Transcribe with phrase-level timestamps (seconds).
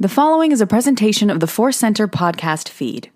[0.00, 3.10] The following is a presentation of the Force Center podcast feed.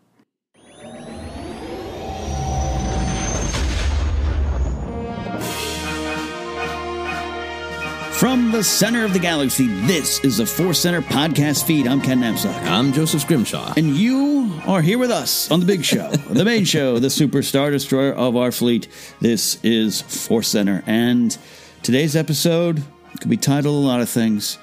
[8.13, 11.87] From the center of the galaxy, this is the Force Center podcast feed.
[11.87, 12.55] I'm Ken Napzok.
[12.65, 13.73] I'm Joseph Scrimshaw.
[13.79, 17.71] And you are here with us on the big show, the main show, the superstar
[17.71, 18.89] destroyer of our fleet.
[19.23, 20.85] This is Force Center.
[20.87, 21.35] And
[21.83, 22.85] today's episode
[23.23, 24.59] could be titled a lot of things.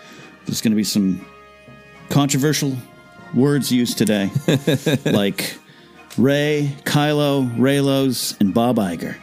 [0.46, 1.26] There's going to be some
[2.12, 2.76] controversial
[3.34, 4.30] words used today,
[5.06, 5.58] like
[6.18, 9.16] Rey, Kylo, Reylos, and Bob Iger.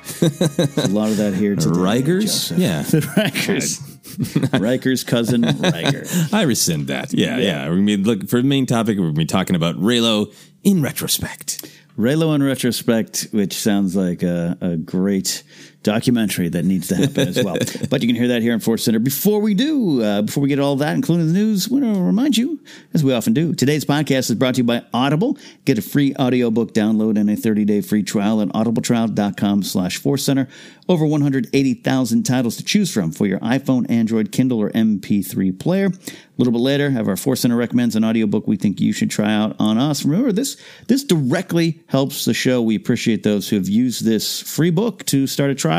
[0.56, 1.78] There's a lot of that here today.
[1.78, 2.22] Rikers?
[2.22, 2.58] Joseph.
[2.58, 2.82] Yeah.
[2.82, 3.94] The Rikers.
[4.58, 6.04] Riker's cousin, Riker.
[6.32, 7.12] I rescind that.
[7.12, 7.68] Yeah, yeah.
[7.68, 8.98] We're gonna be look for the main topic.
[8.98, 10.34] We're gonna be talking about Reylo
[10.64, 11.70] in retrospect.
[11.96, 15.42] Reylo in retrospect, which sounds like a, a great
[15.88, 17.56] documentary that needs to happen as well.
[17.90, 18.98] but you can hear that here in Force Center.
[18.98, 22.00] Before we do, uh, before we get all that, including the news, I want to
[22.00, 22.60] remind you,
[22.92, 25.38] as we often do, today's podcast is brought to you by Audible.
[25.64, 30.48] Get a free audiobook download and a 30-day free trial at audibletrial.com slash Force Center.
[30.90, 35.86] Over 180,000 titles to choose from for your iPhone, Android, Kindle, or MP3 player.
[35.86, 39.10] A little bit later, have our Force Center recommends an audiobook we think you should
[39.10, 40.04] try out on us.
[40.04, 42.62] Remember, this this directly helps the show.
[42.62, 45.77] We appreciate those who have used this free book to start a trial.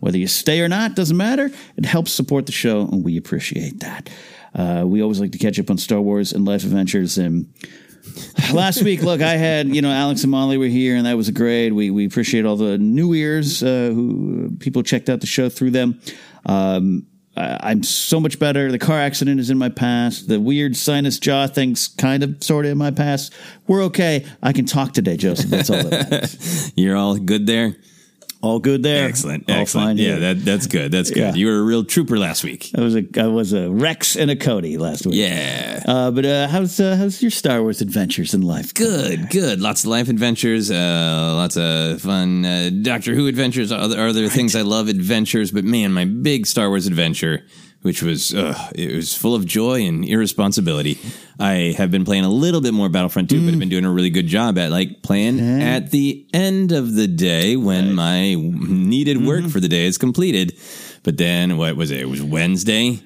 [0.00, 1.50] Whether you stay or not, doesn't matter.
[1.76, 4.10] It helps support the show, and we appreciate that.
[4.54, 7.52] Uh, we always like to catch up on Star Wars and life adventures and
[8.52, 11.30] last week, look, I had you know Alex and Molly were here, and that was
[11.30, 11.72] great.
[11.72, 15.72] We we appreciate all the new ears uh, who people checked out the show through
[15.72, 16.00] them.
[16.44, 17.06] Um,
[17.36, 18.72] I'm so much better.
[18.72, 20.28] The car accident is in my past.
[20.28, 23.34] The weird sinus jaw thing's kind of sort of in my past.
[23.66, 24.24] We're okay.
[24.42, 25.50] I can talk today, Joseph.
[25.50, 26.72] That's all that matters.
[26.76, 27.76] You're all good there.
[28.42, 29.08] All good there.
[29.08, 29.86] Excellent, All excellent.
[29.86, 30.20] fine Yeah, here.
[30.20, 30.92] that that's good.
[30.92, 31.18] That's good.
[31.18, 31.34] Yeah.
[31.34, 32.70] You were a real trooper last week.
[32.76, 35.16] I was a I was a Rex and a Cody last week.
[35.16, 35.82] Yeah.
[35.86, 38.72] Uh, but uh, how's uh, how's your Star Wars adventures in life?
[38.74, 39.60] Good, good.
[39.60, 44.54] Lots of life adventures, uh, lots of fun uh, Doctor Who adventures, other, other things
[44.54, 45.50] I love adventures.
[45.50, 47.44] But man, my big Star Wars adventure,
[47.86, 50.98] which was uh, it was full of joy and irresponsibility.
[51.38, 53.92] I have been playing a little bit more Battlefront 2, but I've been doing a
[53.92, 59.24] really good job at like playing at the end of the day when my needed
[59.24, 60.58] work for the day is completed.
[61.04, 62.00] But then what was it?
[62.00, 62.98] It was Wednesday.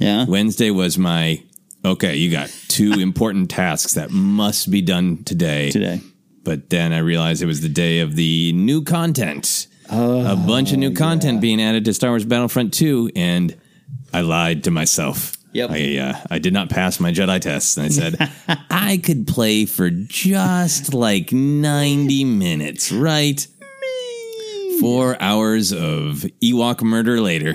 [0.00, 0.24] Yeah.
[0.24, 1.42] Wednesday was my
[1.84, 2.16] okay.
[2.16, 5.70] You got two important tasks that must be done today.
[5.70, 6.00] Today.
[6.42, 9.66] But then I realized it was the day of the new content.
[9.90, 13.54] a bunch of new content being added to Star Wars Battlefront 2, and
[14.12, 15.36] I lied to myself.
[15.52, 15.70] Yep.
[15.70, 18.30] I, uh, I did not pass my Jedi test, and I said
[18.70, 23.46] I could play for just like 90 minutes, right?
[24.80, 27.54] Four hours of Ewok murder later.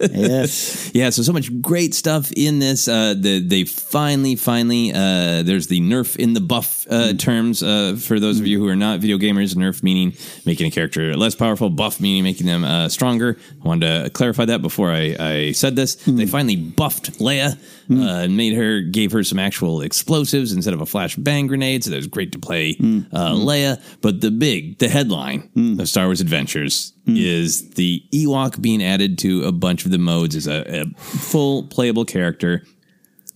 [0.00, 0.90] Yes.
[0.94, 2.86] Yeah, so so much great stuff in this.
[2.86, 7.96] Uh, the, they finally, finally, uh, there's the nerf in the buff uh, terms uh,
[7.98, 9.54] for those of you who are not video gamers.
[9.54, 10.12] Nerf meaning
[10.44, 13.38] making a character less powerful, buff meaning making them uh, stronger.
[13.64, 15.94] I wanted to clarify that before I, I said this.
[15.94, 17.54] They finally buffed Leia
[17.90, 21.84] uh, and made her, gave her some actual explosives instead of a flash bang grenade.
[21.84, 23.80] So that was great to play uh, Leia.
[24.02, 25.48] But the big, the headline
[25.80, 27.16] of Star Wars Adventures Hmm.
[27.16, 31.64] is the Ewok being added to a bunch of the modes as a, a full
[31.64, 32.62] playable character,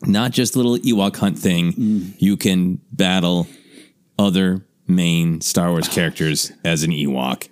[0.02, 1.72] not just a little Ewok hunt thing.
[1.72, 2.02] Hmm.
[2.18, 3.48] You can battle
[4.18, 7.48] other main Star Wars characters as an Ewok.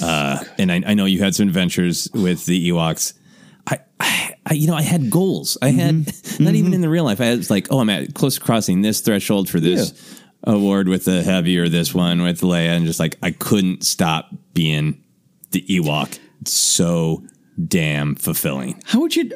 [0.00, 3.14] Uh, and I, I know you had some adventures with the Ewoks.
[3.66, 5.58] I, I, you know, I had goals.
[5.62, 6.44] I had mm-hmm.
[6.44, 6.74] not even mm-hmm.
[6.74, 7.20] in the real life.
[7.20, 11.04] I was like, oh, I'm at close to crossing this threshold for this award with
[11.04, 15.02] the heavy or this one with Leia, and just like I couldn't stop being
[15.50, 16.18] the Ewok.
[16.44, 17.24] So
[17.66, 18.82] damn fulfilling.
[18.86, 19.30] How would you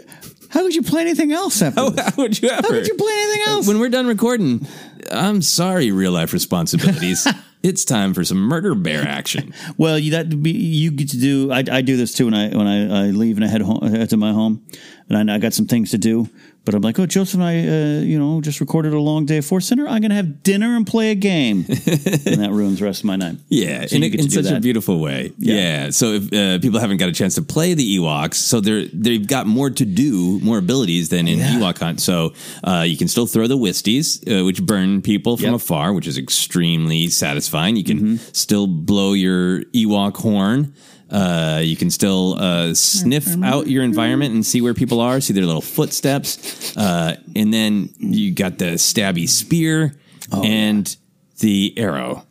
[0.51, 2.05] how would you play anything else after How, this?
[2.05, 2.67] how would you ever?
[2.67, 3.67] How would you play anything else?
[3.69, 4.67] When we're done recording,
[5.11, 7.27] I'm sorry, real life responsibilities.
[7.63, 9.55] it's time for some murder bear action.
[9.77, 11.51] Well, you that be you get to do.
[11.53, 13.83] I, I do this too when I when I, I leave and I head home
[13.83, 14.67] head to my home,
[15.09, 16.29] and I, I got some things to do.
[16.65, 19.39] But I'm like, oh, Joseph and I, uh, you know, just recorded a long day
[19.39, 19.89] of Force Center.
[19.89, 23.07] I'm going to have dinner and play a game, and that ruins the rest of
[23.07, 23.37] my night.
[23.49, 24.63] Yeah, So in, a, in such a that.
[24.63, 25.33] beautiful way.
[25.39, 25.55] Yeah.
[25.55, 25.91] Yeah.
[25.91, 29.27] So if uh, people haven't got a chance to play the Ewoks, so they're they've
[29.27, 31.55] got more to do, more abilities than in Yeah.
[31.55, 32.01] Ewok Hunt.
[32.01, 35.55] So uh, you can still throw the Wisties, uh, which burn people from Yep.
[35.55, 37.77] afar, which is extremely satisfying.
[37.77, 38.17] You can Mm-hmm.
[38.33, 40.75] still blow your Ewok horn.
[41.11, 45.33] Uh, you can still uh, sniff out your environment and see where people are, see
[45.33, 49.95] their little footsteps, uh, and then you got the stabby spear
[50.33, 50.97] Oh, and
[51.41, 52.25] the arrow.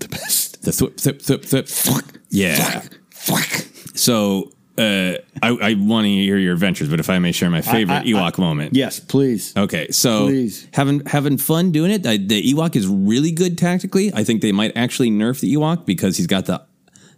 [0.00, 0.62] The best.
[0.62, 1.68] The thwip, thwip, thwip, thwip.
[1.70, 2.20] Fuck.
[2.28, 2.82] Yeah.
[3.10, 3.66] Fuck.
[3.96, 7.62] So uh, I, I want to hear your adventures, but if I may share my
[7.62, 8.74] favorite I- I- Ewok moment.
[8.76, 9.56] Yes, please.
[9.56, 10.68] Okay, so Please.
[10.74, 12.06] having having fun doing it.
[12.06, 14.12] I, the Ewok is really good tactically.
[14.14, 16.62] I think they might actually nerf the Ewok because he's got the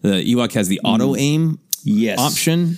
[0.02, 1.58] the Ewok has the auto aim Mm.
[1.84, 2.18] Yes.
[2.18, 2.76] option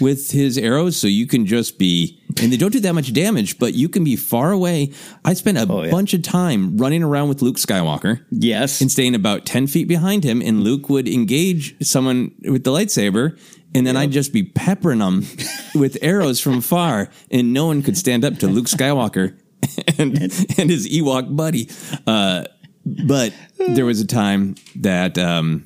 [0.00, 3.58] with his arrows, so you can just be and they don't do that much damage,
[3.58, 4.90] but you can be far away.
[5.24, 5.90] I spent a Oh, yeah.
[5.90, 8.80] bunch of time running around with Luke Skywalker Yes.
[8.80, 13.38] and staying about 10 feet behind him and Luke would engage someone with the lightsaber
[13.74, 15.26] and then I'd just be peppering them
[15.74, 19.36] with arrows from far and no one could stand up to Luke Skywalker
[19.98, 20.16] and,
[20.58, 21.68] and his Ewok buddy.
[22.06, 22.44] Uh,
[22.86, 23.32] but
[23.68, 25.64] there was a time that um,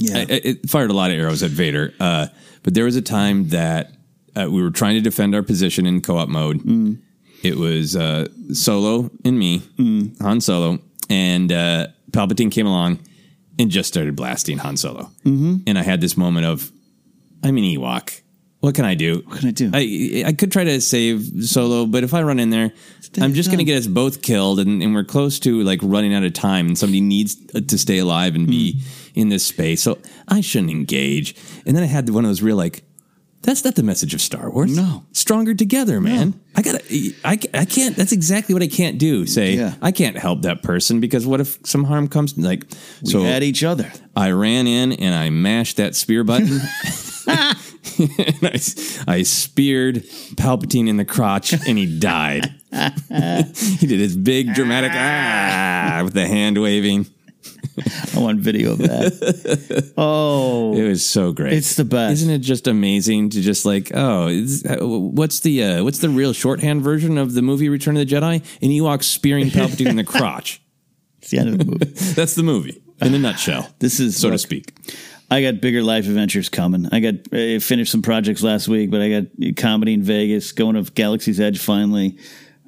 [0.00, 0.18] yeah.
[0.18, 1.94] I- it fired a lot of arrows at Vader.
[2.00, 2.26] Uh,
[2.64, 3.92] but there was a time that
[4.36, 6.98] uh, we were trying to defend our position in co-op mode.
[7.42, 9.62] It was uh, Solo and me,
[10.20, 10.78] Han Solo,
[11.08, 12.98] and uh, Palpatine came along
[13.58, 15.10] and just started blasting Han Solo.
[15.24, 15.56] Mm-hmm.
[15.66, 16.70] And I had this moment of,
[17.42, 18.20] I'm an Ewok.
[18.60, 19.22] What can I do?
[19.26, 19.70] What can I do?
[19.72, 22.72] I I could try to save Solo, but if I run in there,
[23.18, 26.12] I'm just going to get us both killed, and, and we're close to like running
[26.12, 29.20] out of time, and somebody needs uh, to stay alive and be hmm.
[29.20, 29.98] in this space, so
[30.28, 31.34] I shouldn't engage.
[31.64, 32.84] And then I had one of those real like,
[33.42, 34.76] that's not the message of Star Wars.
[34.76, 35.04] No.
[35.12, 36.38] stronger together, man.
[36.54, 36.84] I gotta,
[37.24, 37.96] I, I can't.
[37.96, 39.24] That's exactly what I can't do.
[39.24, 39.74] Say Yeah.
[39.80, 42.36] I can't help that person because what if some harm comes?
[42.36, 42.66] Like
[43.02, 43.90] we so, had each other.
[44.14, 46.60] I ran in and I mashed that spear button.
[47.98, 48.60] and I,
[49.08, 49.96] I speared
[50.36, 52.54] Palpatine in the crotch and he died.
[52.72, 57.06] he did his big dramatic ah with the hand waving.
[58.14, 59.92] I want video of that.
[59.96, 61.54] oh, It was so great.
[61.54, 62.14] It's the best.
[62.14, 66.32] Isn't it just amazing to just like, oh, uh, what's the uh, what's the real
[66.32, 68.44] shorthand version of the movie Return of the Jedi?
[68.62, 70.60] An Ewok spearing Palpatine in the crotch.
[71.18, 71.86] it's the end of the movie.
[72.14, 73.68] That's the movie in a nutshell.
[73.78, 74.74] This is so to speak.
[75.30, 76.88] I got bigger life adventures coming.
[76.90, 80.82] I got I finished some projects last week, but I got comedy in Vegas, going
[80.82, 82.18] to Galaxy's Edge finally.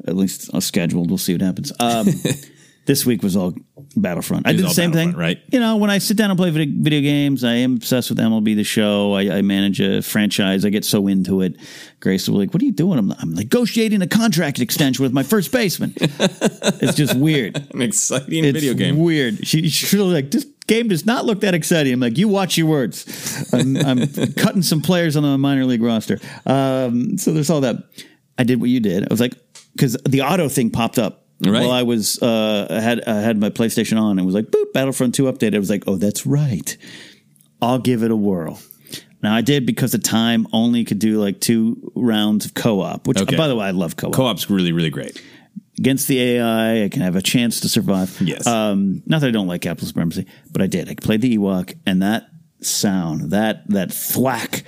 [0.07, 1.11] At least uh, scheduled.
[1.11, 1.73] We'll see what happens.
[1.79, 2.07] Um,
[2.85, 3.55] this week was all
[3.97, 4.47] Battlefront.
[4.47, 5.41] I did the same thing, right.
[5.49, 8.19] You know, when I sit down and play video, video games, I am obsessed with
[8.19, 9.15] MLB The Show.
[9.15, 10.65] I, I manage a franchise.
[10.65, 11.57] I get so into it.
[12.01, 15.13] Grace will be like, "What are you doing?" I'm, I'm negotiating a contract extension with
[15.13, 15.95] my first baseman.
[15.97, 17.57] it's just weird.
[17.73, 18.99] An exciting It's video game.
[18.99, 19.47] weird.
[19.47, 21.93] She, she's really like, this game does not look that exciting.
[21.93, 23.49] I'm like, you watch your words.
[23.53, 26.19] I'm, I'm cutting some players on the minor league roster.
[26.47, 27.77] Um, so there's all that.
[28.39, 29.05] I did what you did.
[29.05, 29.35] I was like,
[29.73, 31.22] because the auto thing popped up.
[31.45, 31.63] Right.
[31.63, 34.47] While I was, uh, I had I had my PlayStation on, and it was like,
[34.47, 35.55] boop, Battlefront Two update.
[35.55, 36.77] I was like, oh, that's right.
[37.61, 38.61] I'll give it a whirl.
[39.23, 43.21] Now I did because the time only could do like two rounds of co-op, which
[43.21, 43.37] Okay.
[43.37, 45.21] by the way, I love co-op Co-op's really, really great.
[45.79, 46.85] against the AI.
[46.85, 48.21] I can have a chance to survive.
[48.21, 48.47] Yes.
[48.47, 50.89] Um, not that I don't like Capital Supremacy, but I did.
[50.89, 52.27] I played the Ewok, and that
[52.63, 54.65] sound, that that thwack.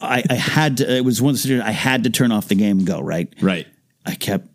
[0.00, 0.96] I, I had to.
[0.96, 3.00] It was one of the situations I had to turn off the game and go.
[3.00, 3.32] Right.
[3.40, 3.66] Right.
[4.06, 4.48] I kept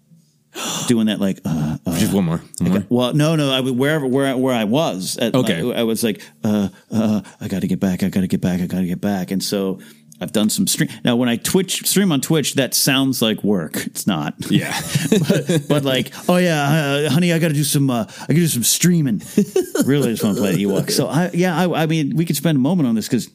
[0.88, 1.20] doing that.
[1.20, 2.42] Like, uh, uh, Just one more.
[2.60, 2.86] One more.
[2.90, 3.52] well, no, no.
[3.52, 5.18] I wherever where where I was.
[5.18, 5.62] At Okay.
[5.62, 8.04] my- I was like, uh, uh, I got to get back.
[8.04, 8.62] I got to get back.
[8.62, 9.32] I got to get back.
[9.32, 9.80] And so
[10.22, 10.90] I've done some stream.
[11.04, 13.76] Now, when I Twitch stream on Twitch, that sounds like work.
[13.86, 14.34] It's not.
[14.50, 14.80] Yeah.
[15.28, 17.90] but, but like, oh yeah, uh, honey, I got to do some.
[17.90, 19.22] Uh, I got do some streaming.
[19.86, 20.90] really, just want to play Ewok.
[20.90, 23.30] So I, yeah, I, I mean, we could spend a moment on this because,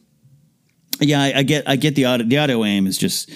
[0.99, 2.25] yeah, I, I get, I get the audio.
[2.25, 3.29] The auto aim is just,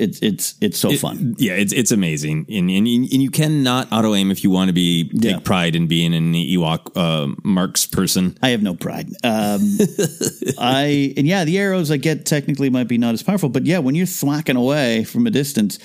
[0.00, 1.34] it's, it's, it's so fun.
[1.38, 4.68] Yeah, it's it's amazing, and and, you- and you cannot auto aim if you want
[4.68, 5.38] to be take Yeah.
[5.38, 8.36] pride in being an Ewok uh, marks person.
[8.42, 9.08] I have no pride.
[9.22, 9.60] Um,
[10.58, 13.78] I and yeah, the arrows I get technically might be not as powerful, but yeah,
[13.78, 15.78] when you're thwacking away from a distance,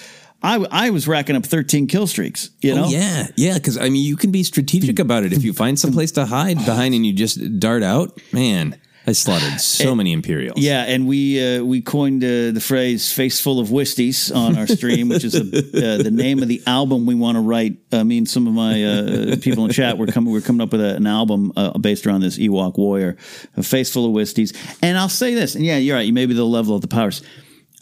[0.43, 2.49] I I was racking up 13 kill streaks.
[2.61, 5.33] You know, Oh, yeah, yeah, because I mean, you can be strategic about it.
[5.33, 9.11] If you find some place to hide behind and you just dart out, man, I
[9.11, 10.57] slaughtered so many Imperials.
[10.57, 14.65] Yeah, and we uh, we coined uh, the phrase "face full of whisties" on our
[14.67, 17.77] stream, which is a, uh, the name of the album we want to write.
[17.91, 20.33] I mean, some of my uh, people in chat were coming.
[20.33, 23.15] We're coming up with a, an album uh, based around this Ewok warrior,
[23.55, 24.55] a face full of whisties.
[24.81, 26.05] And I'll say this, and yeah, you're right.
[26.05, 27.21] You maybe the level of the powers.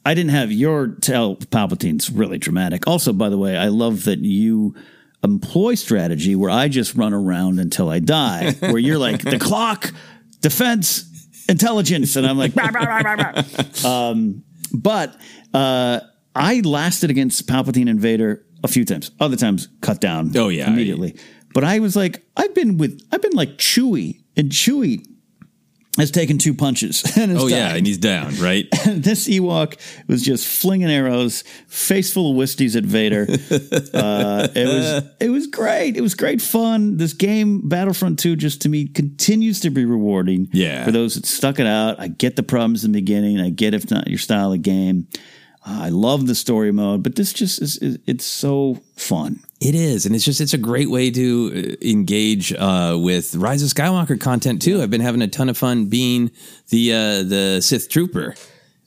[0.05, 2.87] I didn't have your tell Palpatine's really dramatic.
[2.87, 4.75] Also, by the way, I love that you
[5.23, 8.51] employ strategy where I just run around until I die.
[8.59, 9.93] Where you're like the clock,
[10.41, 11.03] defense,
[11.49, 13.13] intelligence, and I'm like, "Rah, rah, rah, rah,
[13.83, 15.15] rah." um, but
[15.53, 15.99] uh,
[16.35, 19.11] I lasted against Palpatine and Vader a few times.
[19.19, 20.31] Other times, cut down.
[20.35, 20.67] Oh, yeah.
[20.67, 21.15] immediately.
[21.53, 25.05] But I was like, I've been with, I've been like Chewie, and Chewie
[25.97, 27.03] has taken two punches.
[27.23, 28.67] And Oh yeah, and he's down, right?
[28.85, 33.21] this Ewok was just flinging arrows, face full of whisties at Vader.
[33.29, 35.95] uh, it was it was great.
[35.95, 36.97] It was great fun.
[36.97, 40.49] This game, Battlefront Two, just to me continues to be rewarding.
[40.51, 40.83] Yeah.
[40.83, 41.99] for those that stuck it out.
[41.99, 43.39] I get the problems in the beginning.
[43.39, 45.07] I get if not your style of game.
[45.65, 49.39] I love the story mode, but this just is, is it's so fun.
[49.61, 53.63] It is, and it's just it's a great way to uh, engage uh, with Rise
[53.63, 54.81] of Skywalker content too.
[54.81, 56.31] I've been having a ton of fun being
[56.69, 58.35] the uh, the Sith Trooper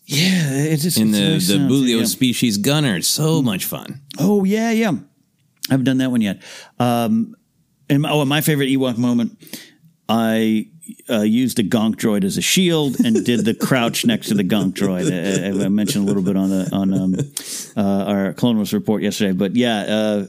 [0.04, 2.04] Yeah, it's just in the the Bulio yeah.
[2.04, 3.00] species gunner.
[3.00, 4.02] So much fun.
[4.18, 4.90] Oh yeah, yeah.
[4.90, 6.42] I haven't done that one yet.
[6.78, 7.34] Um,
[7.88, 9.36] and oh, and my favorite Ewok moment,
[10.08, 10.68] I
[11.10, 14.44] uh, used a Gonk droid as a shield and did the crouch next to the
[14.44, 15.10] Gonk droid.
[15.10, 17.14] I, I- mentioned a little bit on the on um,
[17.76, 20.26] uh, our Clone Wars report yesterday, but yeah, uh,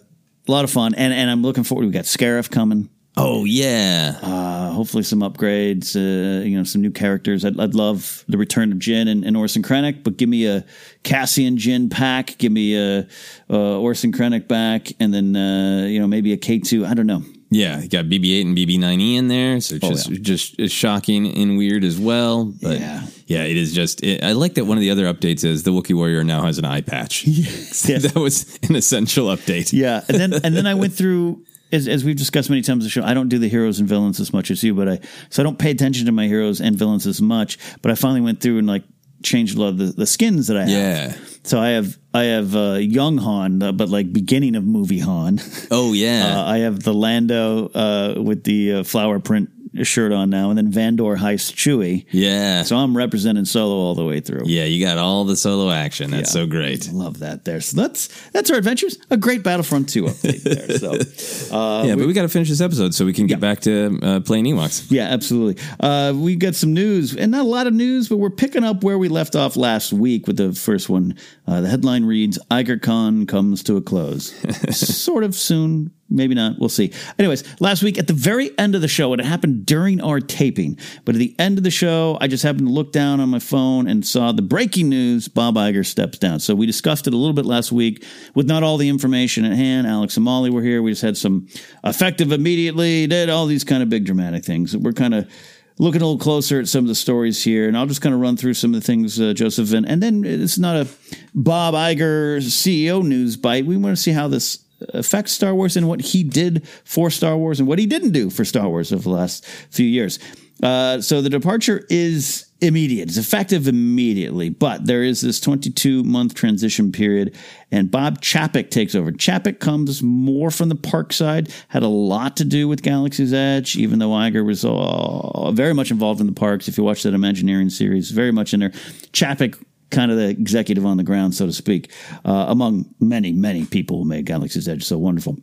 [0.48, 0.96] a lot of fun.
[0.96, 1.86] And and I'm looking forward.
[1.86, 2.90] We got Scarif coming.
[3.20, 5.96] Oh yeah, Uh, hopefully some upgrades.
[5.96, 7.44] Uh, you know, some new characters.
[7.46, 10.64] I'd, I'd love the return of Jyn and, and Orson Krennic, but give me a
[11.02, 12.38] Cassian Jyn pack.
[12.38, 13.08] Give me a,
[13.50, 16.86] uh Orson Krennic back, and then uh, you know maybe a K two.
[16.86, 17.24] I don't know.
[17.50, 17.82] Yeah.
[17.82, 20.18] You got BB-8 and BB-9E in there, so it's Oh, just yeah.
[20.66, 22.46] just shocking and weird as well.
[22.62, 23.06] But Yeah.
[23.28, 24.04] yeah, it is just.
[24.04, 26.58] It, I like that one of the other updates is the Wookiee Warrior now has
[26.58, 27.26] an eye patch.
[27.28, 27.84] Yes.
[28.04, 29.72] that was an essential update.
[29.74, 32.86] Yeah, and then and then I went through as, as we've discussed many times on
[32.86, 33.04] the show.
[33.04, 35.00] I don't do the heroes and villains as much as you, but I
[35.30, 37.58] so I don't pay attention to my heroes and villains as much.
[37.82, 38.84] But I finally went through and like
[39.24, 40.70] changed a lot of the, the skins that I have.
[40.70, 41.18] Yeah.
[41.44, 45.40] So I have I have uh, young Han, uh, but like beginning of movie Han.
[45.72, 46.18] Oh yeah.
[46.38, 49.50] Uh, I have the Lando uh, with the uh, flower print
[49.86, 52.06] shirt on now, and then Vandor heist Chewie.
[52.12, 52.64] yeah.
[52.64, 54.44] So I'm representing Solo all the way through.
[54.46, 56.12] yeah, you got all the solo action.
[56.12, 56.42] That's Yeah.
[56.42, 56.92] so great.
[56.92, 57.62] Love that there.
[57.62, 58.98] So that's that's our adventures.
[59.10, 60.78] A great Battlefront 2 update there.
[60.78, 60.92] So
[61.56, 64.00] uh, yeah, but we got to finish this episode so we can get back to
[64.02, 64.88] uh, playing Ewoks.
[64.90, 65.62] yeah, absolutely.
[65.80, 68.84] Uh, we got some news, and not a lot of news, but we're picking up
[68.84, 71.16] where we left off last week with the first one.
[71.48, 74.34] Uh, the headline reads: IgerCon comes to a close,
[74.78, 76.58] sort of soon, Maybe not.
[76.58, 76.94] We'll see.
[77.20, 80.78] Anyways, last week at the very end of the show, it happened during our taping,
[81.04, 83.40] but at the end of the show, I just happened to look down on my
[83.40, 86.40] phone and saw the breaking news Bob Iger steps down.
[86.40, 89.58] So we discussed it a little bit last week with not all the information at
[89.58, 89.86] hand.
[89.86, 90.82] Alex and Molly were here.
[90.82, 91.48] We just had some
[91.84, 94.78] effective immediately, did all these kind of big dramatic things.
[94.78, 95.30] We're kind of
[95.78, 98.22] looking a little closer at some of the stories here, and I'll just kind of
[98.22, 99.74] run through some of the things, uh, Joseph.
[99.74, 100.88] And, and then it's not a
[101.36, 103.66] Bob Iger CEO news bite.
[103.66, 107.38] We want to see how this affects Star Wars and what he did for Star
[107.38, 110.20] Wars and what he didn't do for Star Wars over the last few years.
[110.62, 113.10] Uh, so the departure is immediate.
[113.10, 117.36] It's effective immediately, but there is this 22 month transition period,
[117.72, 119.12] and Bob Chapek takes over.
[119.12, 123.76] Chapek comes more from the park side, had a lot to do with Galaxy's Edge,
[123.76, 126.68] even though Iger was uh, very much involved in the parks.
[126.68, 128.72] If you watch that Imagineering series, very much in there.
[129.14, 131.92] Chapek kind of the executive on the ground, so to speak,
[132.26, 135.38] uh, among many, many people who made Galaxy's Edge so wonderful.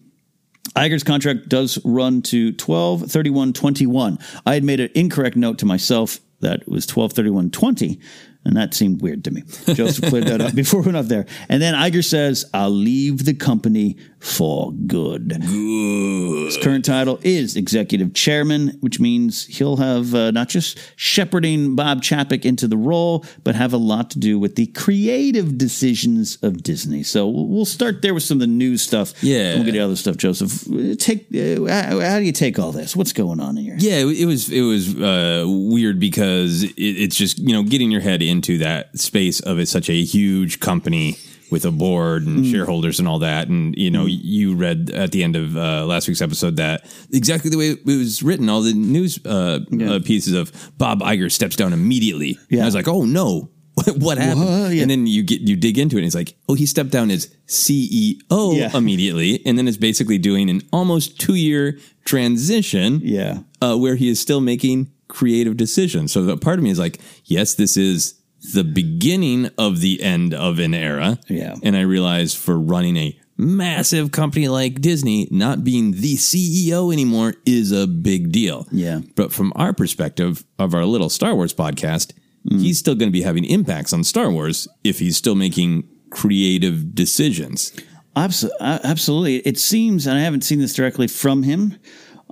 [0.76, 4.18] Iger's contract does run to 12 31 21.
[4.46, 8.00] I had made an incorrect note to myself that it was 12 31 20
[8.44, 9.42] and that seemed weird to me.
[9.72, 11.26] Joseph cleared that up before we went up there.
[11.48, 15.28] And then Iger says, I'll leave the company for good.
[15.28, 15.42] Good.
[15.42, 22.02] His current title is executive chairman, which means he'll have uh, not just shepherding Bob
[22.02, 26.62] Chapek into the role, but have a lot to do with the creative decisions of
[26.62, 27.02] Disney.
[27.02, 29.12] So we'll start there with some of the news stuff.
[29.22, 29.56] Yeah.
[29.56, 30.64] We'll get the other stuff, Joseph.
[30.98, 32.96] Take uh, how, how do you take all this?
[32.96, 33.76] What's going on here?
[33.78, 37.90] Yeah, it, it was it was uh, weird because it, it's just you know getting
[37.90, 41.18] your head into that space of it, such a huge company
[41.50, 43.48] with a board and shareholders and all that.
[43.48, 47.50] And you know, you read at the end of uh, last week's episode that exactly
[47.50, 51.56] the way it was written, all the news uh, uh, pieces of Bob Iger steps
[51.56, 52.38] down immediately.
[52.50, 53.50] And I was like, oh no.
[53.96, 54.44] What happened?
[54.44, 54.72] What?
[54.72, 54.82] Yeah.
[54.82, 57.10] And then you get you dig into it, and it's like, oh, he stepped down
[57.10, 58.70] as CEO Yeah.
[58.76, 63.40] immediately, and then is basically doing an almost two year transition Yeah.
[63.60, 66.12] uh, where he is still making creative decisions.
[66.12, 68.14] So that part of me is like, yes, this is
[68.52, 71.18] the beginning of the end of an era.
[71.28, 71.56] Yeah.
[71.62, 77.34] And I realize for running a massive company like Disney, not being the CEO anymore
[77.46, 78.66] is a big deal.
[78.70, 79.00] Yeah.
[79.16, 82.12] But from our perspective of our little Star Wars podcast,
[82.48, 86.94] he's still going to be having impacts on Star Wars if he's still making creative
[86.94, 87.72] decisions.
[88.14, 88.28] Uh,
[88.60, 89.38] absolutely.
[89.38, 91.78] It seems, and I haven't seen this directly from him,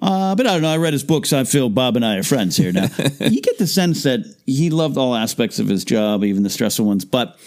[0.03, 0.73] uh, but I don't know.
[0.73, 1.33] I read his books.
[1.33, 2.89] I feel Bob and I are friends here now.
[3.21, 6.85] you get the sense that he loved all aspects of his job, even the stressful
[6.85, 7.39] ones, but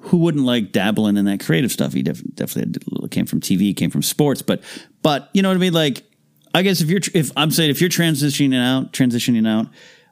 [0.00, 1.92] who wouldn't like dabbling in that creative stuff?
[1.92, 4.62] He def- definitely had- came from TV, came from sports, but,
[5.02, 5.74] but you know what I mean?
[5.74, 6.02] Like,
[6.54, 9.66] I guess if you're, tr- if I'm saying if you're transitioning out, transitioning out,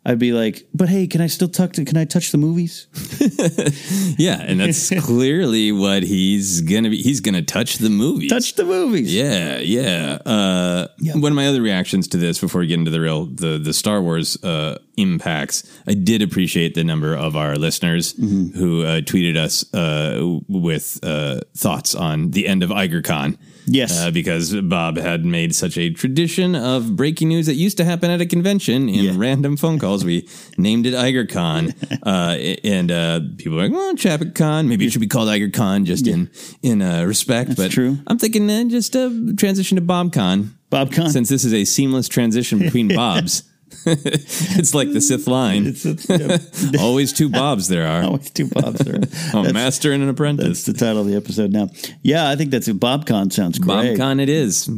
[0.08, 2.86] I'd be like, but hey, can I still tuck to, can I touch the movies?
[4.18, 7.02] Yeah, and that's clearly what he's gonna be.
[7.02, 8.30] He's gonna touch the movies.
[8.30, 9.12] Touch the movies.
[9.14, 10.18] Yeah, yeah.
[10.24, 13.58] Uh, One of my other reactions to this, before we get into the real the
[13.58, 18.58] the Star Wars uh, impacts, I did appreciate the number of our listeners Mm-hmm.
[18.58, 23.36] who uh, tweeted us uh, with uh, thoughts on the end of IgerCon.
[23.66, 23.98] Yes.
[23.98, 28.10] uh, because Bob had made such a tradition of breaking news that used to happen
[28.10, 29.12] at a convention in Yeah.
[29.16, 30.04] random phone calls.
[30.04, 34.66] We named it IgerCon, uh, and uh, people were like, "Well, ChapekCon.
[34.68, 36.30] Maybe it should be called IgerCon, just in
[36.62, 37.98] in uh, respect." but true.
[38.06, 40.50] I'm thinking uh, just a transition to BobCon.
[40.70, 41.10] BobCon.
[41.10, 43.42] Since this is a seamless transition between Bobs,
[43.86, 45.66] it's like the Sith line.
[45.66, 46.76] It's, it's.
[46.80, 48.02] Always two Bobs there are.
[48.04, 49.00] Always two Bobs there.
[49.32, 50.64] A master and an apprentice.
[50.64, 51.68] That's the title of the episode now.
[52.02, 52.80] Yeah, I think that's it.
[52.80, 53.96] BobCon sounds great.
[53.96, 54.68] BobCon it is.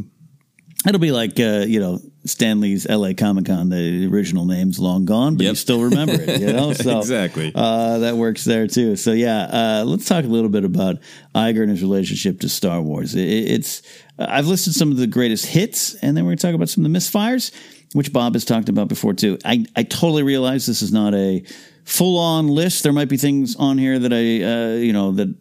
[0.87, 3.13] It'll be like uh, you know Stanley's L.A.
[3.13, 3.69] Comic Con.
[3.69, 6.39] The original name's long gone, but you still remember it.
[6.39, 7.51] You know, so Exactly.
[7.53, 8.95] uh, that works there too.
[8.95, 10.97] So yeah, uh, let's talk a little bit about
[11.35, 13.13] Iger and his relationship to Star Wars.
[13.15, 13.81] It, it's
[14.17, 16.85] I've listed some of the greatest hits, and then we're going to talk about some
[16.85, 17.51] of the misfires,
[17.93, 19.37] which Bob has talked about before too.
[19.45, 21.43] I I totally realize this is not a
[21.85, 22.83] full on list.
[22.83, 25.33] There might be things on here that I uh, you know that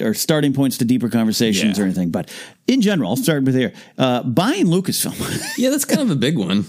[0.00, 1.82] are starting points to deeper conversations Yeah.
[1.84, 2.10] or anything.
[2.10, 2.30] But
[2.66, 3.72] in general, I'll start with here.
[3.98, 5.16] Uh, buying Lucasfilm.
[5.58, 6.66] Yeah, that's kind of a big one.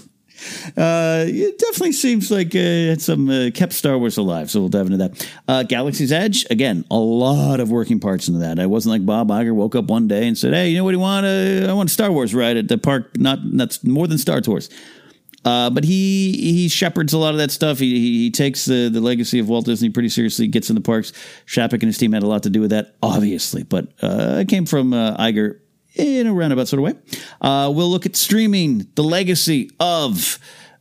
[0.76, 4.50] uh, it definitely seems like uh, it's some uh, kept Star Wars alive.
[4.50, 5.28] So we'll dive into that.
[5.48, 8.58] Uh, Galaxy's Edge, again, a lot of working parts into that.
[8.58, 10.92] I wasn't like Bob Iger woke up one day and said, "Hey, you know what
[10.92, 11.26] do you want?
[11.26, 13.18] Uh, I want a Star Wars ride at the park.
[13.18, 14.70] Not that's more than Star Tours."
[15.44, 17.78] Uh, but he he shepherds a lot of that stuff.
[17.78, 20.48] He he, he takes the, the legacy of Walt Disney pretty seriously.
[20.48, 21.12] Gets in the parks.
[21.46, 23.62] Chapek and his team had a lot to do with that, obviously.
[23.62, 25.60] But uh, it came from uh, Iger
[25.94, 27.18] in a roundabout sort of way.
[27.40, 30.38] Uh, we'll look at streaming, the legacy of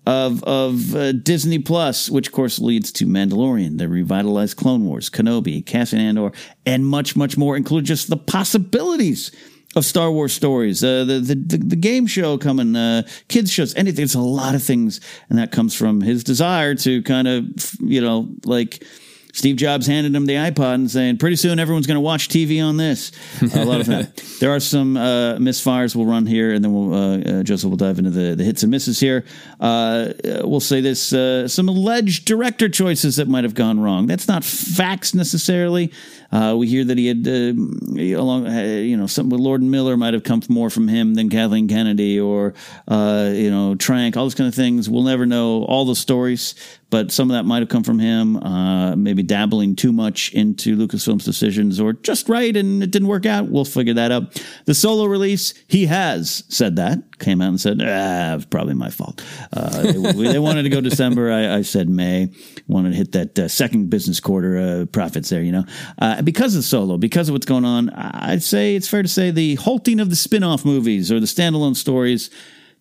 [0.08, 5.10] of of uh, Disney Plus, which of course leads to Mandalorian, the revitalized Clone Wars,
[5.10, 6.32] Kenobi, Cassian Andor,
[6.66, 7.58] and much much more.
[7.58, 9.32] Include just the possibilities
[9.78, 13.74] of Star Wars stories, uh, the, the the the game show coming, uh, kids shows,
[13.76, 14.04] anything.
[14.04, 17.46] It's a lot of things, and that comes from his desire to kind of
[17.80, 18.84] you know like.
[19.34, 22.64] Steve Jobs handed him the iPod and saying, "Pretty soon, everyone's going to watch TV
[22.64, 23.12] on this."
[23.54, 24.24] a lot of that.
[24.40, 27.78] There are some uh, misfires we'll run here, and then we'll uh, uh, Joseph will
[27.78, 29.26] dive into the, the hits and misses here.
[29.60, 34.08] Uh, uh, we'll say this: uh, some alleged director choices that might have gone wrong.
[34.08, 35.92] That's not facts necessarily.
[36.32, 39.96] Uh, we hear that he had, uh, along, uh, you know, something with Lord Miller
[39.98, 42.54] might have come more from him than Kathleen Kennedy or,
[42.88, 44.90] uh, you know, Trank, all those kind of things.
[44.90, 46.56] We'll never know all the stories,
[46.90, 50.76] but some of that might have come from him, uh, maybe dabbling too much into
[50.76, 53.50] Lucasfilm's decisions or just right and it didn't work out.
[53.50, 54.42] We'll figure that out.
[54.66, 58.90] The solo release, he has said that, came out and said, ah, it's probably my
[58.90, 59.24] fault.
[59.52, 61.32] Uh, they, they wanted to go December.
[61.32, 62.30] I, I said May.
[62.68, 65.66] Wanted to hit that uh, second business quarter uh, profits there, you know.
[66.00, 69.32] Uh, because of Solo, because of what's going on, I'd say it's fair to say
[69.32, 72.30] the halting of the spin off movies or the standalone stories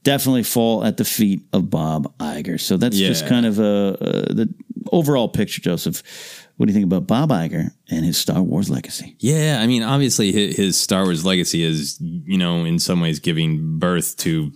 [0.02, 2.60] definitely fall at the feet of Bob Iger.
[2.60, 4.54] So that's just kind of a, a the
[4.92, 6.45] overall picture, Joseph.
[6.56, 9.16] What do you think about Bob Iger and his Star Wars legacy?
[9.18, 13.78] Yeah, I mean, obviously his, Star Wars legacy is, you know, in some ways giving
[13.78, 14.50] birth to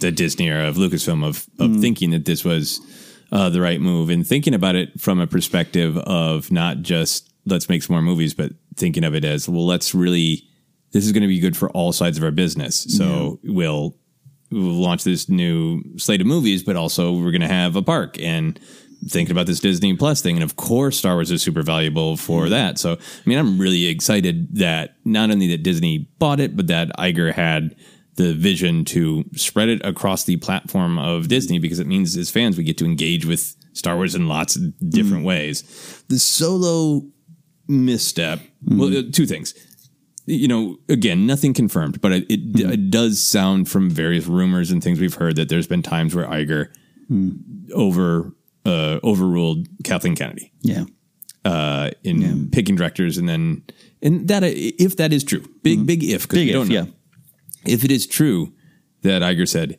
[0.00, 2.80] the Disney era of Lucasfilm of of thinking that this was
[3.32, 7.68] uh, the right move and thinking about it from a perspective of not just let's
[7.68, 10.46] make some more movies, but thinking of it as well, let's really
[10.92, 12.86] this is going to be good for all sides of our business.
[12.88, 13.96] So we'll
[14.50, 18.18] we'll launch this new slate of movies, but also we're going to have a park
[18.20, 18.60] and
[19.08, 20.36] thinking about this Disney Plus thing.
[20.36, 22.50] And of course, Star Wars is super valuable for mm-hmm.
[22.50, 22.78] that.
[22.78, 26.90] So, I mean, I'm really excited that not only that Disney bought it, but that
[26.98, 27.76] Iger had
[28.16, 32.56] the vision to spread it across the platform of Disney because it means as fans,
[32.56, 35.24] we get to engage with Star Wars in lots of different mm-hmm.
[35.24, 36.04] ways.
[36.08, 37.02] The solo
[37.68, 38.78] misstep, mm-hmm.
[38.78, 39.54] well, uh, two things
[40.26, 44.82] you know, again, nothing confirmed, but it, it, it does sound from various rumors and
[44.82, 46.68] things we've heard that there's been times where Iger
[47.72, 48.32] over
[48.66, 50.84] uh, overruled Kathleen Kennedy Yeah.
[51.44, 53.62] uh, in picking directors, and then
[54.02, 56.92] and that if that is true, big big if because Big don't if, know.
[57.66, 58.52] If it is true
[59.02, 59.78] that Iger said,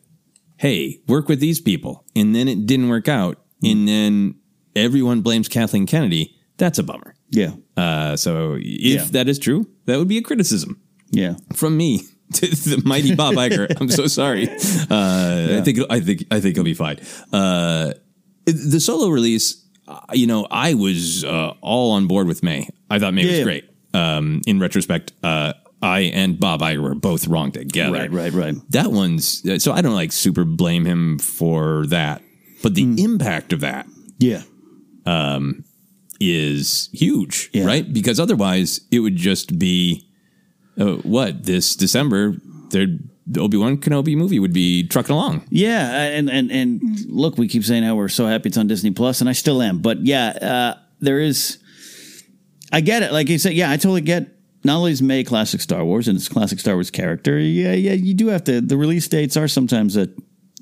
[0.58, 4.36] "Hey, work with these people," and then it didn't work out, and then
[4.76, 7.16] everyone blames Kathleen Kennedy, that's a bummer.
[7.32, 7.54] Yeah.
[7.76, 8.62] Uh, so if
[9.02, 9.04] Yeah.
[9.12, 10.80] that is true, that would be a criticism
[11.12, 11.36] Yeah.
[11.54, 13.68] from me to the mighty Bob Iger.
[13.80, 14.48] I'm so sorry.
[14.90, 16.98] Uh, I think I think I think he'll be fine.
[17.34, 17.92] Uh,
[18.48, 22.70] the solo release, uh, you know, I was uh, all on board with May.
[22.90, 23.44] I thought May was Yeah.
[23.44, 23.66] great.
[23.94, 27.92] Um, in retrospect, uh, I and Bob I were both wrong together.
[27.94, 28.56] Right, right, right.
[28.72, 32.22] That one's so I don't like super blame him for that,
[32.64, 33.00] but the Mm.
[33.00, 33.88] impact of that
[34.20, 34.44] Yeah.
[36.20, 37.66] is huge, Yeah.
[37.66, 37.92] right?
[37.92, 40.04] Because otherwise, it would just be
[40.80, 42.38] uh, what this December.
[42.70, 42.88] There,
[43.30, 45.46] the Obi Wan Kenobi movie would be trucking along.
[45.50, 48.92] Yeah, and and and look, we keep saying how we're so happy it's on Disney
[48.92, 49.80] Plus, and I still am.
[49.80, 51.60] But yeah, uh, there is.
[52.72, 53.12] I get it.
[53.12, 54.34] Like you said, yeah, I totally get.
[54.64, 57.94] Not only is May classic Star Wars and it's classic Star Wars character, yeah, yeah,
[57.94, 58.60] you do have to.
[58.60, 60.10] The release dates are sometimes a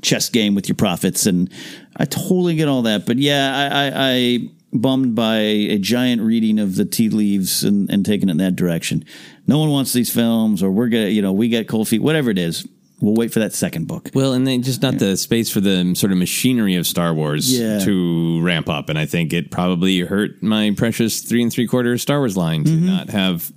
[0.01, 1.51] chess game with your profits, and
[1.97, 3.05] I totally get all that.
[3.05, 4.39] But yeah, I, I, I
[4.73, 8.55] bummed by a giant reading of the tea leaves and, and taking it in that
[8.55, 9.05] direction.
[9.47, 12.29] No one wants these films, or we're gonna, you know, we get cold feet, whatever
[12.31, 12.67] it is.
[13.01, 14.09] We'll wait for that second book.
[14.13, 17.51] Well, and then just not the space for the sort of machinery of Star Wars
[17.59, 17.79] Yeah.
[17.79, 18.87] to ramp up.
[18.87, 22.63] And I think it probably hurt my precious three and three quarter Star Wars line
[22.63, 22.85] to Mm-hmm.
[22.87, 23.51] not have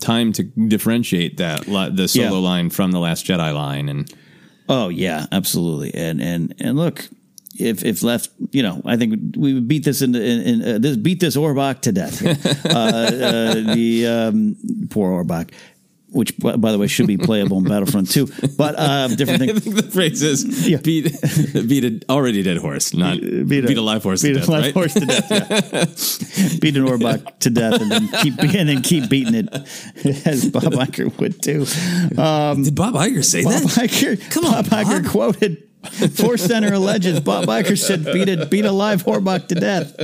[0.00, 1.64] time to differentiate that
[1.94, 2.48] the solo Yeah.
[2.48, 3.88] line from the Last Jedi line.
[3.88, 4.12] And
[4.68, 5.94] Oh yeah, absolutely.
[5.94, 7.08] And and and look,
[7.58, 10.78] if if left, you know, I think we would beat this into in, in uh,
[10.78, 12.22] this beat this Orbak to death.
[12.66, 14.56] uh, uh, the um,
[14.90, 15.50] poor Orbak,
[16.08, 18.26] which by the way should be playable in Battlefront 2,
[18.58, 19.50] but uh, different thing.
[19.50, 20.78] I think the phrase is Yeah.
[20.78, 21.10] beat,
[21.68, 24.62] beat an already dead horse, not beat a, live horse beat to a death, live
[24.64, 24.74] right?
[24.74, 25.30] horse to death.
[25.30, 26.58] Yeah.
[26.60, 29.48] beat an Orbak to death, and then keep and then keep beating it
[30.26, 31.66] as Bob Iger would do.
[32.20, 33.88] Um, Did Bob Iger say Bob that?
[33.90, 35.68] Iger, Come on, Bob Iger quoted
[36.14, 39.94] Force Center alleges Bob Iger said beat a beat a live Horbach to death.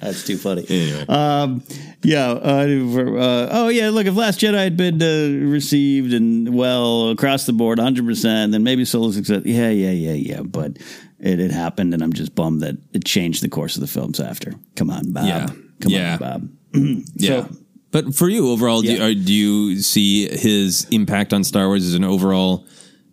[0.00, 0.64] That's too funny.
[0.68, 1.04] Anyway.
[1.08, 1.62] Um,
[2.02, 2.30] yeah.
[2.30, 3.90] Uh, for, uh, oh, yeah.
[3.90, 8.52] Look, if Last Jedi had been uh, received and well across the board, hundred percent,
[8.52, 9.42] then maybe Solo success.
[9.44, 10.40] Yeah, yeah, yeah, yeah.
[10.42, 10.78] But
[11.18, 14.18] it had happened, and I'm just bummed that it changed the course of the films
[14.20, 14.54] after.
[14.76, 15.26] Come on, Bob.
[15.26, 15.46] Yeah.
[15.46, 16.12] Come Yeah.
[16.14, 16.48] on, Bob.
[17.16, 17.48] Yeah.
[17.90, 19.04] But for you overall, do, Yeah.
[19.06, 22.64] are, do you see his impact on Star Wars as an overall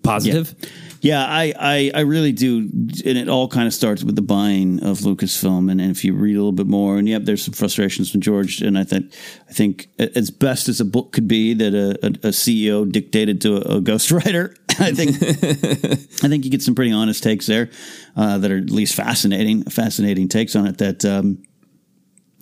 [0.04, 0.54] positive?
[0.60, 0.70] Yeah,
[1.08, 2.70] Yeah, I, I, I really do.
[3.06, 5.72] And it all kind of starts with the buying of Lucasfilm.
[5.72, 8.20] And, and if you read a little bit more, and yep, there's some frustrations from
[8.20, 8.62] George.
[8.62, 9.14] And I think,
[9.48, 13.40] I think as best as a book could be that a, a, a CEO dictated
[13.44, 15.12] to a, a ghostwriter, I think,
[16.26, 17.70] I think you get some pretty honest takes there
[18.18, 21.42] uh, that are at least fascinating, fascinating takes on it that, um,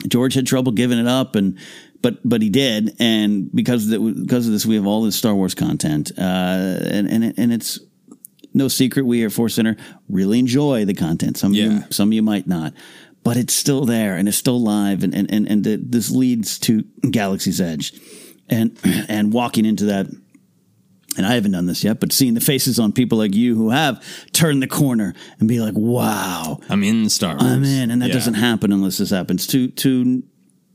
[0.07, 1.59] George had trouble giving it up and,
[2.01, 5.15] but but he did, and because of the, because of this, we have all this
[5.15, 7.79] Star Wars content, uh, and and and it's
[8.55, 9.77] no secret we at Force Center
[10.09, 11.37] really enjoy the content.
[11.37, 11.65] Some Yeah.
[11.65, 12.73] of you, some of you might not,
[13.23, 16.57] but it's still there and it's still live, and and and, and the, this leads
[16.59, 17.93] to Galaxy's Edge,
[18.49, 18.77] and
[19.09, 20.07] and walking into that.
[21.17, 23.69] And I haven't done this yet, but seeing the faces on people like you who
[23.69, 27.43] have turned the corner and be like, "Wow, I'm in the Star Wars.
[27.49, 28.13] I'm in," and that Yeah.
[28.15, 29.47] doesn't happen unless this happens.
[29.47, 30.23] To to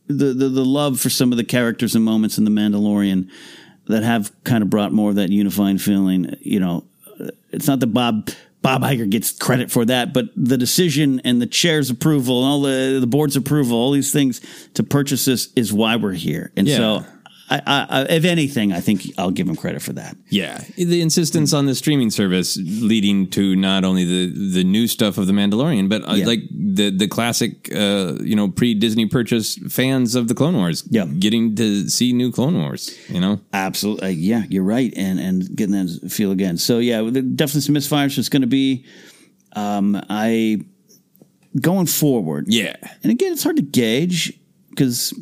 [0.07, 3.29] the, the the love for some of the characters and moments in the Mandalorian
[3.89, 6.35] that have kind of brought more of that unifying feeling.
[6.41, 6.85] You know,
[7.53, 8.31] it's not that Bob
[8.63, 12.61] Bob Iger gets credit for that, but the decision and the chair's approval and all
[12.63, 14.41] the the board's approval, all these things
[14.75, 16.53] to purchase this is why we're here.
[16.57, 16.77] And Yeah.
[16.77, 17.07] so,
[17.53, 20.17] I, I, if anything, I think I'll give him credit for that.
[20.29, 25.19] Yeah, the insistence on the streaming service leading to not only the the new stuff
[25.19, 26.27] of the Mandalorian, but uh, Yeah.
[26.27, 30.85] like the the classic, uh, you know, pre Disney purchase fans of the Clone Wars,
[30.91, 31.07] Yeah.
[31.07, 32.97] getting to see new Clone Wars.
[33.09, 36.57] You know, Absolutely, uh, yeah, you're right, and and getting that feel again.
[36.57, 38.17] So yeah, definitely some misfires.
[38.17, 38.85] It's going to be,
[39.55, 40.61] um, I
[41.61, 42.45] going forward.
[42.49, 44.33] yeah, and again, it's hard to gauge
[44.71, 45.13] because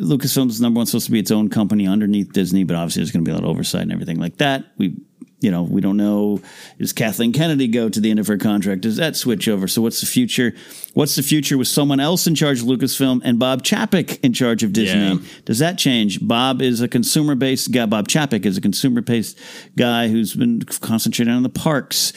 [0.00, 3.24] Lucasfilm's number one supposed to be its own company underneath Disney, but obviously there's going
[3.24, 4.64] to be a lot of oversight and everything like that.
[4.78, 4.96] We,
[5.40, 6.40] you know, we don't know.
[6.78, 8.82] Does Kathleen Kennedy go to the end of her contract?
[8.82, 9.66] Does that switch over?
[9.68, 10.54] So what's the future?
[10.94, 14.62] What's the future with someone else in charge of Lucasfilm and Bob Chapek in charge
[14.62, 15.00] of Disney?
[15.00, 15.18] Yeah.
[15.44, 16.26] Does that change?
[16.26, 17.86] Bob is a consumer based guy.
[17.86, 19.38] Bob Chapek is a consumer based
[19.76, 22.12] guy who's been concentrating on the parks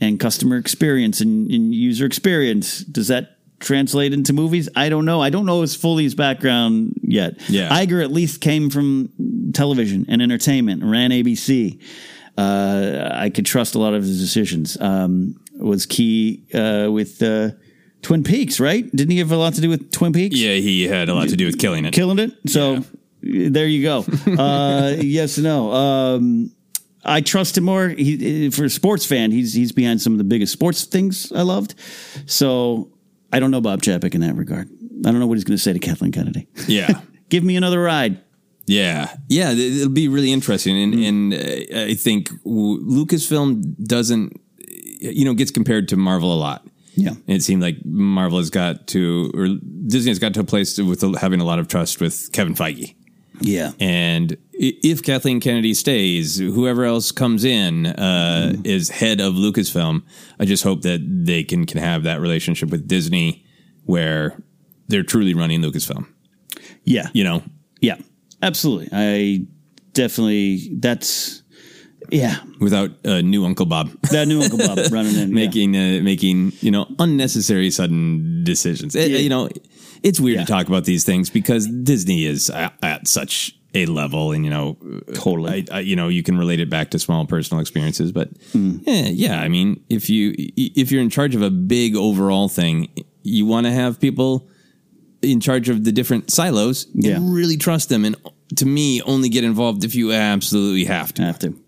[0.00, 2.80] and customer experience and, and user experience.
[2.80, 3.33] Does that
[3.64, 4.68] translate into movies?
[4.76, 5.20] I don't know.
[5.20, 7.34] I don't know his fully his background yet.
[7.48, 7.68] Yeah.
[7.70, 9.10] Iger at least came from
[9.52, 11.82] television and entertainment, ran ABC.
[12.36, 14.80] Uh, I could trust a lot of his decisions.
[14.80, 17.50] Um, was key uh, with uh,
[18.02, 18.84] Twin Peaks, right?
[18.94, 20.36] Didn't he have a lot to do with Twin Peaks?
[20.36, 21.94] yeah, he had a lot to do with killing it.
[21.94, 22.32] killing it.
[22.46, 22.84] So
[23.22, 24.04] there you go.
[24.38, 25.72] Uh, yes, and no.
[25.72, 26.50] Um,
[27.04, 27.88] I trust him more.
[27.88, 31.42] He, for a sports fan, he's he's behind some of the biggest sports things I
[31.42, 31.74] loved.
[32.26, 32.90] So
[33.34, 34.68] I don't know Bob Chapek in that regard.
[35.06, 36.46] I don't know what he's going to say to Kathleen Kennedy.
[36.68, 37.00] yeah.
[37.28, 38.20] Give me another ride.
[38.66, 42.30] Yeah, yeah, it- it'll be really interesting, and and uh, I think
[42.88, 44.40] Lucasfilm doesn't,
[45.00, 46.66] you know, gets compared to Marvel a lot.
[46.94, 47.14] Yeah.
[47.26, 49.48] It seemed like Marvel has got to, or
[49.88, 52.94] Disney has got to a place with having a lot of trust with Kevin Feige.
[53.40, 53.72] Yeah.
[53.80, 58.66] And if Kathleen Kennedy stays, whoever else comes in uh, Mm-hmm.
[58.66, 60.02] is head of Lucasfilm.
[60.38, 63.44] I just hope that they can can have that relationship with Disney
[63.84, 64.38] where
[64.88, 66.06] they're truly running Lucasfilm.
[66.84, 67.08] Yeah.
[67.12, 67.42] You know,
[67.80, 67.96] Yeah.
[68.42, 68.88] Absolutely.
[68.92, 69.46] I
[69.94, 71.42] definitely, that's,
[72.10, 72.36] yeah.
[72.60, 73.90] without uh, new Uncle Bob.
[74.10, 75.28] That new Uncle Bob running in.
[75.30, 75.34] yeah.
[75.46, 78.94] making uh, making you know unnecessary sudden decisions.
[78.94, 79.18] It- Yeah.
[79.18, 79.48] you know,
[80.04, 80.44] it's weird Yeah.
[80.44, 84.50] to talk about these things because Disney is at, at such a level, and you
[84.50, 84.76] know,
[85.14, 85.66] Totally.
[85.72, 89.08] I, I, you know, you can relate it back to small personal experiences, but eh,
[89.12, 92.88] yeah, I mean, if you if you're in charge of a big overall thing,
[93.24, 94.48] you want to have people
[95.22, 97.16] in charge of the different silos Yeah.
[97.16, 98.14] and really trust them and
[98.56, 101.58] to me only get involved if you absolutely have to have to.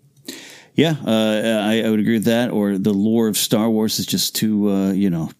[0.75, 2.51] Yeah, uh, I, I would agree with that.
[2.51, 5.31] Or the lore of Star Wars is just too, uh, you know,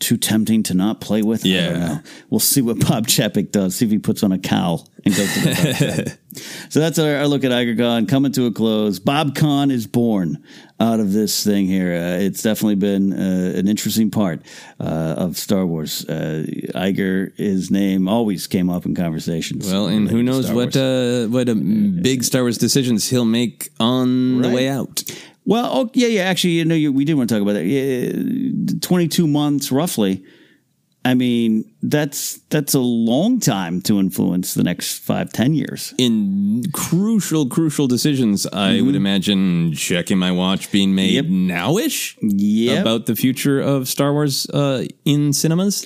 [0.00, 1.44] too tempting to not play with.
[1.46, 1.78] I don't Yeah.
[1.88, 2.00] know.
[2.30, 3.76] We'll see what Bob Chapek does.
[3.76, 6.16] See if he puts on a cowl and goes to the dark.
[6.68, 9.00] So that's our, our look at IgerCon coming to a close.
[9.00, 10.40] Bob Con is born
[10.78, 11.92] out of this thing here.
[11.92, 14.40] Uh, it's definitely been uh, an interesting part
[14.78, 14.84] uh,
[15.18, 16.04] of Star Wars.
[16.08, 19.66] Uh, Iger, his name always came up in conversations.
[19.72, 24.40] Well, and who knows what uh, what a big Star Wars decisions he'll make on
[24.40, 25.02] the way out.
[25.50, 26.20] Well, oh, yeah, yeah.
[26.22, 27.64] Actually, you know, you, we did want to talk about that.
[27.66, 30.24] Yeah, Twenty-two months, roughly.
[31.04, 35.92] I mean, that's that's a long time to influence the next five, ten years.
[35.98, 41.24] In crucial, crucial decisions, I would imagine checking my watch being made Yep.
[41.24, 42.80] nowish Yeah.
[42.82, 45.84] about the future of Star Wars uh, in cinemas.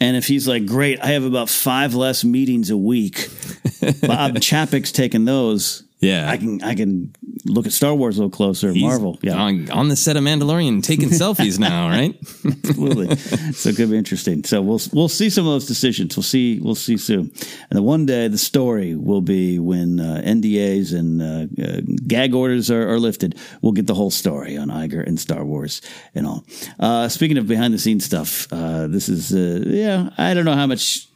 [0.00, 3.28] And if he's like, "Great, I have about five less meetings a week,"
[4.02, 6.30] Bob Chapek's taking those Yeah.
[6.30, 7.14] I can I can
[7.46, 8.72] look at Star Wars a little closer.
[8.72, 12.14] He's Marvel, yeah, on, on the set of Mandalorian taking selfies now, right?
[12.44, 13.16] absolutely.
[13.16, 14.44] so it could be interesting.
[14.44, 16.16] So we'll we'll see some of those decisions.
[16.16, 17.32] We'll see we'll see soon.
[17.70, 22.34] And then one day the story will be when uh, NDAs and uh, uh, gag
[22.34, 23.38] orders are, are lifted.
[23.62, 25.80] We'll get the whole story on Iger and Star Wars
[26.14, 26.44] and all.
[26.78, 30.10] Uh, speaking of behind the scenes stuff, uh, this is uh, yeah.
[30.18, 31.08] I don't know how much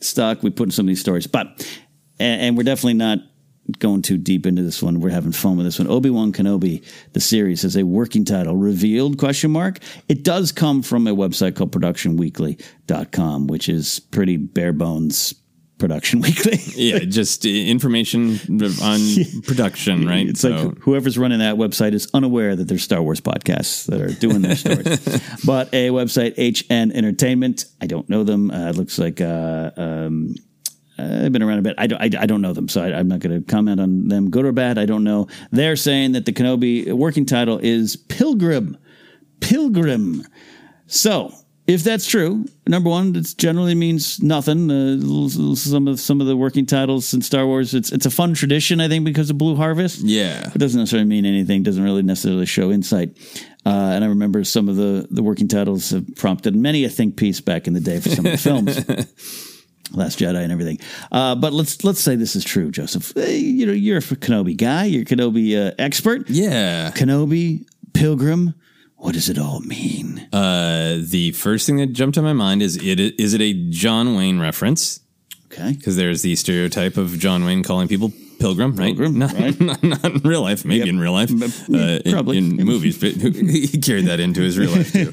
[0.00, 1.46] stock we put in some of these stories, but
[2.20, 3.18] and, and we're definitely not
[3.78, 5.00] going too deep into this one.
[5.00, 5.88] We're having fun with this one.
[5.88, 9.18] Obi Wan Kenobi, the series, has a working title revealed?
[9.18, 9.78] Question mark.
[10.08, 15.34] It does come from a website called ProductionWeekly.com, which is pretty bare bones.
[15.78, 16.58] Production Weekly.
[16.74, 18.40] yeah, just information
[18.82, 19.00] on
[19.44, 20.28] production, right?
[20.28, 24.12] It's like whoever's running that website is unaware that there's Star Wars podcasts that are
[24.12, 24.84] doing their stories.
[25.46, 28.50] but a website, HN Entertainment, I don't know them.
[28.50, 30.34] Uh, it looks like uh, um,
[30.98, 31.74] I've been around a bit.
[31.78, 34.08] I don't, I, I don't know them, so I, I'm not going to comment on
[34.08, 34.78] them, good or bad.
[34.78, 35.28] I don't know.
[35.50, 38.76] They're saying that the Kenobi working title is Pilgrim.
[39.40, 40.26] Pilgrim.
[40.86, 41.32] So,
[41.68, 44.70] if that's true, number one, it generally means nothing.
[44.70, 48.32] Uh, some of some of the working titles in Star Wars, it's it's a fun
[48.32, 50.00] tradition, I think, because of Blue Harvest.
[50.00, 51.62] Yeah, it doesn't necessarily mean anything.
[51.62, 53.18] Doesn't really necessarily show insight.
[53.66, 57.18] Uh, and I remember some of the the working titles have prompted many a think
[57.18, 59.44] piece back in the day for some of the films.
[59.92, 60.78] Last Jedi and everything.
[61.10, 63.12] Uh, but let's let's say this is true, Joseph.
[63.14, 64.84] Hey, you know, you're a Kenobi guy.
[64.84, 66.28] You're a Kenobi uh, expert.
[66.28, 66.90] Yeah.
[66.90, 68.54] Kenobi, Pilgrim.
[68.96, 70.28] What does it all mean?
[70.32, 74.16] Uh, the first thing that jumped to my mind is it is it a John
[74.16, 75.00] Wayne reference?
[75.46, 75.72] Okay.
[75.72, 78.96] Because there's the stereotype of John Wayne calling people pilgrim, right?
[78.96, 79.60] Pilgrim, not, right.
[79.70, 80.88] not, not in real life, maybe Yep.
[80.88, 82.38] in real life, uh, probably.
[82.38, 85.10] in, movies, but he carried that into his real life too.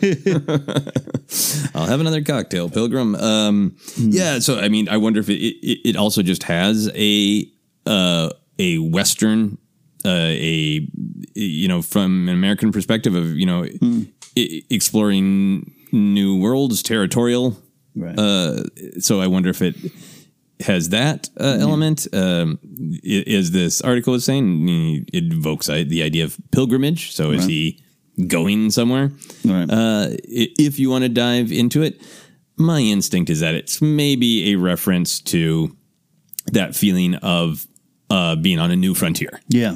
[1.76, 3.16] I'll have another cocktail, pilgrim.
[3.16, 4.10] Um, Hmm.
[4.12, 7.48] Yeah, so I mean, I wonder if it, it, it also just has a
[7.86, 9.58] uh, a Western,
[10.06, 10.88] uh, a
[11.34, 14.04] you know, from an American perspective of you know, Hmm.
[14.38, 17.58] i- exploring new worlds, territorial.
[17.96, 18.18] Right.
[18.20, 18.64] Uh,
[19.00, 19.76] so I wonder if it
[20.62, 22.08] has that uh, element.
[22.14, 22.60] Um,
[23.04, 24.68] is this article is saying
[25.12, 27.14] it invokes uh, the idea of pilgrimage?
[27.14, 27.84] So is he
[28.28, 29.12] going somewhere?
[29.44, 29.70] Right.
[29.70, 32.02] Uh, if you want to dive into it,
[32.58, 35.76] my instinct is that it's maybe a reference to
[36.54, 37.68] that feeling of
[38.10, 39.42] uh, being on a new frontier.
[39.50, 39.76] yeah.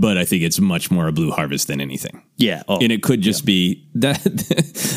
[0.00, 2.22] But I think it's much more a blue harvest than anything.
[2.36, 2.62] Yeah.
[2.68, 4.22] Oh, and it could just be that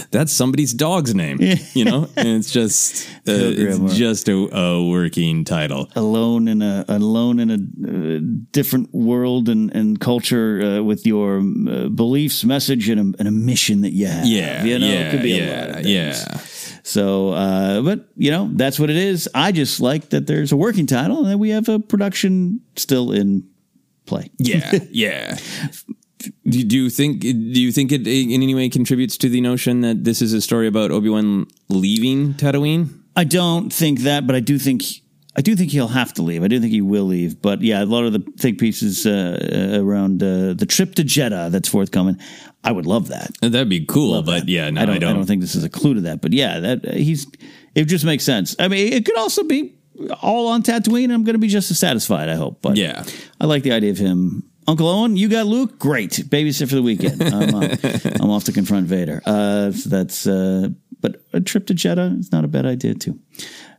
[0.12, 1.40] that's somebody's dog's name,
[1.74, 5.90] you know, and it's just uh, it's just a, a working title.
[5.96, 8.20] alone in a alone in a uh,
[8.52, 13.32] different world and, and culture uh, with your uh, beliefs, message, and a, and a
[13.32, 14.26] mission that you have.
[14.26, 15.90] Yeah, you know, yeah, it could be a yeah, lot of things.
[15.90, 16.38] yeah.
[16.84, 19.30] So, uh, but you know, that's what it is.
[19.34, 23.12] I just like that there's a working title and that we have a production still
[23.12, 23.48] in
[24.06, 24.30] play.
[24.38, 25.38] Yeah, yeah.
[26.48, 27.22] Do you think?
[27.22, 30.42] Do you think it in any way contributes to the notion that this is a
[30.42, 33.02] story about Obi Wan leaving Tatooine?
[33.16, 34.84] I don't think that, but I do think
[35.36, 36.44] I do think he'll have to leave.
[36.44, 37.42] I do think he will leave.
[37.42, 41.04] But yeah, a lot of the think pieces uh, uh, around uh, the trip to
[41.04, 42.20] Jedha that's forthcoming.
[42.64, 43.32] I would love that.
[43.42, 44.50] That'd be cool, Love but that.
[44.50, 45.26] yeah, no, I, don't, I don't.
[45.26, 46.22] think this is a clue to that.
[46.22, 47.26] But yeah, that uh, he's
[47.74, 48.56] it just makes sense.
[48.60, 49.74] I mean, it could also be
[50.22, 51.14] all on Tatooine.
[51.14, 52.30] I'm going to be just as satisfied.
[52.30, 52.62] I hope.
[52.62, 53.04] But Yeah.
[53.40, 54.44] I like the idea of him.
[54.68, 55.80] Uncle Owen, you got Luke.
[55.80, 57.22] Great, babysit for the weekend.
[57.34, 57.76] I'm, uh,
[58.22, 59.22] I'm off to confront Vader.
[59.26, 60.70] Uh, so that's uh,
[61.02, 63.20] but a trip to Jedha is not a bad idea too.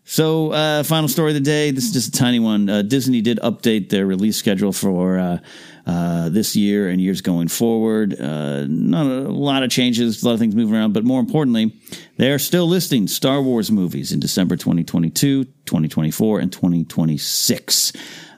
[0.05, 1.71] So, uh, final story of the day.
[1.71, 2.69] This is just a tiny one.
[2.69, 5.39] Uh, Disney did update their release schedule for uh,
[5.87, 8.18] uh, this year and years going forward.
[8.18, 11.75] Uh, not a lot of changes, a lot of things moving around, but more importantly,
[12.16, 17.92] they are still listing Star Wars movies in December 2022, 2024, and 2026.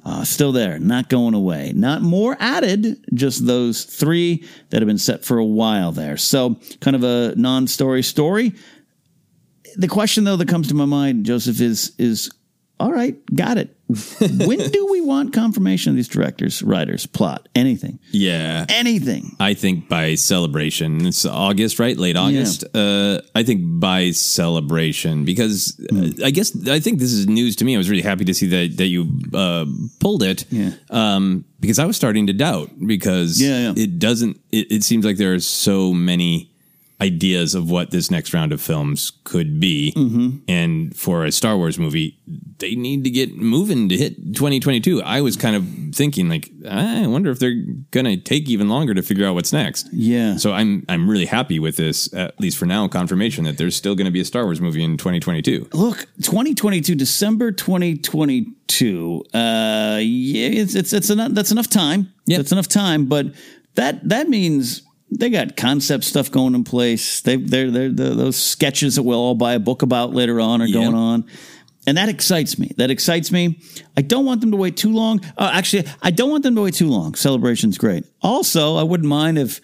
[0.07, 1.72] Uh, still there, not going away.
[1.74, 6.18] Not more added, just those three that have been set for a while there.
[6.18, 8.52] So, kind of a non story story
[9.76, 12.30] the question though that comes to my mind, Joseph, is is
[12.80, 13.76] all right, got it.
[14.20, 19.37] when do we want confirmation of these directors, writers, plot, anything, Yeah, anything?
[19.38, 21.96] I think by celebration, it's August, right?
[21.96, 22.64] Late August.
[22.74, 27.64] Uh, I think by celebration because uh, I guess I think this is news to
[27.64, 27.74] me.
[27.74, 29.66] I was really happy to see that that you uh,
[30.00, 30.46] pulled it.
[30.50, 30.70] Yeah.
[30.90, 33.82] Um, because I was starting to doubt because Yeah, yeah.
[33.84, 34.40] it doesn't.
[34.50, 36.54] It, it seems like there are so many
[37.00, 39.92] ideas of what this next round of films could be.
[39.96, 40.38] Mm-hmm.
[40.48, 42.18] And for a Star Wars movie,
[42.59, 45.02] they need to get moving to hit 2022.
[45.02, 48.94] I was kind of thinking like, I wonder if they're going to take even longer
[48.94, 49.88] to figure out what's next.
[49.92, 50.37] Yeah.
[50.37, 53.94] So I'm I'm really happy with this at least for now confirmation that there's still
[53.94, 55.69] going to be a Star Wars movie in 2022.
[55.73, 59.25] Look, 2022, December 2022.
[59.35, 61.33] Uh, yeah, it's it's it's enough.
[61.33, 62.12] That's enough time.
[62.27, 62.38] Yeah.
[62.38, 63.06] that's enough time.
[63.06, 63.27] But
[63.75, 64.83] that that means
[65.19, 67.21] they got concept stuff going in place.
[67.21, 70.60] They they're they're, they're those sketches that we'll all buy a book about later on
[70.62, 70.83] are Yeah.
[70.83, 71.25] going on.
[71.87, 72.73] And that excites me.
[72.79, 73.58] That excites me.
[73.94, 75.21] I don't want them to wait too long.
[75.37, 77.15] Uh, actually, I don't want them to wait too long.
[77.15, 78.04] Celebration's great.
[78.23, 79.60] Also, I wouldn't mind if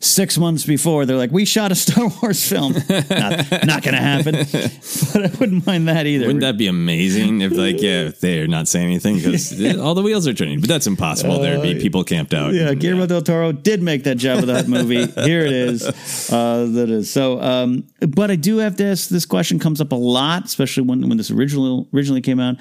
[0.00, 4.00] six months before they're like, "We shot a Star Wars film." not not going to
[4.00, 4.34] happen.
[5.12, 6.26] but I wouldn't mind that either.
[6.26, 10.26] Wouldn't that be amazing if like yeah they're not saying anything because all the wheels
[10.26, 10.60] are turning?
[10.60, 11.40] But that's impossible.
[11.40, 12.50] There'd be people camped out.
[12.50, 15.06] Uh, Yeah, Guillermo del Toro did make that Jabba the Hutt movie.
[15.06, 15.84] Here it is.
[16.30, 17.40] Uh, that is so.
[17.40, 19.08] Um, but I do have this.
[19.08, 22.56] This question comes up a lot, especially when when this original originally came out.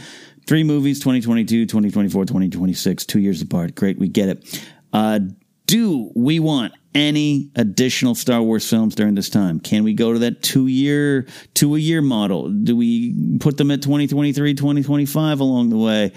[0.48, 3.76] Three movies: 2022, 2024, 2026, two years apart.
[3.76, 4.64] Great, we get it.
[4.94, 5.20] Uh,
[5.68, 9.60] do we want any additional Star Wars films during this time?
[9.60, 12.50] Can we go to that two year, two a year model?
[12.50, 16.14] Do we put them at 2023, 2025 along the way?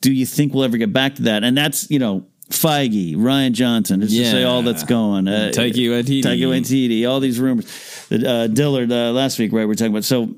[0.00, 1.42] Do you think we'll ever get back to that?
[1.42, 5.28] And that's, you know, Feige, Rian Johnson, just to say all that's going.
[5.28, 6.22] Uh, Taika Waititi.
[6.22, 7.66] Taika Waititi, all these rumors.
[8.10, 9.66] Uh, Dillard uh, last week, right?
[9.66, 10.04] We're talking about.
[10.04, 10.34] So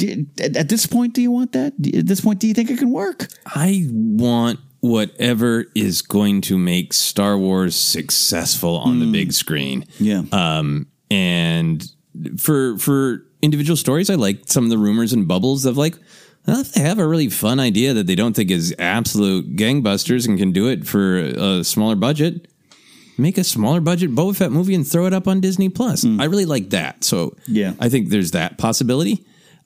[0.00, 1.74] at this point, do you want that?
[1.94, 3.28] At this point, do you think it can work?
[3.46, 9.12] I want whatever is going to make Star Wars successful on the hmm.
[9.12, 9.86] big screen.
[9.98, 10.24] Yeah.
[10.32, 11.88] Um, and
[12.36, 15.96] for for individual stories, I like some of the rumors and bubbles of like,
[16.46, 20.26] well, if they have a really fun idea that they don't think is absolute gangbusters
[20.26, 22.48] and can do it for a smaller budget,
[23.16, 26.02] make a smaller budget Boba Fett movie and throw it up on Disney Plus.
[26.02, 26.20] Hmm.
[26.20, 27.04] I really like that.
[27.04, 27.74] So Yeah.
[27.78, 29.24] I think there's that possibility.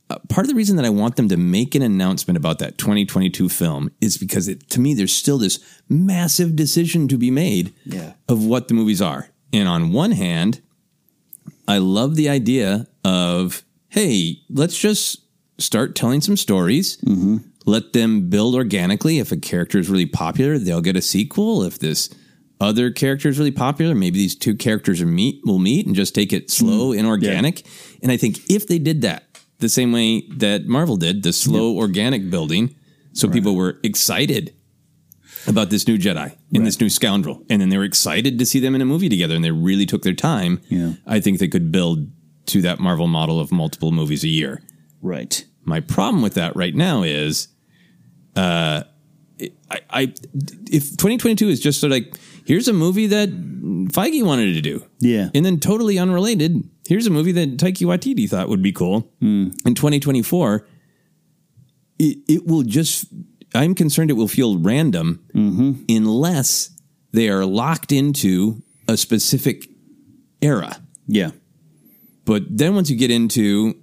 [0.08, 2.78] Uh, part of the reason that I want them to make an announcement about that
[2.78, 7.74] 2022 film is because it, to me, there's still this massive decision to be made
[7.84, 8.12] Yeah.
[8.28, 9.30] of what the movies are.
[9.52, 10.60] And on one hand,
[11.66, 15.22] I love the idea of, hey, let's just
[15.58, 16.98] start telling some stories.
[17.64, 19.18] Let them build organically.
[19.18, 21.64] If a character is really popular, they'll get a sequel.
[21.64, 22.10] If this
[22.60, 26.14] other character is really popular, maybe these two characters are meet will meet and just
[26.14, 27.66] take it slow and organic.
[28.02, 29.25] And I think if they did that
[29.58, 32.74] the same way that Marvel did, the slow organic building,
[33.12, 34.54] so people were excited
[35.46, 38.58] about this new Jedi and this new scoundrel, and then they were excited to see
[38.60, 40.60] them in a movie together, and they really took their time.
[40.68, 40.94] Yeah.
[41.06, 42.08] I think they could build
[42.46, 44.62] to that Marvel model of multiple movies a year.
[45.00, 45.44] Right.
[45.64, 47.48] My problem with that right now is,
[48.36, 48.82] uh,
[49.70, 50.02] I, I
[50.70, 52.14] if 2022 is just sort of like
[52.46, 55.30] here's a movie that Feige wanted to do, Yeah.
[55.34, 59.10] and then totally unrelated, here's a movie that Taika Waititi thought would be cool.
[59.20, 59.48] Hmm.
[59.64, 60.66] In 2024,
[61.98, 63.06] it, it will just.
[63.54, 65.82] I'm concerned it will feel random Mm-hmm.
[65.88, 66.70] unless
[67.12, 69.66] they are locked into a specific
[70.42, 70.76] era.
[71.06, 71.30] Yeah.
[72.24, 73.74] But then once you get into,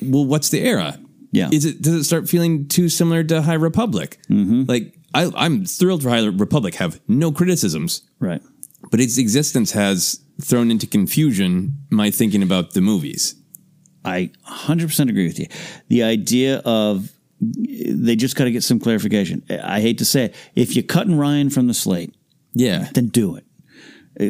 [0.00, 0.98] well, what's the era?
[1.30, 1.50] Yeah.
[1.52, 4.18] Is it does it start feeling too similar to High Republic?
[4.28, 4.64] Mm-hmm.
[4.66, 6.74] Like I, I'm thrilled for High Republic.
[6.76, 8.42] Have no criticisms, Right.
[8.90, 13.34] But its existence has thrown into confusion my thinking about the movies.
[14.04, 15.46] I 100% agree with you.
[15.88, 17.10] The idea of
[17.40, 19.42] they just got to get some clarification.
[19.62, 20.34] I hate to say it.
[20.54, 22.14] If you're cutting Rian from the slate,
[22.54, 23.44] Yeah, then do it.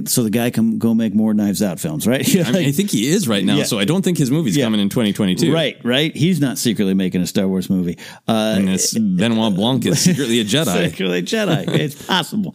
[0.08, 2.24] So the guy can go make more Knives Out films, right?
[2.46, 3.56] I, mean, I think he is right now.
[3.56, 3.64] Yeah.
[3.64, 4.64] So I don't think his movie's Yeah.
[4.64, 5.52] coming in 2022.
[5.52, 6.14] right, right.
[6.16, 7.98] He's not secretly making a Star Wars movie.
[8.28, 10.90] Uh, And Benoit Blanc is secretly a Jedi.
[10.90, 11.66] Secretly Jedi.
[11.68, 12.54] it's possible.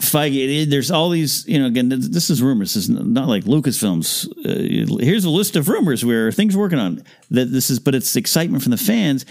[0.00, 2.74] Feige, there's all these, you know, again, this is rumors.
[2.74, 4.26] This is not like Lucasfilms.
[4.44, 7.04] Uh, here's a list of rumors where things working on.
[7.30, 9.26] That this is, but it's excitement from the fans.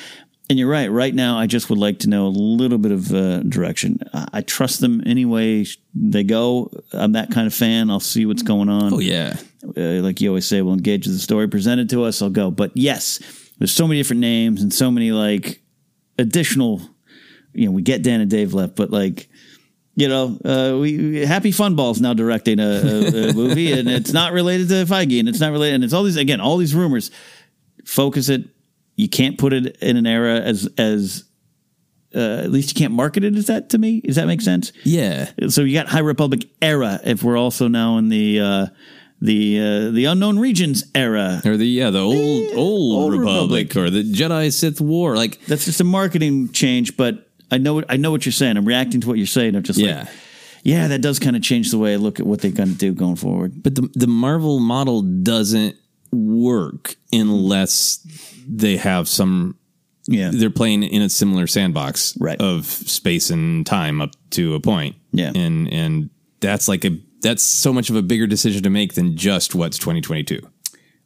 [0.49, 0.89] And you're right.
[0.89, 3.99] Right now, I just would like to know a little bit of uh, direction.
[4.13, 5.65] I, I trust them anyway.
[5.93, 6.71] they go.
[6.91, 7.89] I'm that kind of fan.
[7.91, 8.93] I'll see what's going on.
[8.93, 12.21] Oh yeah, Uh, like you always say, we'll engage with the story presented to us.
[12.21, 12.49] I'll go.
[12.49, 13.19] But yes,
[13.59, 15.61] there's so many different names and so many like
[16.17, 16.81] additional.
[17.53, 19.29] You know, we get Dan and Dave left, but like,
[19.99, 24.13] you know, uh, we Happy Fun Balls now directing a, a, a movie, and it's
[24.13, 26.73] not related to Feige, and it's not related, and it's all these again, all these
[26.73, 27.11] rumors.
[27.85, 28.43] Focus it.
[28.95, 31.25] You can't put it in an era as as.
[32.15, 34.01] Uh, at least you can't market it as that to me.
[34.01, 34.71] Does that make sense?
[34.83, 35.29] yeah.
[35.49, 36.99] So you got High Republic era.
[37.03, 38.65] If we're also now in the uh,
[39.21, 42.15] the uh, the unknown regions era, Or the yeah the old
[42.55, 43.75] old, Old Republic, Republic.
[43.77, 45.15] or the Jedi Sith War.
[45.15, 46.97] Like that's just a marketing change.
[46.97, 48.57] But I know I know what you're saying.
[48.57, 49.55] I'm reacting to what you're saying.
[49.55, 49.99] I'm just yeah.
[49.99, 50.07] like
[50.63, 52.75] yeah, that does kind of change the way I look at what they're going to
[52.75, 53.63] do going forward.
[53.63, 55.75] But the the Marvel model doesn't
[56.11, 58.05] work unless
[58.47, 59.57] they have some
[60.07, 62.39] Yeah, they're playing in a similar sandbox Right.
[62.41, 64.95] of space and time up to a point.
[65.11, 65.31] Yeah.
[65.35, 69.17] And and that's like a that's so much of a bigger decision to make than
[69.17, 70.39] just what's 2022.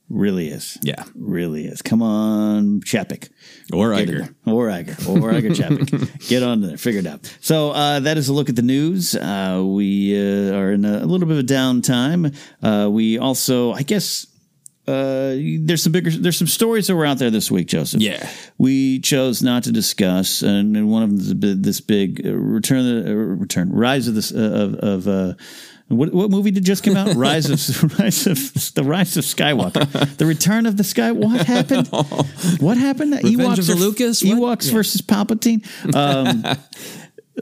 [0.09, 0.77] Really is.
[0.83, 1.03] Yeah.
[1.15, 1.81] really is.
[1.81, 3.29] Come on, Chapek.
[3.73, 4.33] Or Iger.
[4.45, 5.09] Or Iger.
[5.09, 6.27] Or Iger Chapek.
[6.29, 6.77] Get on there.
[6.77, 7.35] Figure it out.
[7.41, 9.15] So uh, that is a look at the news.
[9.15, 12.35] Uh, we uh, are in a, a little bit of a downtime.
[12.61, 14.27] Uh, we also, I guess,
[14.85, 18.01] uh, there's some bigger, there's some stories that were out there this week, Joseph.
[18.01, 18.29] Yeah.
[18.57, 22.83] we chose not to discuss, and, and one of them is this big uh, return,
[22.83, 25.33] the, uh, return, rise of this uh, of, of uh,
[25.97, 27.15] what what movie did just come out?
[27.15, 31.11] Rise of Rise of the Rise of Skywalker, the Return of the Sky.
[31.11, 31.89] What happened?
[32.59, 33.13] What happened?
[33.23, 34.23] Revenge of the Lucas?
[34.23, 34.59] What?
[34.59, 35.65] Ewoks versus Palpatine.
[35.95, 36.43] Um,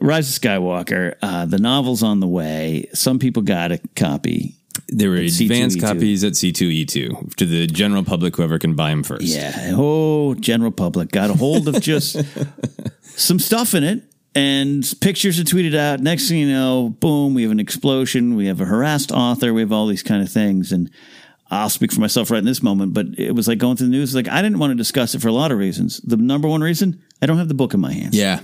[0.02, 1.16] Rise of Skywalker.
[1.22, 2.88] Uh, the novel's on the way.
[2.94, 4.56] Some people got a copy.
[4.88, 5.42] There were C2E2.
[5.42, 9.24] advanced copies at C2E2 to the general public, whoever can buy them first.
[9.24, 9.74] Yeah.
[9.76, 12.18] Oh, general public got a hold of just
[13.18, 14.04] some stuff in it.
[14.34, 16.00] And pictures are tweeted out.
[16.00, 18.36] Next thing you know, boom, we have an explosion.
[18.36, 19.54] We have a harassed author.
[19.54, 20.72] We have all these kind of things.
[20.72, 20.90] And
[21.50, 23.92] I'll speak for myself right in this moment, but it was like going through the
[23.92, 24.16] news.
[24.16, 26.00] Like I didn't want to discuss it for a lot of reasons.
[26.02, 28.16] The number one reason, I don't have the book in my hands.
[28.16, 28.40] Yeah.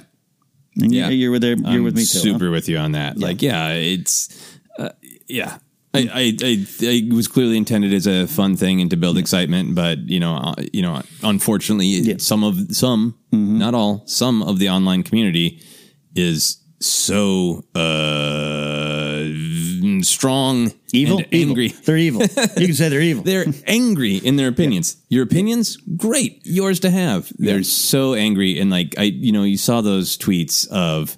[0.75, 1.07] And Yeah.
[1.07, 1.55] you're, you're there.
[1.55, 2.17] You're I'm with me too.
[2.17, 2.23] huh?
[2.23, 3.17] Super with you on that.
[3.17, 4.89] Like, yeah, it's, uh,
[5.29, 5.59] yeah.
[5.93, 9.73] I, I, I, I was clearly intended as a fun thing and to build excitement,
[9.73, 13.57] but you know, uh, you know, unfortunately, some of some, Mm-hmm.
[13.57, 15.61] not all, some of the online community
[16.18, 19.24] is so uh,
[20.03, 21.49] strong, Evil, and Evil.
[21.49, 21.68] angry.
[21.70, 22.22] They're evil.
[22.22, 23.24] You can say they're evil.
[23.28, 24.97] They're angry in their opinions.
[25.09, 27.32] Your opinions, great, yours to have.
[27.38, 31.18] They're so angry, and like I, you know, you saw those tweets of,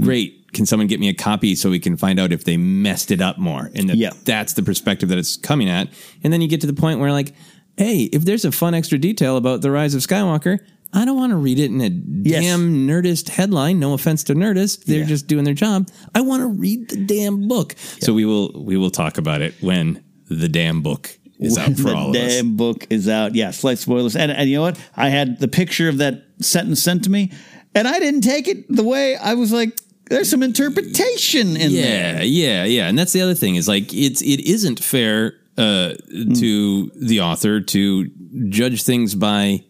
[0.00, 0.34] great.
[0.54, 3.20] Can someone get me a copy so we can find out if they messed it
[3.20, 3.70] up more?
[3.74, 4.10] And that Yeah.
[4.24, 5.88] that's the perspective that it's coming at.
[6.24, 7.34] And then you get to the point where like,
[7.76, 10.58] hey, if there's a fun extra detail about the rise of Skywalker.
[10.92, 11.90] I don't want to read it in a
[12.28, 12.42] Yes.
[12.44, 13.78] damn Nerdist headline.
[13.78, 15.06] No offense to Nerdist, they're Yeah.
[15.06, 15.88] just doing their job.
[16.14, 17.74] I want to read the damn book.
[18.00, 21.94] So we will we will talk about it when the damn book is out for
[21.94, 22.36] all of us.
[22.36, 23.34] The damn book is out.
[23.34, 24.16] Yeah, slight spoilers.
[24.16, 24.78] And, and you know what?
[24.96, 27.30] I had the picture of that sentence sent to me,
[27.74, 29.78] and I didn't take it the way I was like.
[30.10, 32.22] There's some interpretation in Yeah, there.
[32.24, 32.64] yeah, yeah.
[32.64, 32.88] Yeah.
[32.88, 35.94] And that's the other thing is like it's it isn't fair uh,
[36.36, 38.10] to the author to
[38.48, 39.64] judge things by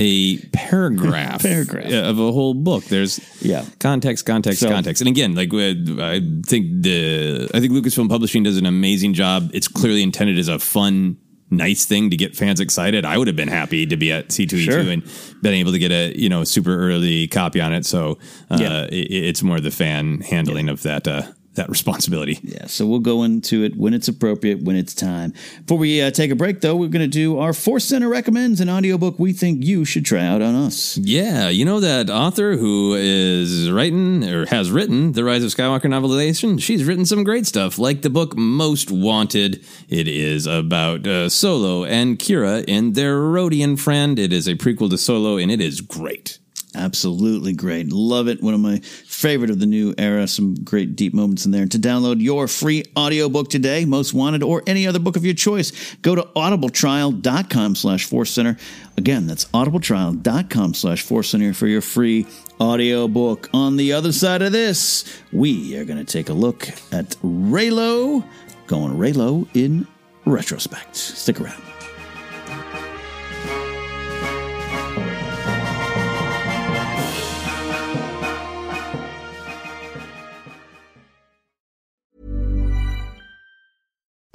[0.00, 1.92] a paragraph, Paragraph.
[1.92, 2.84] of a whole book.
[2.84, 3.64] There's Yeah.
[3.78, 5.02] context, context, So- context.
[5.02, 9.50] And again, like uh, I think the I think Lucasfilm Publishing does an amazing job.
[9.52, 11.16] It's clearly intended as a fun.
[11.52, 13.04] Nice thing to get fans excited.
[13.04, 14.78] I would have been happy to be at C2E2 Sure.
[14.78, 15.02] and
[15.42, 17.84] been able to get a you know super early copy on it.
[17.84, 18.18] So
[18.50, 18.82] uh, Yeah.
[18.84, 21.22] it, it's more the fan handling of that uh,
[21.54, 22.38] that responsibility.
[22.42, 25.32] Yeah, so we'll go into it when it's appropriate, when it's time.
[25.62, 28.60] Before we uh, take a break, though, we're going to do our Force Center recommends
[28.60, 30.96] an audiobook we think you should try out on us.
[30.98, 35.82] Yeah, you know that author who is writing or has written the Rise of Skywalker
[35.82, 36.60] novelization?
[36.60, 39.64] She's written some great stuff, like the book Most Wanted.
[39.88, 44.18] It is about uh, Solo and Qi'ra and their Rodian friend.
[44.18, 46.38] It is a prequel to Solo, and it is great.
[46.74, 47.92] Absolutely great.
[47.92, 48.42] Love it.
[48.42, 50.28] One of my favorite of the new era.
[50.28, 51.66] Some great deep moments in there.
[51.66, 55.96] To download your free audiobook today, Most Wanted, or any other book of your choice,
[55.96, 58.56] go to audibletrial.com slash force center.
[58.96, 62.26] Again, that's audibletrial.com slash force center for your free
[62.60, 63.48] audiobook.
[63.52, 68.24] On the other side of this, we are going to take a look at Reylo,
[68.66, 69.86] going Reylo in
[70.24, 70.94] retrospect.
[70.94, 71.69] Stick around.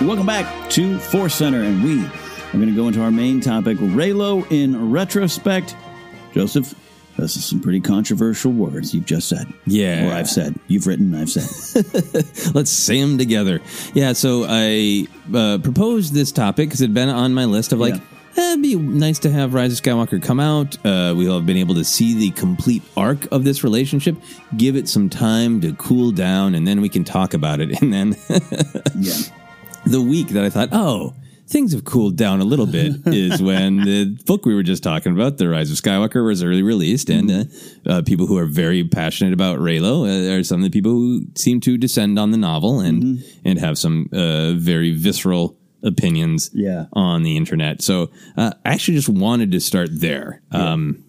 [0.00, 3.76] Welcome back to Force Center, and we are going to go into our main topic,
[3.78, 5.76] Reylo in retrospect.
[6.32, 6.74] Joseph,
[7.18, 9.46] this is some pretty controversial words you've just said.
[9.66, 10.08] Yeah.
[10.08, 10.58] Or I've said.
[10.68, 11.84] You've written, I've said.
[12.54, 13.60] Let's say them together.
[13.92, 17.78] Yeah, so I uh, proposed this topic because it had been on my list of
[17.78, 18.00] like, Yeah.
[18.42, 20.76] eh, it'd be nice to have Rise of Skywalker come out.
[20.78, 24.16] Uh, we'll have been able to see the complete arc of this relationship,
[24.56, 27.70] give it some time to cool down, and then we can talk about it.
[27.82, 28.16] And then
[28.96, 29.12] yeah.
[29.90, 31.14] The week that I thought, oh,
[31.48, 35.12] things have cooled down a little bit is when the book we were just talking
[35.12, 37.44] about, The Rise of Skywalker, was early released, and uh,
[37.86, 41.26] uh, people who are very passionate about Reylo uh, are some of the people who
[41.36, 46.84] seem to descend on the novel and and have some uh, very visceral opinions Yeah.
[46.92, 47.82] on the internet.
[47.82, 50.42] So uh, I actually just wanted to start there.
[50.52, 51.02] Um,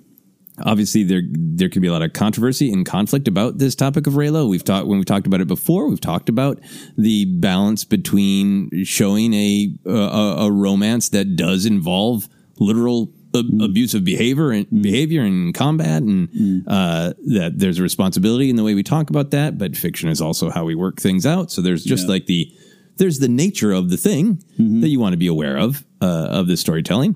[0.66, 4.14] obviously there there could be a lot of controversy and conflict about this topic of
[4.14, 4.50] Reylo.
[4.50, 5.88] We've talked when we've talked about it before.
[5.88, 6.60] We've talked about
[6.98, 12.28] the balance between showing a a, a romance that does involve
[12.60, 18.56] literal ab- abusive behavior and behavior and combat, and uh, that there's a responsibility in
[18.56, 19.58] the way we talk about that.
[19.58, 21.52] But fiction is also how we work things out.
[21.52, 22.12] So there's just Yeah.
[22.12, 22.52] like the
[22.98, 26.48] there's the nature of the thing that you want to be aware of uh, of
[26.48, 27.16] the storytelling.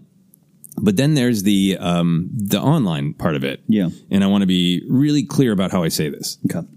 [0.78, 3.64] But then there's the um, the online part of it.
[3.68, 3.90] Yeah.
[4.12, 6.38] And I want to be really clear about how I say this.
[6.46, 6.68] Okay.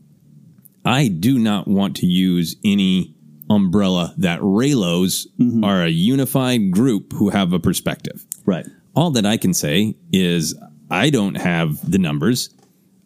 [0.85, 3.15] I do not want to use any
[3.51, 5.27] umbrella that Reylos
[5.65, 8.25] are a unified group who have a perspective.
[8.47, 8.67] Right.
[8.95, 10.55] All that I can say is
[10.91, 12.51] I don't have the numbers.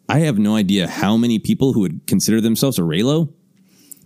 [0.09, 3.32] I have no idea how many people who would consider themselves a Reylo,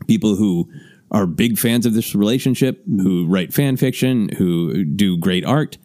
[0.06, 0.70] people who
[1.10, 5.78] are big fans of this relationship, who write fan fiction, who do great art.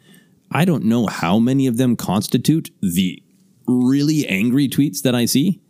[0.52, 3.22] I don't know how many of them constitute the
[3.68, 5.62] really angry tweets that I see.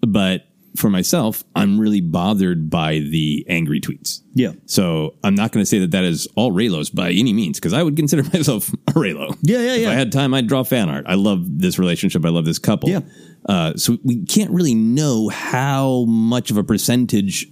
[0.00, 0.46] But
[0.76, 4.20] for myself, I'm really bothered by the angry tweets.
[4.34, 4.52] Yeah.
[4.66, 7.72] So I'm not going to say that that is all Reylos by any means, because
[7.72, 9.36] I would consider myself a Reylo.
[9.42, 9.90] Yeah, yeah, If yeah.
[9.90, 11.04] I had time, I'd draw fan art.
[11.08, 12.24] I love this relationship.
[12.24, 12.90] I love this couple.
[12.90, 13.00] Yeah.
[13.48, 17.48] Uh, so we can't really know how much of a percentage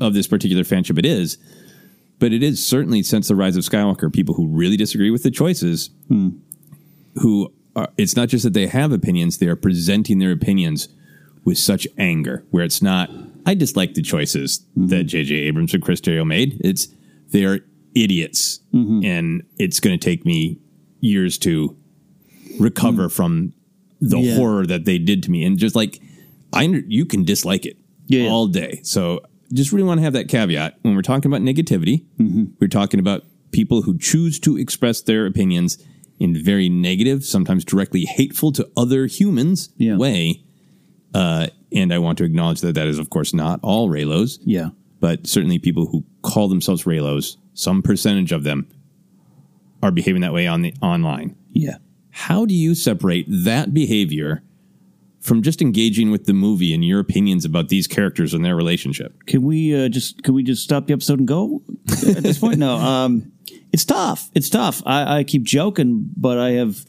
[0.00, 1.38] of this particular fanship it is,
[2.20, 5.30] but it is certainly since the rise of Skywalker, people who really disagree with the
[5.30, 6.28] choices, hmm.
[7.16, 10.88] who are, it's not just that they have opinions; they are presenting their opinions
[11.44, 13.10] with such anger, where it's not.
[13.46, 14.88] I dislike the choices mm-hmm.
[14.88, 15.34] that J.J.
[15.34, 16.60] Abrams and Chris Terrio made.
[16.62, 16.88] It's
[17.30, 17.60] they are
[17.94, 19.04] idiots, mm-hmm.
[19.04, 20.58] and it's going to take me
[21.00, 21.76] years to
[22.58, 23.12] recover mm.
[23.12, 23.54] from
[24.00, 24.36] the Yeah.
[24.36, 25.44] horror that they did to me.
[25.44, 26.00] And just like
[26.52, 28.28] I, you can dislike it yeah.
[28.28, 28.80] all day.
[28.82, 29.20] So
[29.52, 32.06] just really want to have that caveat when we're talking about negativity.
[32.18, 32.44] Mm-hmm.
[32.60, 35.78] We're talking about people who choose to express their opinions
[36.18, 39.96] in very negative, sometimes directly hateful to other humans Yeah.
[39.96, 40.42] way.
[41.14, 44.70] Uh, and I want to acknowledge that that is, of course, not all Reylos, Yeah.
[45.00, 48.66] but certainly people who call themselves Reylos, some percentage of them
[49.82, 51.34] are behaving that way on the online.
[51.52, 51.78] Yeah.
[52.10, 54.42] How do you separate that behavior
[55.20, 59.26] from just engaging with the movie and your opinions about these characters and their relationship?
[59.26, 62.58] Can we uh, just can we just stop the episode and go at this point?
[62.58, 63.32] No, um,
[63.72, 64.30] it's tough.
[64.34, 64.82] It's tough.
[64.86, 66.84] I, I keep joking, but I have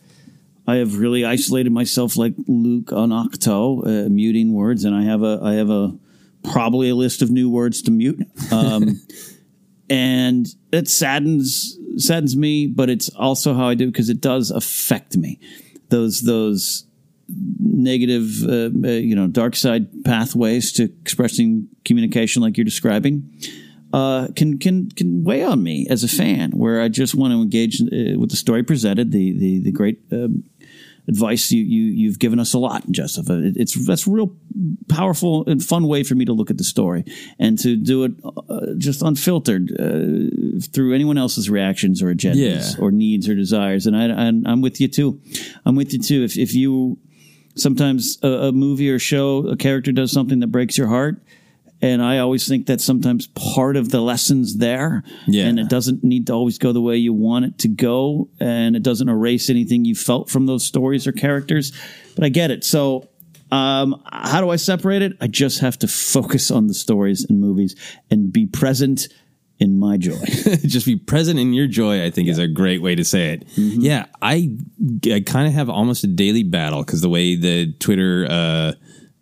[0.67, 5.23] I have really isolated myself like Luke on Ahch-To, uh, muting words, and I have
[5.23, 5.97] a I have a
[6.43, 8.25] probably a list of new words to mute.
[8.51, 9.01] Um,
[9.89, 15.17] and it saddens saddens me, but it's also how I do because it does affect
[15.17, 15.39] me.
[15.89, 16.85] Those those
[17.59, 23.29] negative, uh, uh, you know, dark side pathways to expressing communication, like you're describing,
[23.93, 26.51] uh, can can can weigh on me as a fan.
[26.51, 29.99] Where I just want to engage uh, with the story presented, the the the great.
[30.11, 30.43] Um,
[31.07, 33.27] Advice you, you you've given us a lot, Joseph.
[33.27, 34.35] It, it's that's a real
[34.87, 37.03] powerful and fun way for me to look at the story
[37.39, 42.35] and to do it uh, just unfiltered uh, through anyone else's reactions or agendas
[42.77, 42.83] Yeah.
[42.85, 43.87] or needs or desires.
[43.87, 45.19] And I, I I'm with you too.
[45.65, 46.23] I'm with you too.
[46.23, 46.99] If if you
[47.55, 51.21] sometimes a, a movie or show a character does something that breaks your heart
[51.81, 55.45] and i always think that sometimes part of the lessons there Yeah.
[55.47, 58.75] and it doesn't need to always go the way you want it to go and
[58.75, 61.71] it doesn't erase anything you felt from those stories or characters
[62.15, 63.07] but i get it so
[63.51, 67.41] um, how do i separate it i just have to focus on the stories and
[67.41, 67.75] movies
[68.09, 69.07] and be present
[69.61, 70.19] in my joy
[70.65, 73.47] just be present in your joy i think is a great way to say it
[73.49, 73.81] Mm-hmm.
[73.81, 74.49] yeah i,
[75.05, 78.73] I kind of have almost a daily battle because the way the twitter uh,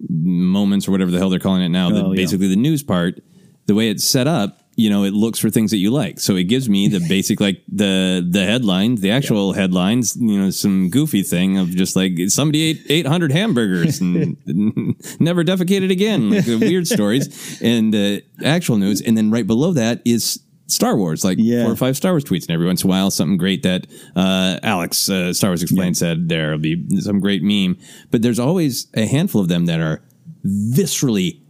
[0.10, 2.16] moments or whatever the hell they're calling it now the, Oh, yeah.
[2.16, 3.22] basically the news part
[3.66, 6.20] the way it's set up you know it looks for things that you like.
[6.20, 10.50] So it gives me the basic like the the headlines the actual headlines you know
[10.52, 14.38] some goofy thing of just like somebody ate 800 hamburgers and
[15.20, 17.26] never defecated again like the weird stories.
[17.62, 19.02] And uh, actual news.
[19.02, 21.64] And then right below that is Star Wars, like Yeah.
[21.64, 23.88] four or five Star Wars tweets, and every once in a while, something great that
[24.16, 27.76] uh, Alex uh, Star Wars Explained said there'll be some great meme.
[28.12, 30.02] But there's always a handful of them that are
[30.46, 31.42] viscerally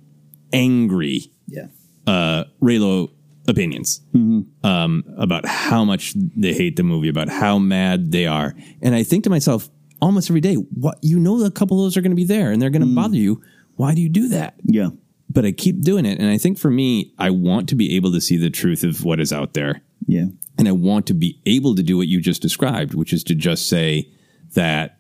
[0.54, 1.68] angry yeah.
[2.08, 3.12] uh, Reylo
[3.50, 4.02] opinions
[4.64, 9.04] um, about how much they hate the movie, about how mad they are, and I
[9.04, 9.70] think to myself
[10.02, 10.98] almost every day, "What?
[11.02, 12.96] You know, a couple of those are going to be there, and they're going to
[12.96, 13.42] bother you.
[13.76, 14.90] Why do you do that?" yeah.
[15.32, 18.12] But I keep doing it, and I think for me, I want to be able
[18.14, 19.82] to see the truth of what is out there.
[20.08, 20.26] yeah.
[20.58, 23.36] And I want to be able to do what you just described, which is to
[23.36, 24.10] just say
[24.56, 24.98] that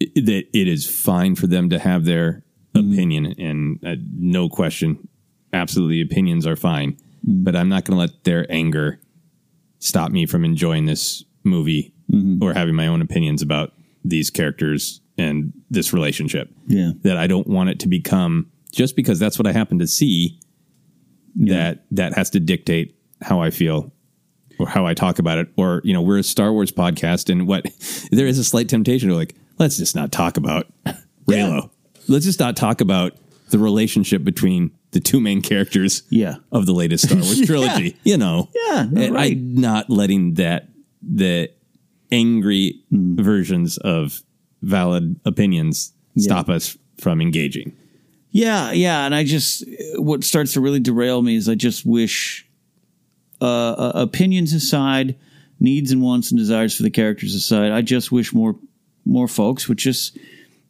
[0.00, 2.44] that it is fine for them to have their
[2.74, 5.08] opinion, and uh, no question,
[5.54, 6.92] absolutely, opinions are fine.
[6.92, 7.44] Mm-hmm.
[7.44, 9.00] But I'm not going to let their anger
[9.78, 12.42] stop me from enjoying this movie mm-hmm.
[12.42, 13.72] or having my own opinions about
[14.04, 16.50] these characters and this relationship.
[16.66, 19.86] yeah That I don't want it to become just because that's what I happen to
[19.86, 20.40] see.
[21.36, 23.92] That that has to dictate how I feel
[24.58, 25.48] or how I talk about it.
[25.56, 27.66] Or, you know, we're a Star Wars podcast and what
[28.10, 30.66] there is a slight temptation to like, let's just not talk about
[31.26, 31.70] Reylo.
[32.06, 33.16] Let's just not talk about
[33.54, 36.38] the relationship between the two main characters Yeah.
[36.50, 37.46] of the latest Star Wars Yeah.
[37.46, 37.96] trilogy.
[38.02, 38.48] You know.
[38.66, 39.36] Yeah, no, right.
[39.36, 41.50] I'm not letting that the
[42.10, 43.14] angry Hmm.
[43.22, 44.22] versions of
[44.60, 47.72] valid opinions stop us from engaging.
[48.32, 49.62] Yeah, yeah, and I just
[49.98, 52.44] what starts to really derail me is I just wish
[53.40, 55.14] uh, uh, opinions aside,
[55.60, 58.56] needs and wants and desires for the characters aside, I just wish more
[59.04, 60.18] more folks would just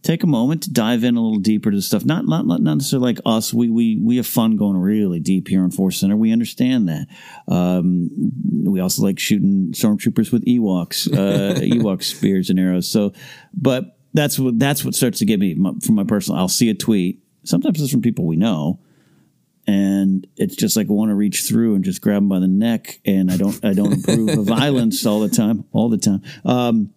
[0.04, 2.04] take a moment to dive in a little deeper to the stuff.
[2.04, 3.52] Not not not necessarily like us.
[3.52, 6.16] We we we have fun going really deep here in Force Center.
[6.16, 7.06] We understand that.
[7.48, 8.10] Um,
[8.64, 12.86] we also like shooting stormtroopers with Ewoks, uh, Ewok spears and arrows.
[12.86, 13.12] So,
[13.54, 16.38] but that's what that's what starts to get me from my personal.
[16.38, 17.20] I'll see a tweet.
[17.42, 18.80] Sometimes it's from people we know,
[19.66, 22.48] and it's just like I want to reach through and just grab them by the
[22.48, 23.00] neck.
[23.06, 26.22] And I don't I don't approve of violence all the time, all the time.
[26.44, 26.90] Um,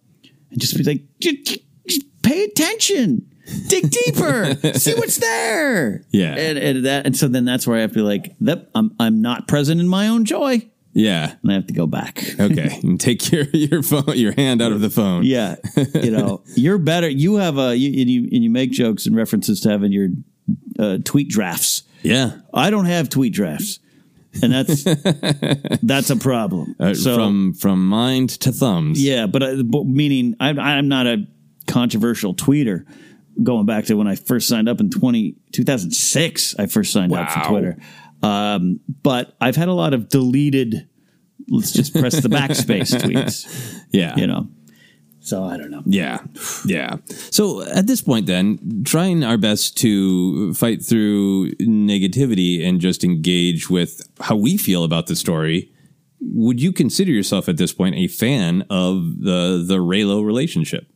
[0.50, 1.02] and just be like,
[2.22, 3.26] pay attention,
[3.68, 6.04] dig deeper, see what's there.
[6.10, 6.34] Yeah.
[6.36, 8.94] and, and that and so then that's where I have to be like, that I'm
[9.00, 11.34] I'm not present in my own joy, Yeah.
[11.42, 12.22] and I have to go back.
[12.38, 12.78] Okay.
[12.82, 15.24] and take your your phone your hand out of the phone.
[15.24, 15.56] Yeah,
[15.94, 17.08] you know, you're better.
[17.08, 20.08] You have a you and you and you make jokes and references to having your
[20.78, 21.82] uh, tweet drafts.
[22.02, 22.38] Yeah.
[22.54, 23.80] I don't have tweet drafts.
[24.42, 24.84] and that's
[25.82, 26.76] that's a problem.
[26.78, 29.02] Uh, from from mind to thumbs.
[29.02, 31.26] Yeah, but, I, but meaning I'm, I'm not a
[31.68, 32.84] controversial tweeter.
[33.42, 37.30] Going back to when I first signed up in 20, 2006, I first signed up
[37.30, 37.78] for Twitter.
[38.22, 40.88] Um, but I've had a lot of deleted.
[41.48, 43.84] Let's just press the backspace tweets.
[43.92, 44.16] Yeah.
[44.16, 44.48] You know.
[45.20, 45.82] So I don't know.
[45.84, 46.18] Yeah.
[46.64, 46.96] Yeah.
[47.30, 53.68] So at this point, then, trying our best to fight through negativity and just engage
[53.68, 55.70] with how we feel about the story,
[56.20, 60.90] would you consider yourself at this point a fan of the the Reylo relationship?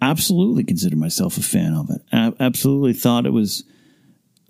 [0.00, 2.02] Absolutely consider myself a fan of it.
[2.12, 3.64] I absolutely thought it was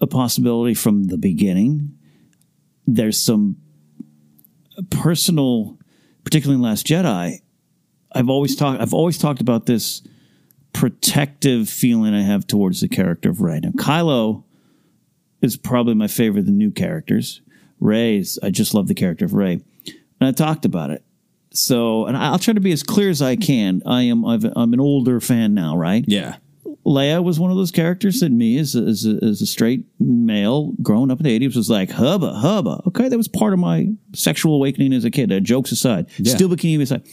[0.00, 1.96] a possibility from the beginning.
[2.86, 3.56] There's some
[4.90, 5.78] personal,
[6.24, 7.40] particularly in Last Jedi.
[8.12, 8.80] I've always talked.
[8.80, 10.02] I've always talked about this
[10.72, 13.60] protective feeling I have towards the character of Rey.
[13.60, 14.44] Now, Kylo
[15.40, 17.40] is probably my favorite of the new characters.
[17.80, 18.38] Rey's.
[18.42, 19.60] I just love the character of Ray,
[20.20, 21.04] and I talked about it.
[21.50, 23.82] So, and I'll try to be as clear as I can.
[23.86, 24.24] I am.
[24.24, 26.04] I've, I'm an older fan now, right?
[26.06, 26.36] Yeah.
[26.86, 29.84] Leia was one of those characters that me, as a, as a, as a straight
[30.00, 32.82] male growing up in the 80s, was like, hubba, hubba.
[32.86, 35.30] Okay, that was part of my sexual awakening as a kid.
[35.32, 36.34] Uh, jokes aside, Yeah.
[36.34, 37.06] still bikini aside.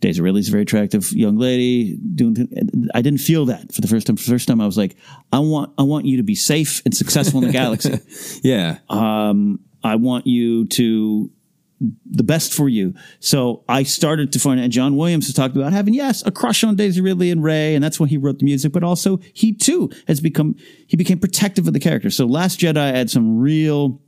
[0.00, 1.96] Daisy Ridley's a very attractive young lady.
[2.14, 2.48] Doing,
[2.94, 4.16] I didn't feel that for the first time.
[4.16, 4.94] For the first time, I was like,
[5.32, 7.98] I want, I want you to be safe and successful in the galaxy.
[8.44, 8.78] Yeah.
[8.90, 11.30] Um, I want you to
[11.80, 12.94] the best for you.
[13.20, 16.64] So I started to find, and John Williams has talked about having, yes, a crush
[16.64, 19.52] on Daisy Ridley and Rey, and that's when he wrote the music, but also he
[19.52, 20.56] too has become,
[20.86, 22.10] he became protective of the character.
[22.10, 24.00] So Last Jedi had some real,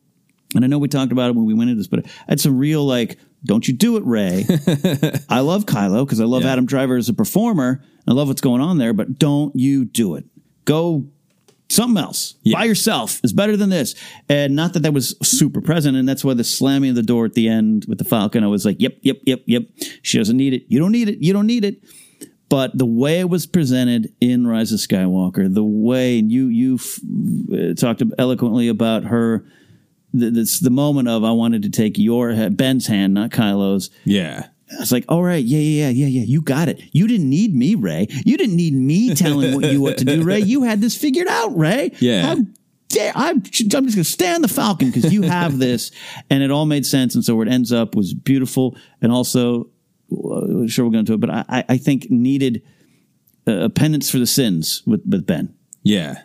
[0.55, 2.41] and I know we talked about it when we went into this, but I had
[2.41, 4.47] some real like, don't you do it, Ray.
[5.29, 7.85] I love Kylo because I love Adam Driver as a performer.
[8.07, 10.25] I love what's going on there, but don't you do it.
[10.65, 11.07] Go
[11.71, 13.95] something else by yourself is better than this.
[14.29, 15.97] And not that that was super present.
[15.97, 18.47] And that's why the slamming of the door at the end with the Falcon, I
[18.47, 19.63] was like, yep, yep, yep, yep.
[20.03, 20.65] She doesn't need it.
[20.69, 21.19] You don't need it.
[21.19, 21.83] You don't need it.
[22.49, 26.77] But the way it was presented in Rise of Skywalker, the way and you you
[26.77, 26.99] f-
[27.53, 29.45] uh, talked eloquently about her,
[30.19, 33.91] th- this the moment of I wanted to take your Ben's hand, not Kylo's.
[34.05, 34.47] Yeah.
[34.77, 36.25] I was like, all right, yeah, yeah, yeah, yeah, yeah.
[36.27, 36.83] You got it.
[36.93, 38.07] You didn't need me, Rey.
[38.25, 40.41] You didn't need me telling what you what to do, Rey.
[40.41, 41.93] You had this figured out, Rey.
[42.01, 42.23] Yeah.
[42.23, 42.37] How
[42.89, 45.91] dare I'm, I'm just going to stand the Falcon because you have this,
[46.31, 47.15] and it all made sense.
[47.15, 49.69] And so where it ends up was beautiful, and also,
[50.13, 52.63] uh, sure we're going to do it, but I, I- think needed
[53.47, 55.55] uh, a penance for the sins with with Ben.
[55.83, 56.23] Yeah.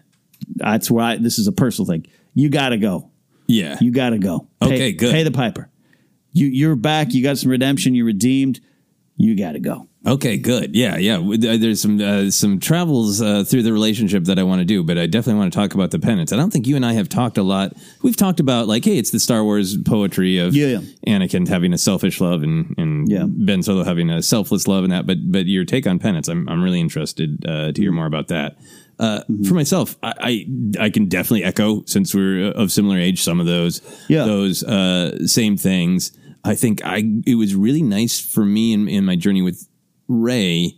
[0.56, 1.16] That's where I.
[1.18, 2.06] This is a personal thing.
[2.34, 3.10] You got to go.
[3.48, 3.78] Yeah.
[3.80, 4.48] You got to go.
[4.62, 5.12] Pay- Okay, good.
[5.14, 5.70] Pay the piper.
[6.34, 7.14] You you're back.
[7.14, 7.96] You got some redemption.
[7.96, 8.60] You're redeemed.
[9.16, 9.88] You got to go.
[10.06, 10.76] Okay, good.
[10.76, 11.20] Yeah, yeah.
[11.20, 14.84] Uh, There's some uh, some travels uh, through the relationship that I want to do,
[14.84, 16.34] but I definitely want to talk about the penance.
[16.34, 17.74] I don't think you and I have talked a lot.
[18.02, 20.80] We've talked about like, hey, it's the Star Wars poetry of Yeah, yeah.
[21.20, 23.26] Anakin having a selfish love and and Yeah.
[23.28, 25.06] Ben Solo having a selfless love and that.
[25.06, 28.28] But but your take on penance, I'm I'm really interested uh, to hear more about
[28.30, 28.58] that.
[29.00, 29.44] Uh, Mm-hmm.
[29.44, 30.14] For myself, I,
[30.80, 33.80] I I can definitely echo since we're of similar age some of those
[34.10, 34.26] Yeah.
[34.26, 36.12] those uh, same things.
[36.44, 39.68] I think I it was really nice for me in, in my journey with
[40.08, 40.78] Rey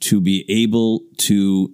[0.00, 1.72] to be able to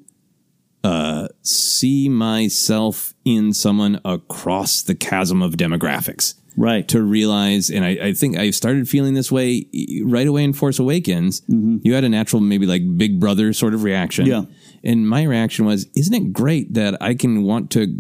[0.84, 6.34] uh, see myself in someone across the chasm of demographics.
[6.56, 6.86] Right.
[6.88, 9.66] To realize, and I, I think I started feeling this way
[10.04, 11.40] right away in Force Awakens.
[11.48, 14.26] You had a natural, maybe like big brother sort of reaction.
[14.26, 14.42] Yeah.
[14.84, 17.96] And my reaction was, isn't it great that I can want to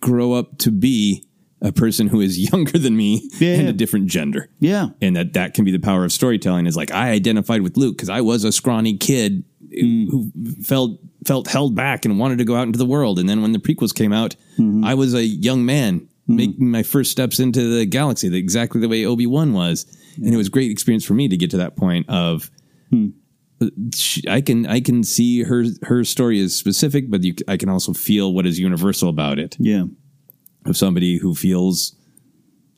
[0.00, 1.25] grow up to be
[1.62, 3.54] a person who is younger than me Yeah.
[3.54, 4.48] and a different gender?
[4.60, 4.88] Yeah.
[5.00, 7.96] and that that can be the power of storytelling is like i identified with luke
[7.96, 10.08] because i was a scrawny kid Mm.
[10.10, 10.30] who
[10.62, 13.50] felt felt held back and wanted to go out into the world and then when
[13.52, 14.84] the prequels came out Mm-hmm.
[14.84, 18.88] i was a young man making my first steps into the galaxy the, exactly the
[18.88, 19.84] way obi-wan was
[20.16, 22.48] and it was a great experience for me to get to that point of
[23.94, 27.68] she- I can I can see her her story is specific, but you, I can
[27.68, 29.56] also feel what is universal about it.
[29.58, 29.84] Yeah.
[30.68, 31.94] Of somebody who feels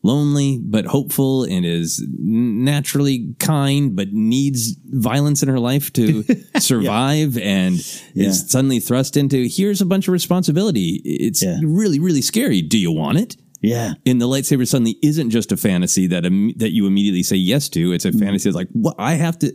[0.05, 6.22] lonely but hopeful and is naturally kind but needs violence in her life to
[6.61, 7.76] survive and
[8.14, 8.28] Yeah.
[8.28, 12.93] is suddenly thrust into here's a bunch of responsibility it's really really scary do you
[12.93, 13.95] want it Yeah.
[14.07, 17.68] and the lightsaber suddenly isn't just a fantasy that im- that you immediately say yes
[17.70, 18.20] to it's a Mm-hmm.
[18.20, 19.53] fantasy that's like what i have to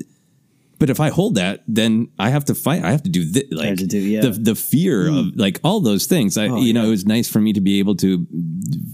[0.83, 2.83] but if I hold that, then I have to fight.
[2.83, 3.45] I have to do this.
[3.51, 4.19] Like do- yeah.
[4.19, 4.35] Mm.
[4.35, 6.37] the the fear of like all those things.
[6.37, 8.27] I, Oh, you know, it was nice for me to be able to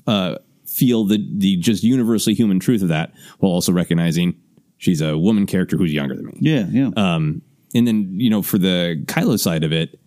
[0.06, 0.36] uh,
[0.68, 4.36] feel the the just universally human truth of that, while also recognizing
[4.78, 6.38] she's a woman character who's younger than me.
[6.42, 6.68] Yeah.
[6.70, 6.92] Yeah.
[6.96, 7.42] Um,
[7.74, 10.00] and then you know, for the Kylo side of it,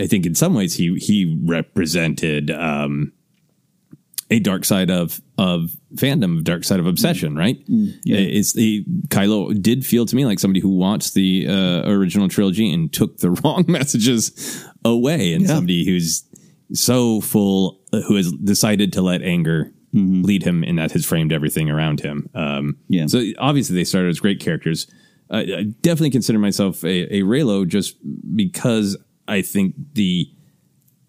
[0.00, 3.12] I think in some ways he he represented um,
[4.30, 7.58] a dark side of of fandom, dark side of obsession, right?
[7.68, 8.16] yeah.
[8.16, 12.72] It's the Kylo did feel to me like somebody who watched the uh, original trilogy
[12.72, 15.48] and took the wrong messages away, and Yeah.
[15.48, 16.24] somebody who's
[16.72, 21.32] so full, uh, who has decided to let anger lead him, and that has framed
[21.32, 22.28] everything around him.
[22.34, 23.06] Um, Yeah.
[23.08, 24.86] So obviously they started as great characters.
[25.30, 27.96] I, I definitely consider myself a, a Reylo just
[28.36, 30.28] because I think the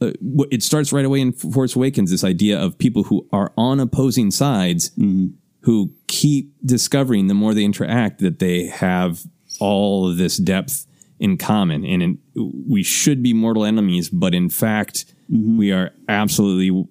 [0.01, 0.11] uh,
[0.51, 2.11] it starts right away in Force Awakens.
[2.11, 4.91] This idea of people who are on opposing sides
[5.63, 9.21] who keep discovering the more they interact that they have
[9.59, 10.87] all of this depth
[11.19, 12.17] in common, and in,
[12.67, 16.87] we should be mortal enemies, but in fact, we are absolutely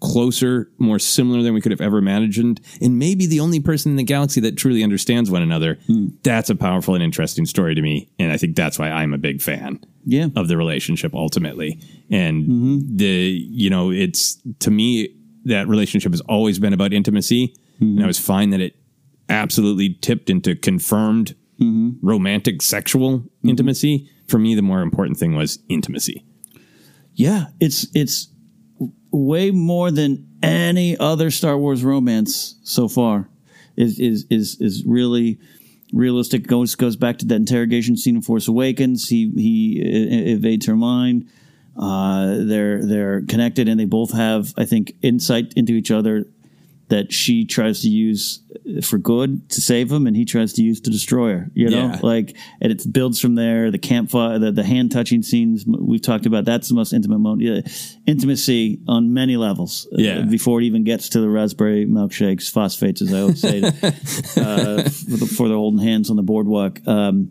[0.00, 3.96] closer, more similar than we could have ever imagined, and maybe the only person in
[3.96, 5.78] the galaxy that truly understands one another.
[5.86, 6.08] Hmm.
[6.22, 9.18] That's a powerful and interesting story to me, and I think that's why I'm a
[9.18, 10.28] big fan Yeah.
[10.36, 11.80] of the relationship ultimately.
[12.10, 12.96] And mm-hmm.
[12.96, 13.06] the
[13.50, 18.04] you know, it's to me that relationship has always been about intimacy, and mm-hmm.
[18.04, 18.76] I was fine that it
[19.28, 22.06] absolutely tipped into confirmed mm-hmm.
[22.06, 24.10] romantic sexual intimacy.
[24.26, 26.24] For me, the more important thing was intimacy.
[27.14, 28.28] Yeah, it's it's
[29.10, 33.28] way more than any other Star Wars romance so far.
[33.76, 35.38] Is is is is really
[35.92, 36.46] realistic.
[36.46, 39.08] Goes goes back to that interrogation scene in Force Awakens.
[39.08, 39.80] He he
[40.32, 41.28] evades her mind.
[41.76, 46.26] Uh, they're they're connected, and they both have, I think, insight into each other
[46.90, 48.42] that she tries to use
[48.82, 51.50] for good to save him, and he tries to use to destroy her.
[51.54, 52.00] You know, Yeah.
[52.02, 53.70] like, and it builds from there.
[53.70, 56.44] The campfire, the, the hand touching scenes we've talked about.
[56.44, 57.42] That's the most intimate moment.
[57.42, 57.60] Yeah,
[58.06, 59.86] intimacy on many levels.
[59.92, 60.22] uh, Yeah.
[60.22, 63.70] before it even gets to the raspberry milkshakes, phosphates, as I always say, uh,
[64.82, 66.80] for, the, for the holding hands on the boardwalk.
[66.86, 67.30] Um,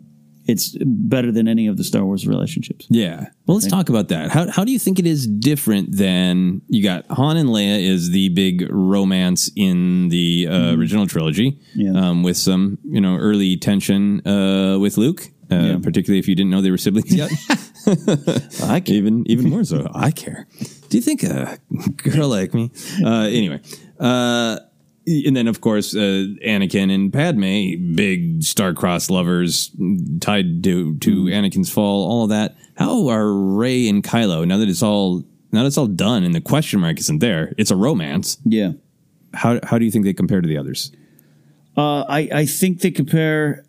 [0.50, 2.86] it's better than any of the Star Wars relationships.
[2.90, 3.18] Yeah.
[3.46, 4.30] Well, let's talk about that.
[4.30, 8.10] How, how do you think it is different than you got Han and Leia is
[8.10, 11.92] the big romance in the uh, original trilogy, Yeah.
[12.00, 15.78] um, with some you know early tension uh, with Luke, uh, Yeah.
[15.82, 17.30] particularly if you didn't know they were siblings yet.
[18.62, 18.94] I care.
[18.96, 19.88] even even more so.
[19.94, 20.46] I care.
[20.90, 21.58] Do you think a
[21.96, 22.70] girl like me?
[23.04, 23.60] Uh, anyway,
[23.98, 24.58] uh,
[25.26, 29.70] and then of course uh, Anakin and Padme, big star-crossed lovers
[30.20, 32.08] tied to to Anakin's fall.
[32.08, 32.56] All of that.
[32.76, 36.34] How are Rey and Kylo now that it's all now that it's all done and
[36.34, 37.54] the question mark isn't there?
[37.58, 38.38] It's a romance.
[38.44, 38.72] Yeah.
[39.34, 40.92] How how do you think they compare to the others?
[41.76, 43.64] Uh, I, I think they compare,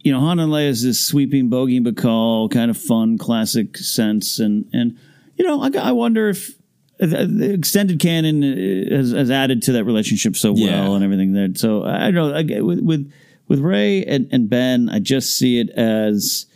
[0.00, 4.40] you know, Han and Leia is this sweeping Bogey Bacall kind of fun, classic sense.
[4.40, 4.98] And, and
[5.36, 6.54] you know, I, I wonder if
[6.98, 10.90] the extended canon uh, has, has added to that relationship so well Yeah.
[10.94, 11.48] and everything there.
[11.54, 12.14] So I don't
[12.48, 12.56] know.
[12.56, 13.12] I, with, with,
[13.48, 16.46] with Rey and, and Ben, I just see it as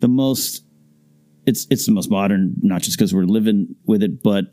[0.00, 0.62] the most,
[1.46, 4.52] it's, it's the most modern, not just because we're living with it, but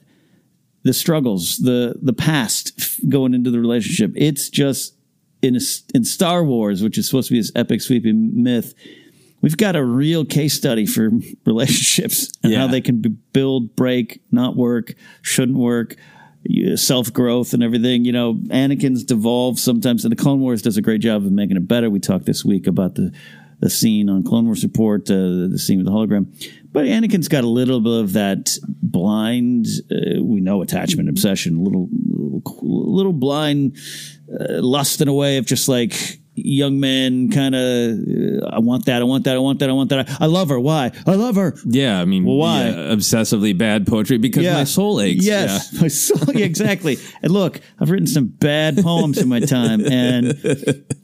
[0.83, 4.11] the struggles, the the past going into the relationship.
[4.15, 4.93] It's just
[5.41, 5.59] in a,
[5.95, 8.75] in Star Wars, which is supposed to be this epic sweeping myth.
[9.45, 11.11] We've got a real case study for
[11.45, 15.97] relationships and how they can be, build, break, not work, shouldn't work,
[16.77, 18.05] self growth and everything.
[18.05, 21.57] You know, Anakin's devolved sometimes, and the Clone Wars does a great job of making
[21.57, 21.91] it better.
[21.91, 23.13] We talked this week about the
[23.59, 26.25] the scene on Clone Wars Report, uh, the scene with the hologram.
[26.71, 31.87] But Anakin's got a little bit of that blind, uh, we know attachment obsession, little,
[31.91, 33.77] little, little blind
[34.27, 37.97] uh, lust in a way of just like young men kind of,
[38.53, 40.17] I want that, I want that, I want that, I want that.
[40.19, 40.59] I, love her.
[40.59, 40.91] Why?
[41.07, 41.55] I love her.
[41.65, 42.65] Yeah, I mean, Well, why?
[42.65, 45.25] yeah, obsessively bad poetry because my soul aches.
[45.25, 45.81] Yes, Yeah.
[45.81, 46.29] my soul.
[46.35, 46.97] Exactly.
[47.21, 50.25] And look, I've written some bad poems in my time, and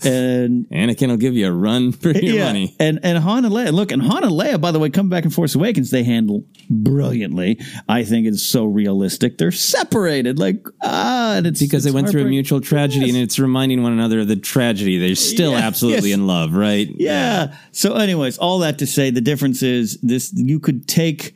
[0.04, 2.76] and Anakin will give you a run for your money.
[2.80, 3.72] and and Han and Leia.
[3.72, 5.92] Look, and Han and Leia, by the way, come back in Force Awakens.
[5.92, 7.60] They handle brilliantly.
[7.88, 9.38] I think it's so realistic.
[9.38, 13.40] They're separated, like ah, and it's because they went through a mutual tragedy and it's
[13.40, 14.98] reminding one another of the tragedy.
[15.00, 16.18] They're still Yeah, absolutely yes.
[16.20, 16.88] in love, right?
[16.98, 17.56] Yeah.
[17.72, 21.36] So, anyways, all that to say, the difference is this: you could take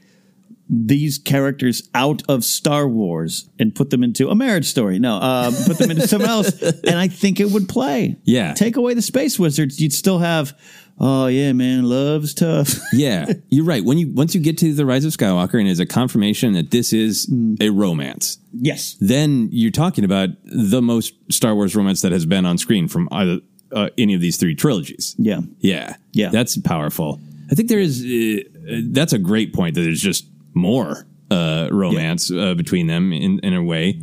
[0.68, 4.98] these characters out of Star Wars and put them into a marriage story.
[4.98, 8.18] No, um, put them into something else, and I think it would play.
[8.24, 8.54] Yeah.
[8.56, 10.58] Take away the space wizards, you'd still have.
[10.98, 12.80] Oh yeah, man, love's tough.
[12.94, 13.84] Yeah, you're right.
[13.84, 16.72] When you once you get to the Rise of Skywalker and is a confirmation that
[16.72, 17.62] this is Mm.
[17.62, 18.96] a romance, yes.
[19.02, 23.10] then you're talking about the most Star Wars romance that has been on screen from
[23.12, 23.40] either
[23.76, 25.16] uh, any of these three trilogies.
[25.20, 25.42] Yeah.
[25.60, 26.30] Yeah, Yeah.
[26.30, 27.20] that's powerful.
[27.52, 28.04] I think there is.
[28.04, 29.76] Uh, that's a great point.
[29.76, 34.02] That there's just more uh, romance uh, between them in in a way.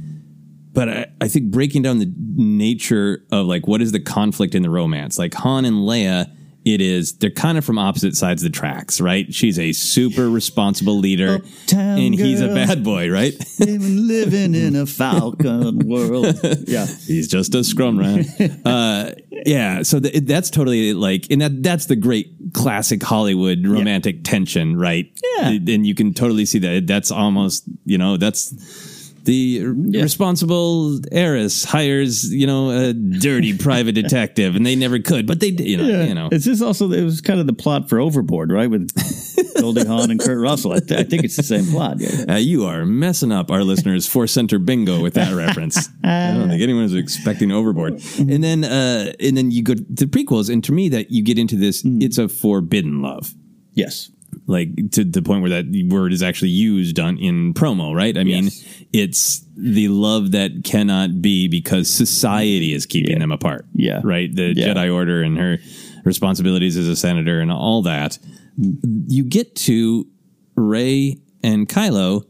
[0.74, 4.62] But I, I think breaking down the nature of like what is the conflict in
[4.62, 6.30] the romance, like Han and Leia
[6.64, 9.32] it is they're kind of from opposite sides of the tracks, right?
[9.32, 13.34] She's a super responsible leader, Uptown and he's a bad boy, right?
[13.58, 16.38] Living, in a falcon world.
[16.66, 16.86] Yeah.
[16.86, 18.26] He's just a scrum rat.
[18.64, 24.24] uh, yeah, so th- that's totally like, and that that's the great classic Hollywood romantic
[24.24, 25.10] tension, right?
[25.38, 25.48] Yeah.
[25.50, 26.86] and you can totally see that.
[26.86, 28.54] That's almost, you know, that's
[29.24, 35.40] the responsible heiress hires, you know, a dirty private detective, and they never could, but
[35.40, 36.04] they, did, you know, Yeah.
[36.04, 36.28] you know.
[36.32, 38.68] It's just also it was kind of the plot for Overboard, right?
[38.70, 38.90] With
[39.60, 40.72] Goldie Hawn and Kurt Russell.
[40.72, 41.96] I, th- I think it's the same plot.
[42.00, 42.34] Yeah.
[42.34, 45.88] Uh, you are messing up our listeners for center bingo with that reference.
[46.04, 48.00] I don't think anyone was expecting Overboard.
[48.18, 51.22] And then, uh, and then you go to the prequels, and to me, that you
[51.22, 53.34] get into this, it's a forbidden love.
[53.74, 54.10] Yes.
[54.46, 58.16] Like to the point where that word is actually used on in promo, right?
[58.18, 58.50] I mean,
[58.92, 63.66] it's the love that cannot be because society is keeping them apart.
[63.72, 64.00] Yeah.
[64.02, 64.34] Right.
[64.34, 64.74] The Yeah.
[64.74, 65.58] Jedi Order and her
[66.04, 68.18] responsibilities as a senator and all that.
[69.06, 70.08] You get to
[70.56, 72.24] Rey and Kylo,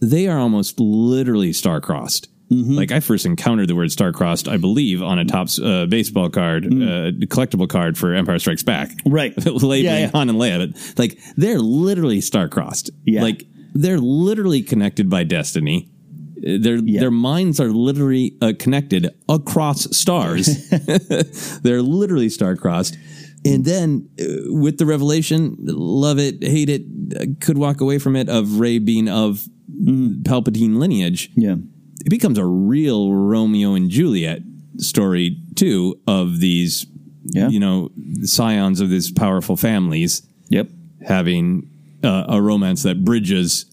[0.00, 2.28] they are almost literally star-crossed.
[2.52, 2.74] Mm-hmm.
[2.74, 6.66] Like I first encountered the word star-crossed, I believe, on a Topps uh, baseball card,
[6.66, 8.90] uh, collectible card for Empire Strikes Back.
[8.90, 9.12] Mm.
[9.12, 9.32] Right.
[9.46, 10.10] labeling Yeah, yeah.
[10.12, 12.90] Han and Leia, but like they're literally star-crossed.
[13.04, 13.22] Yeah.
[13.22, 13.44] Like
[13.74, 15.88] they're literally connected by destiny.
[16.36, 20.68] Their their minds are literally uh, connected across stars.
[21.62, 22.96] they're literally star-crossed.
[23.44, 26.82] And then uh, with the revelation, love it, hate it,
[27.16, 29.48] uh, could walk away from it of Rey being of
[29.84, 31.30] Palpatine lineage.
[31.36, 31.56] Yeah.
[32.04, 34.40] It becomes a real Romeo and Juliet
[34.78, 36.86] story too of these,
[37.24, 37.90] you know,
[38.22, 40.22] scions of these powerful families.
[40.48, 40.68] Yep.
[41.06, 41.68] Having
[42.04, 43.66] uh, a romance that bridges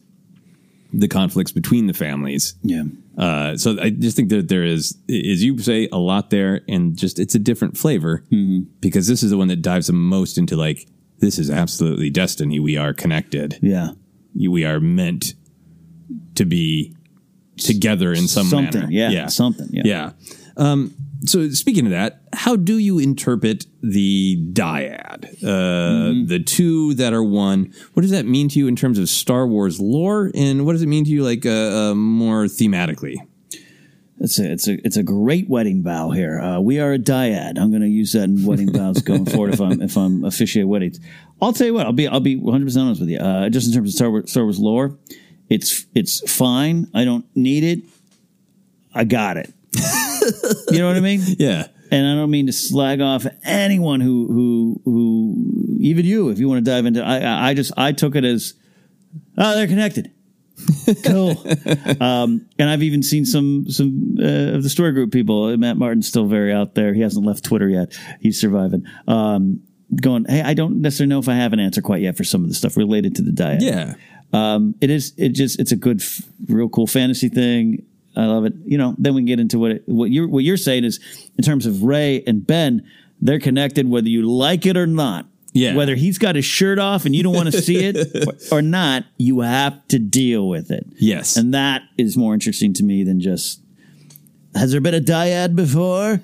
[0.94, 2.56] the conflicts between the families.
[2.64, 2.84] Yeah.
[3.18, 6.98] Uh, so I just think that there is, as you say, a lot there, and
[6.98, 8.62] just it's a different flavor Mm-hmm.
[8.80, 10.88] because this is the one that dives the most into like
[11.20, 12.60] this is absolutely destiny.
[12.60, 13.60] We are connected.
[13.62, 13.92] Yeah.
[14.36, 15.34] We are meant
[16.36, 16.96] to be
[17.60, 18.92] together in some Something, manner.
[18.92, 19.84] yeah, something, yeah.
[19.86, 20.12] yeah.
[20.58, 20.94] Um,
[21.26, 25.26] so speaking of that, how do you interpret the dyad?
[25.44, 25.48] Uh,
[26.10, 26.28] Mm-hmm.
[26.28, 27.74] The two that are one.
[27.94, 30.82] What does that mean to you in terms of Star Wars lore, and what does
[30.82, 31.50] it mean to you, like uh,
[31.92, 33.16] uh, more thematically?
[34.22, 36.40] It's a it's a it's a great wedding vow here.
[36.40, 37.58] Uh, we are a dyad.
[37.60, 40.68] I'm going to use that in wedding vows going forward if I'm if I'm officiate
[40.68, 41.00] weddings.
[41.42, 41.86] I'll tell you what.
[41.86, 43.18] I'll be I'll be 100 percent honest with you.
[43.20, 44.98] Uh, just in terms of Star Wars, Star Wars lore,
[45.50, 46.88] it's it's fine.
[46.94, 47.84] I don't need it.
[48.94, 49.52] I got it.
[50.72, 51.22] you know what I mean?
[51.38, 51.68] Yeah.
[51.92, 56.48] And I don't mean to slag off anyone who who who even you if you
[56.48, 57.04] want to dive into.
[57.04, 58.54] I I- just I took it as
[59.38, 60.12] oh they're connected.
[61.06, 61.32] cool.
[62.02, 65.56] Um, and I've even seen some some uh, of the story group people.
[65.58, 66.94] Matt Martin's still very out there.
[66.94, 67.98] He hasn't left Twitter yet.
[68.20, 68.86] He's surviving.
[69.08, 69.62] Um,
[69.96, 72.44] going, hey, I don't necessarily know if I have an answer quite yet for some
[72.44, 73.62] of the stuff related to the dyad.
[73.62, 73.96] Yeah.
[74.34, 75.14] Um, it is.
[75.18, 75.60] It just.
[75.60, 77.86] It's a good, f- real cool fantasy thing.
[78.16, 78.54] I love it.
[78.66, 78.96] You know.
[78.98, 81.00] Then we can get into what it, what you're what you're saying is
[81.38, 82.86] in terms of Rey and Ben.
[83.22, 85.26] They're connected whether you like it or not.
[85.54, 85.76] Yeah.
[85.76, 88.62] Whether he's got his shirt off and you don't want to see it or, or
[88.62, 90.86] not, you have to deal with it.
[90.98, 91.36] Yes.
[91.38, 93.62] And that is more interesting to me than just
[94.56, 96.22] has there been a dyad before?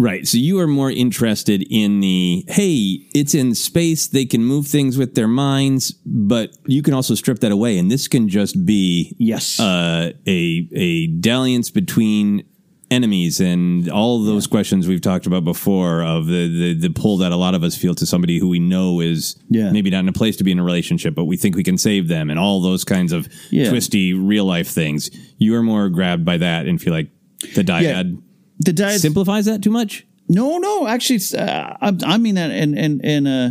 [0.00, 0.26] Right.
[0.28, 4.96] So you are more interested in the hey, it's in space, they can move things
[4.96, 9.16] with their minds, but you can also strip that away and this can just be
[9.18, 12.44] yes, uh, a a dalliance between
[12.90, 17.32] enemies and all those questions we've talked about before of the, the the pull that
[17.32, 19.70] a lot of us feel to somebody who we know is Yeah.
[19.72, 21.76] maybe not in a place to be in a relationship, but we think we can
[21.76, 23.68] save them and all those kinds of Yeah.
[23.68, 25.10] twisty real life things.
[25.38, 27.10] You are more grabbed by that and feel like
[27.54, 28.22] the dyad
[28.60, 30.06] The dyad simplifies that too much.
[30.28, 33.50] No, no, actually, uh, I, I mean that, and and and uh,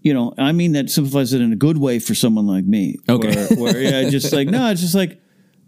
[0.00, 2.98] you know, I mean that simplifies it in a good way for someone like me.
[3.08, 3.46] Okay.
[3.54, 5.20] where, where yeah, just like no, it's just like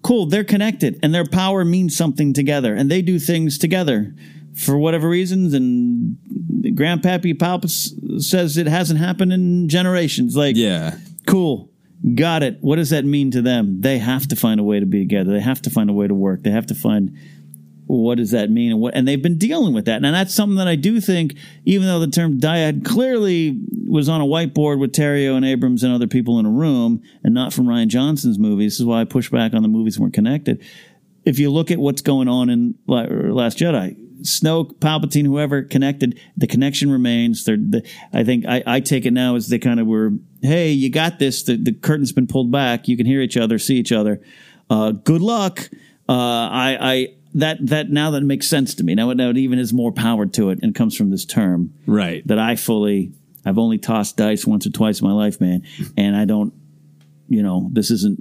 [0.02, 0.26] cool.
[0.26, 4.14] They're connected, and their power means something together, and they do things together
[4.54, 5.52] for whatever reasons.
[5.54, 6.16] And
[6.62, 10.36] Grandpappy Palpus says it hasn't happened in generations.
[10.36, 11.70] Like, yeah, cool.
[12.14, 12.58] Got it.
[12.60, 13.80] What does that mean to them?
[13.80, 15.32] They have to find a way to be together.
[15.32, 16.42] They have to find a way to work.
[16.42, 17.16] They have to find
[17.86, 18.72] what does that mean?
[18.72, 20.02] And what and they've been dealing with that.
[20.02, 24.20] And that's something that i do think even though the term dyad clearly was on
[24.20, 27.66] a whiteboard with Terrio and abrams and other people in a room and not from
[27.66, 30.62] Rian Johnson's movies this is why i push back on the movies weren't connected.
[31.24, 36.46] If you look at what's going on in last jedi snoke palpatine whoever connected the
[36.46, 37.44] connection remains.
[37.44, 40.12] They're, the, i think I, I take it now as they kind of were
[40.42, 41.42] hey you got this.
[41.42, 42.88] The, the curtain's been pulled back.
[42.88, 44.20] You can hear each other see each other.
[44.70, 45.68] Uh, good luck.
[46.08, 48.94] Uh, I, I that that now that makes sense to me.
[48.94, 51.72] Now, it- now it even has more power to it and comes from this term,
[51.86, 52.26] right?
[52.26, 53.12] That I fully.
[53.46, 55.62] I've only tossed dice once or twice in my life, man,
[55.96, 56.54] and I don't.
[57.28, 58.20] You know, this isn't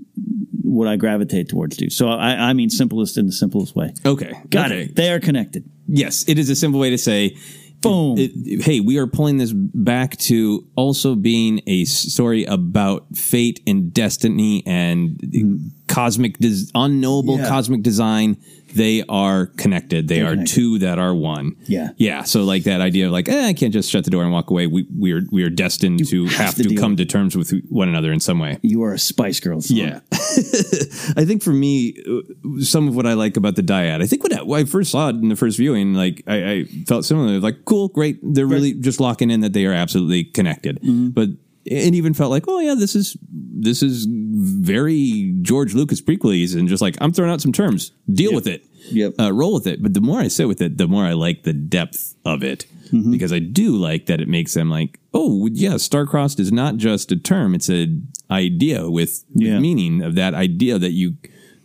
[0.62, 1.78] what I gravitate towards.
[1.78, 2.10] Do so.
[2.10, 3.94] I, I mean, simplest in the simplest way.
[4.06, 4.84] Okay, got okay.
[4.84, 4.96] it.
[4.96, 5.64] They are connected.
[5.88, 7.38] Yes, it is a simple way to say,
[7.82, 8.18] boom.
[8.18, 14.64] hey, we are pulling this back to also being a story about fate and destiny
[14.66, 15.68] and mm-hmm.
[15.88, 17.50] cosmic, des- unknowable Yeah.
[17.50, 18.38] cosmic design.
[18.76, 20.08] They are connected.
[20.08, 20.54] They They're are connected.
[20.54, 21.56] two that are one.
[21.66, 21.90] Yeah.
[21.98, 22.24] Yeah.
[22.24, 24.50] So like that idea of like, eh, I can't just shut the door and walk
[24.50, 24.68] away.
[24.68, 27.54] We we are we are destined to have have, to to, come to terms with
[27.70, 28.60] one another in some way.
[28.62, 29.62] You are a Spice Girl.
[29.62, 29.78] Song.
[29.78, 30.00] Yeah.
[30.12, 34.24] I think for me, uh, some of what I like about the dyad, I think
[34.24, 37.06] when I, when I first saw it in the first viewing, like I, I felt
[37.06, 37.40] similar.
[37.40, 38.20] Like, cool, great.
[38.22, 40.80] They're really just locking in that they are absolutely connected.
[41.14, 41.30] But
[41.66, 46.68] it even felt like, oh yeah, this is this is very George Lucas prequels, and
[46.68, 49.82] just like I'm throwing out some terms, deal with it, yep, uh, roll with it.
[49.82, 52.66] But the more I sit with it, the more I like the depth of it.
[53.10, 57.12] Because I do like that it makes them like, oh yeah, star-crossed is not just
[57.12, 61.18] a term; it's an idea with, with meaning of that idea that you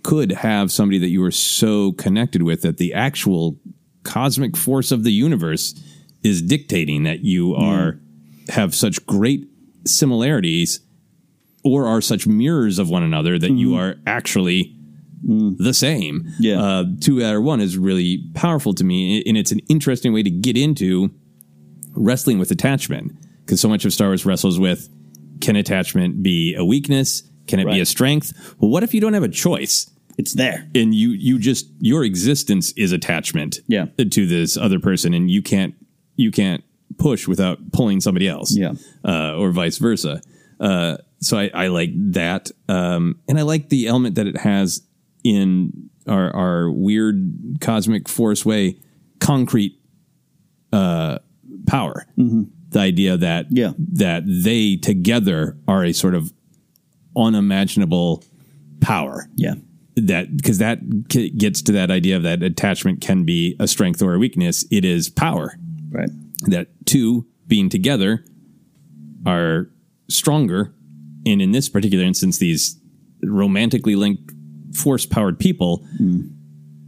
[0.03, 3.59] could have somebody that you were so connected with that the actual
[4.05, 5.75] cosmic force of the universe
[6.23, 8.01] is dictating that you are
[8.49, 9.47] have such great
[9.87, 10.81] similarities
[11.65, 14.75] or are such mirrors of one another that you are actually
[15.23, 16.33] the same.
[16.39, 16.63] Yeah.
[16.63, 20.23] Uh, two out of one is really powerful to me, and it's an interesting way
[20.23, 21.11] to get into
[21.93, 23.13] wrestling with attachment
[23.45, 24.89] because so much of Star Wars wrestles with
[25.41, 27.23] can attachment be a weakness?
[27.47, 28.55] Can it be a strength?
[28.59, 29.91] Well, what if you don't have a choice?
[30.19, 33.61] It's there, and you you just your existence is attachment.
[33.69, 33.87] Yeah.
[33.97, 35.75] to this other person, and you can't
[36.17, 36.65] you can't
[36.97, 38.57] push without pulling somebody else.
[38.57, 38.73] Yeah.
[39.05, 40.23] uh, or vice versa.
[40.61, 44.83] Uh, so I, I like that, um, and I like the element that it has
[45.25, 48.79] in our our weird cosmic force way,
[49.21, 49.81] concrete
[50.73, 51.19] uh,
[51.67, 52.07] power.
[52.71, 53.73] The idea that yeah.
[53.95, 56.33] that they together are a sort of
[57.17, 58.25] unimaginable
[58.81, 59.29] power.
[59.35, 59.55] Yeah.
[59.97, 60.79] That because that
[61.11, 64.65] c- gets to that idea of that attachment can be a strength or a weakness.
[64.71, 65.57] It is power.
[65.91, 66.11] Right.
[66.47, 68.25] That two being together
[69.27, 69.71] are
[70.09, 70.75] stronger.
[71.27, 72.81] And in this particular instance, these
[73.23, 74.33] romantically linked
[74.75, 75.85] force powered people,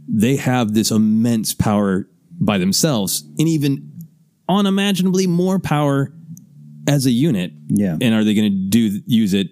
[0.07, 2.07] they have this immense power
[2.39, 3.91] by themselves and even
[4.49, 6.13] unimaginably more power
[6.87, 7.53] as a unit.
[7.67, 7.97] Yeah.
[8.01, 9.49] And are they going to do use it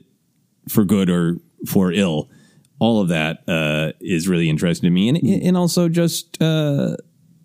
[0.67, 2.29] for good or for ill?
[2.79, 6.95] All of that uh, is really interesting to me, and and also just uh,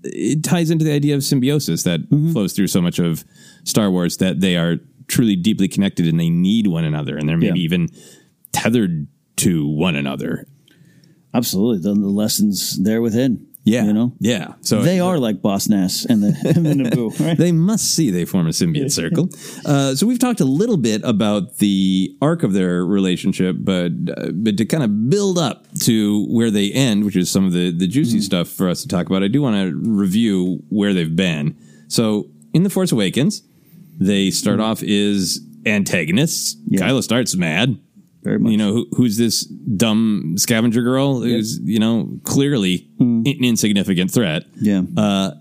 [0.04, 2.32] it ties into the idea of symbiosis that mm-hmm.
[2.32, 3.24] flows through so much of
[3.64, 4.76] Star Wars that they are
[5.08, 7.64] truly deeply connected and they need one another, and they're maybe Yeah.
[7.64, 7.88] even
[8.52, 9.06] tethered
[9.36, 10.46] to one another.
[11.34, 11.82] Absolutely.
[11.82, 13.46] The, the lessons there within.
[13.64, 13.84] Yeah.
[13.84, 14.12] You know?
[14.20, 14.54] Yeah.
[14.60, 17.36] So they are like Boss Nass and the, and the Naboo, right?
[17.36, 19.30] they must see they form a symbiont circle.
[19.64, 24.30] Uh, so we've talked a little bit about the arc of their relationship, but uh,
[24.32, 27.70] but to kind of build up to where they end, which is some of the
[27.70, 31.16] the juicy stuff for us to talk about, I do want to review where they've
[31.16, 31.56] been.
[31.88, 33.42] So in the Force Awakens,
[33.98, 36.56] they start off as antagonists.
[36.70, 37.78] Kylo starts mad.
[38.24, 38.50] Very much.
[38.50, 44.44] You know, who, who's this dumb scavenger girl who's, you know, clearly an insignificant threat.
[44.60, 44.82] Yeah.
[44.96, 45.32] Uh,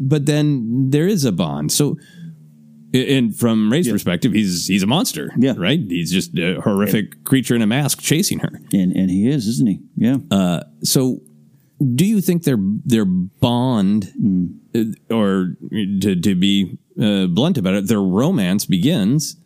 [0.00, 1.70] but then there is a bond.
[1.70, 1.96] So,
[2.92, 5.32] and from Rey's perspective, he's he's a monster.
[5.38, 5.54] Yeah.
[5.56, 5.80] Right.
[5.88, 8.50] He's just a horrific creature in a mask chasing her.
[8.72, 9.78] And and he is, isn't he?
[9.96, 10.16] Yeah.
[10.30, 11.20] Uh, so,
[11.94, 14.12] do you think their their bond,
[14.74, 15.56] uh, or
[16.00, 19.36] to to be uh, blunt about it, their romance begins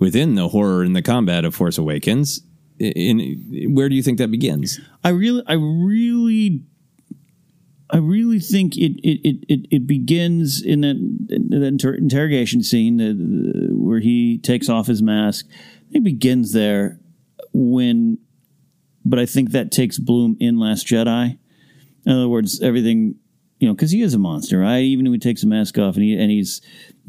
[0.00, 2.40] within the horror and the combat of Force Awakens?
[2.80, 4.80] In, where do you think that begins?
[5.04, 6.64] I really, I really,
[7.90, 10.96] I really think it it it it, begins in that,
[11.28, 15.46] in that inter- interrogation scene uh, where he takes off his mask.
[15.50, 16.98] I think it begins there
[17.52, 18.16] when,
[19.04, 21.36] but I think that takes bloom in Last Jedi.
[22.06, 23.16] In other words, everything
[23.60, 24.80] you know, because he is a monster, right?
[24.80, 26.62] Even when he takes the mask off and he and he's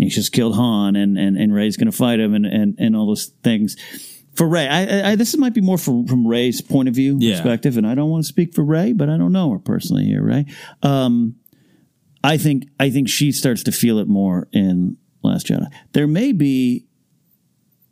[0.04, 2.96] he's just killed Han and and and Rey's going to fight him and and and
[2.96, 3.76] all those things.
[4.34, 7.18] For Rey, I, I, I this might be more from from Rey's point of view
[7.20, 7.36] Yeah.
[7.36, 10.06] perspective, and I don't want to speak for Rey, but I don't know her personally
[10.06, 10.46] here, Rey.
[10.84, 11.36] Um,
[12.24, 15.68] I think I think she starts to feel it more in Last Jedi.
[15.94, 16.86] There may be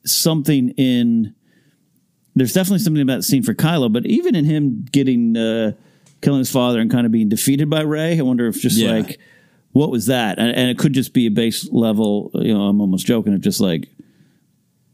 [0.06, 1.36] something in.
[2.36, 5.74] There's definitely something about the scene for Kylo, but even in him getting uh,
[6.22, 8.92] killing his father and kind of being defeated by Rey, I wonder if just Yeah.
[8.94, 9.20] like
[9.72, 12.32] what was that, and, and it could just be a base level.
[12.34, 13.88] You know, I'm almost joking of just like,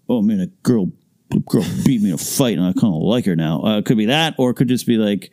[0.10, 0.92] oh man, a girl,
[1.34, 3.64] a girl beat me in a fight, and I kind of like her now.
[3.64, 5.32] Uh, it could be that, or it could just be like,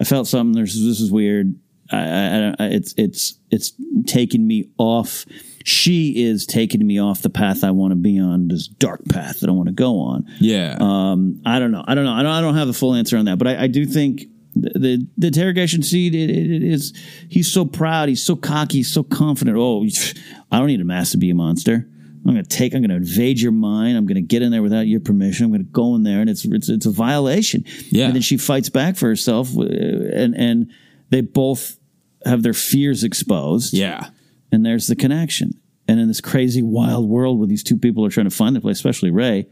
[0.00, 0.54] I felt something.
[0.54, 1.58] There's this is weird.
[1.90, 3.72] I, I, I, it's it's it's
[4.06, 5.26] taken me off.
[5.64, 9.40] She is taking me off the path I want to be on, this dark path
[9.40, 10.26] that I want to go on.
[10.38, 10.76] Yeah.
[10.78, 11.82] Um, I don't know.
[11.86, 12.12] I don't know.
[12.12, 14.26] I don't, I don't have the full answer on that, but I, I do think
[14.54, 16.92] the, the, the interrogation seat it, it, it is.
[17.28, 18.08] He's so proud.
[18.08, 18.78] He's so cocky.
[18.78, 19.56] He's so confident.
[19.58, 19.84] Oh,
[20.50, 21.88] I don't need a mask to be a monster.
[22.26, 22.74] I'm going to take.
[22.74, 23.98] I'm going to invade your mind.
[23.98, 25.44] I'm going to get in there without your permission.
[25.44, 27.64] I'm going to go in there, and it's it's it's a violation.
[27.90, 28.06] Yeah.
[28.06, 30.70] And then she fights back for herself, uh, and and
[31.10, 31.78] they both
[32.24, 33.74] have their fears exposed.
[33.74, 34.08] Yeah.
[34.50, 35.60] And there's the connection.
[35.86, 38.62] And in this crazy wild world where these two people are trying to find their
[38.62, 39.46] place, especially Rey,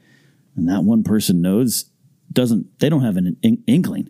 [0.57, 1.91] and that one person knows
[2.33, 4.09] doesn't they don't have an in- inkling.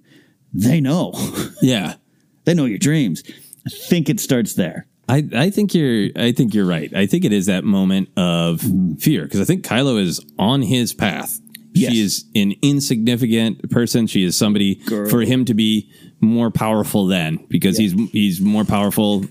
[0.52, 1.12] They know.
[1.60, 1.94] Yeah.
[2.44, 3.22] they know your dreams.
[3.66, 4.86] I think it starts there.
[5.08, 6.92] I, I think you're I think you're right.
[6.94, 8.62] I think it is that moment of
[8.98, 11.40] fear because I think Kylo is on his path.
[11.74, 11.92] Yes.
[11.92, 14.06] She is an insignificant person.
[14.06, 15.08] She is somebody Girl.
[15.08, 19.24] for him to be more powerful than because he's he's more powerful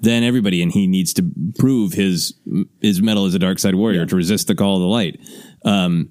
[0.00, 2.34] than everybody and he needs to prove his
[2.80, 5.18] his mettle as a dark side warrior to resist the call of the light.
[5.64, 6.10] Um,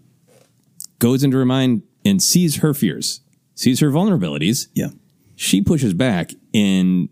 [1.00, 3.22] goes into her mind and sees her fears,
[3.56, 4.68] sees her vulnerabilities.
[4.74, 4.90] Yeah.
[5.36, 7.10] She pushes back and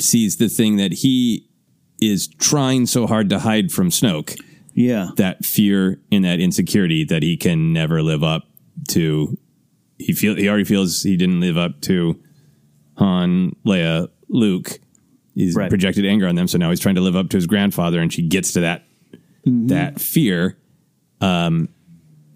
[0.00, 1.48] sees the thing that he
[2.00, 4.38] is trying so hard to hide from Snoke.
[4.74, 5.10] Yeah.
[5.16, 8.44] That fear and that insecurity that he can never live up
[8.90, 9.36] to.
[9.98, 12.18] He feel he already feels he didn't live up to
[12.96, 14.78] Han, Leia, Luke.
[15.34, 15.68] He's Right.
[15.68, 18.12] projected anger on them, so now he's trying to live up to his grandfather, and
[18.12, 18.84] she gets to that
[19.44, 20.56] that fear.
[21.20, 21.68] Um,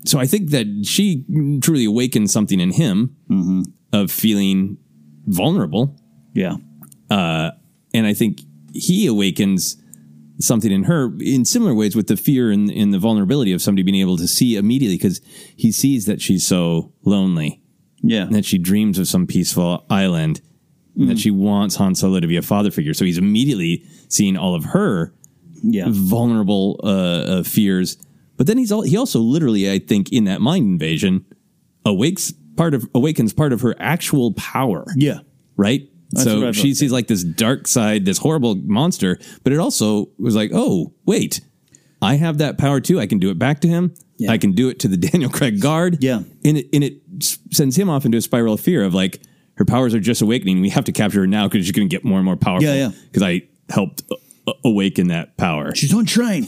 [0.05, 1.25] so I think that she
[1.63, 3.17] truly awakens something in him
[3.93, 4.79] of feeling
[5.27, 5.99] vulnerable.
[6.35, 6.57] Yeah.
[7.11, 7.53] Uh,
[7.93, 8.41] and I think
[8.73, 9.77] he awakens
[10.41, 13.83] something in her in similar ways with the fear and, and the vulnerability of somebody
[13.83, 15.21] being able to see immediately because
[15.57, 17.63] he sees that she's so lonely.
[18.03, 18.23] Yeah.
[18.23, 20.43] And that she dreams of some peaceful island
[20.97, 22.95] and that she wants Han Solo to be a father figure.
[22.95, 25.15] So he's immediately seeing all of her
[25.63, 25.87] yeah.
[25.89, 26.89] vulnerable uh,
[27.39, 27.97] uh, fears.
[28.37, 31.25] But then he's all, he also literally, I think, in that mind invasion,
[31.85, 34.87] awakes part of awakens part of her actual power.
[34.97, 35.21] Yeah.
[35.57, 35.89] Right.
[36.11, 40.37] That's so she sees like this dark side, this horrible monster, but it also was
[40.37, 41.41] like, oh wait,
[42.01, 43.01] I have that power too.
[43.01, 43.95] I can do it back to him.
[44.17, 44.31] Yeah.
[44.31, 45.99] I can do it to the Daniel Craig guard.
[46.03, 46.23] Yeah.
[46.45, 47.03] and it and it
[47.51, 49.23] sends him off into a spiral of fear of like
[49.57, 50.61] her powers are just awakening.
[50.61, 52.69] We have to capture her now because she's going to get more and more powerful.
[52.69, 52.91] Yeah, yeah.
[53.07, 54.17] Because I helped uh,
[54.65, 55.75] awaken that power.
[55.75, 56.47] She's on train.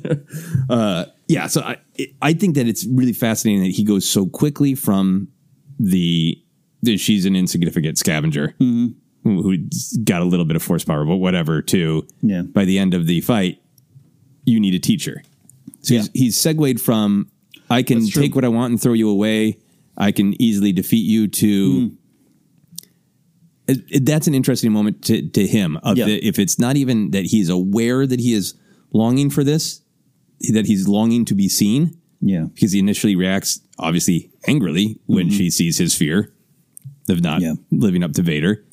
[0.70, 1.76] uh, yeah, so I
[2.22, 5.28] I think that it's really fascinating that he goes so quickly from
[5.78, 6.40] the
[6.82, 8.94] that she's an insignificant scavenger who,
[9.24, 11.62] who's got a little bit of force power, but whatever.
[11.62, 12.42] To Yeah.
[12.42, 13.60] by the end of the fight,
[14.44, 15.22] you need a teacher.
[15.80, 17.30] So he's, he's segued from
[17.70, 19.58] I can take what I want and throw you away.
[19.96, 21.80] I can easily defeat you to.
[21.88, 21.94] Hmm.
[23.66, 25.76] It- it- that's an interesting moment to, to him.
[25.78, 26.06] Of Yeah.
[26.06, 28.54] the, if it's not even that he's aware that he is
[28.92, 29.80] longing for this,
[30.52, 32.46] that he's longing to be seen, Yeah.
[32.54, 35.36] because he initially reacts obviously angrily when mm-hmm.
[35.36, 36.32] she sees his fear
[37.08, 37.54] of not Yeah.
[37.70, 38.64] living up to Vader.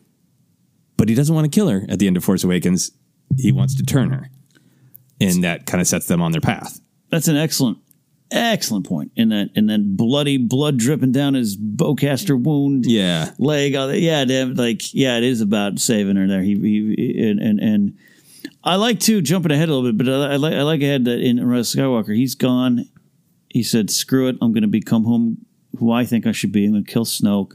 [0.97, 2.91] But he doesn't want to kill her at the end of Force Awakens.
[3.37, 4.29] He wants to turn her.
[5.19, 6.79] And that kind of sets them on their path.
[7.09, 7.77] That's an excellent,
[8.31, 9.11] excellent point.
[9.17, 12.85] And that, and then bloody blood dripping down his bowcaster wound.
[12.85, 13.31] Yeah.
[13.37, 13.73] leg.
[13.73, 13.99] that.
[13.99, 16.41] Yeah, damn, like yeah, it is about saving her there.
[16.41, 17.97] He, he and, and and
[18.63, 21.05] I like to jumping ahead a little bit, but I, I like I like ahead
[21.05, 22.87] that in Rise Skywalker, he's gone.
[23.49, 25.45] He said, "Screw it, I'm going to become whom
[25.77, 26.65] who I think I should be.
[26.65, 27.53] I'm going to kill Snoke."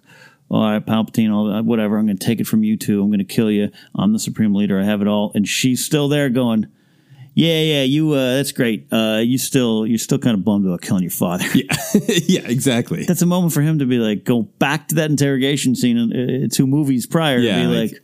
[0.48, 1.98] All right, Palpatine, all that, whatever.
[1.98, 3.03] I'm going to take it from you two.
[3.03, 3.70] I'm going to kill you.
[3.97, 4.78] I'm the supreme leader.
[4.78, 5.32] I have it all.
[5.35, 6.69] And she's still there, going,
[7.37, 8.11] "Yeah, yeah, you.
[8.13, 8.89] Uh, that's great.
[8.93, 11.77] Uh, you still, you're still kind of bummed about killing your father." Yeah.
[12.27, 13.05] yeah, exactly.
[13.05, 16.45] that's a moment for him to be like, go back to that interrogation scene in
[16.45, 18.01] uh, two movies prior Yeah, and be like- like,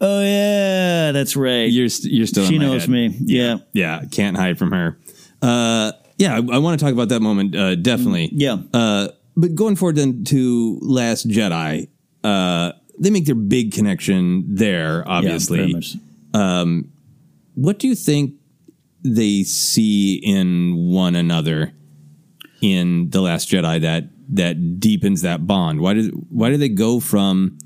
[0.00, 1.70] oh yeah, that's right.
[1.70, 2.90] You're, st- you're still she knows head.
[2.90, 3.14] me.
[3.20, 3.58] Yeah.
[3.74, 4.02] Yeah.
[4.10, 4.96] Can't hide from her.
[5.42, 7.54] Uh, yeah, I, I want to talk about that moment.
[7.54, 8.30] Uh, definitely.
[8.32, 8.58] Yeah.
[8.72, 11.88] Uh, but going forward then to Last Jedi,
[12.24, 15.72] uh, they make their big connection there, obviously.
[15.72, 15.96] much.
[16.34, 16.92] Um,
[17.54, 18.34] what do you think
[19.02, 21.72] they see in one another
[22.60, 25.80] in the Last Jedi that that deepens that bond?
[25.80, 27.58] Why did why do they go from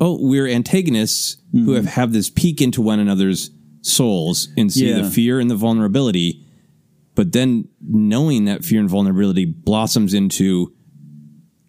[0.00, 1.74] oh we're antagonists who mm-hmm.
[1.74, 3.50] have have this peek into one another's
[3.82, 5.02] souls and see Yeah.
[5.02, 6.44] the fear and the vulnerability,
[7.14, 10.72] but then knowing that fear and vulnerability blossoms into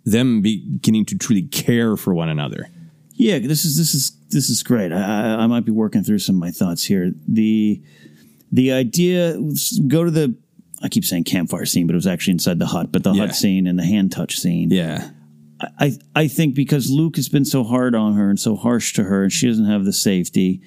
[0.06, 2.70] them beginning to truly care for one another.
[3.14, 4.92] Yeah, this is this is this is great.
[4.92, 7.12] I, I, I might be working through some of my thoughts here.
[7.28, 7.82] The
[8.52, 9.38] the idea
[9.88, 10.36] go to the
[10.82, 12.92] I keep saying campfire scene, but it was actually inside the hut.
[12.92, 13.28] But the Yeah.
[13.28, 14.70] hut scene and the hand touch scene.
[14.72, 15.10] Yeah.
[15.80, 19.04] I I think because Luke has been so hard on her and so harsh to
[19.06, 20.62] her, and she doesn't have the safety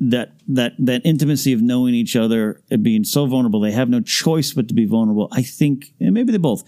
[0.00, 4.00] that that that intimacy of knowing each other and being so vulnerable, they have no
[4.00, 5.28] choice but to be vulnerable.
[5.32, 6.64] I think, and maybe they both.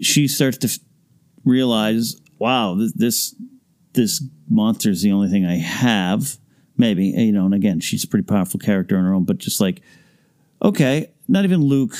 [0.00, 0.78] She starts to f-
[1.44, 3.34] realize, wow, this this,
[3.94, 6.36] this monster is the only thing I have.
[6.76, 9.60] Maybe you know, and again, she's a pretty powerful character on her own, but just
[9.60, 9.80] like,
[10.62, 11.96] okay, not even Luke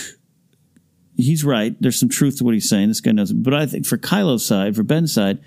[1.16, 1.76] he's right.
[1.80, 2.88] There's some truth to what he's saying.
[2.88, 3.32] This guy knows.
[3.32, 5.38] But I think for Kylo's side, for Ben's side,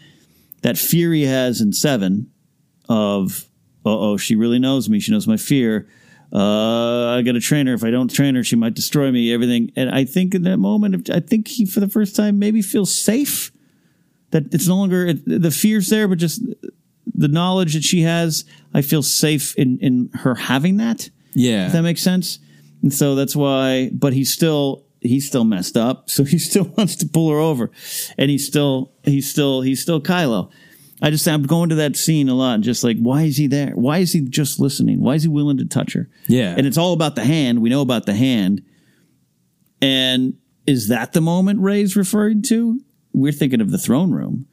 [0.61, 2.31] that fear he has in Seven
[2.89, 3.45] of,
[3.85, 4.99] oh, she really knows me.
[4.99, 5.87] She knows my fear.
[6.31, 7.73] Uh, I got to train her.
[7.73, 9.33] If I don't train her, she might destroy me.
[9.33, 9.71] Everything.
[9.75, 12.93] And I think in that moment, I think he, for the first time, maybe feels
[12.93, 13.51] safe.
[14.31, 16.41] That it's no longer the fear's there, but just
[17.17, 18.45] the knowledge that she has.
[18.73, 21.09] I feel safe in in her having that.
[21.33, 22.39] Yeah, if that makes sense.
[22.81, 23.89] And so that's why.
[23.91, 27.71] But he's still he's still messed up, so he still wants to pull her over,
[28.17, 30.51] and he's still he's still he's still Kylo.
[31.01, 33.71] I just I'm going to that scene a lot, just like why is he there?
[33.71, 35.01] Why is he just listening?
[35.01, 36.09] Why is he willing to touch her?
[36.27, 37.61] Yeah, and it's all about the hand.
[37.61, 38.63] We know about the hand,
[39.81, 40.35] and
[40.65, 42.79] is that the moment Rey's referring to?
[43.13, 44.47] We're thinking of the throne room.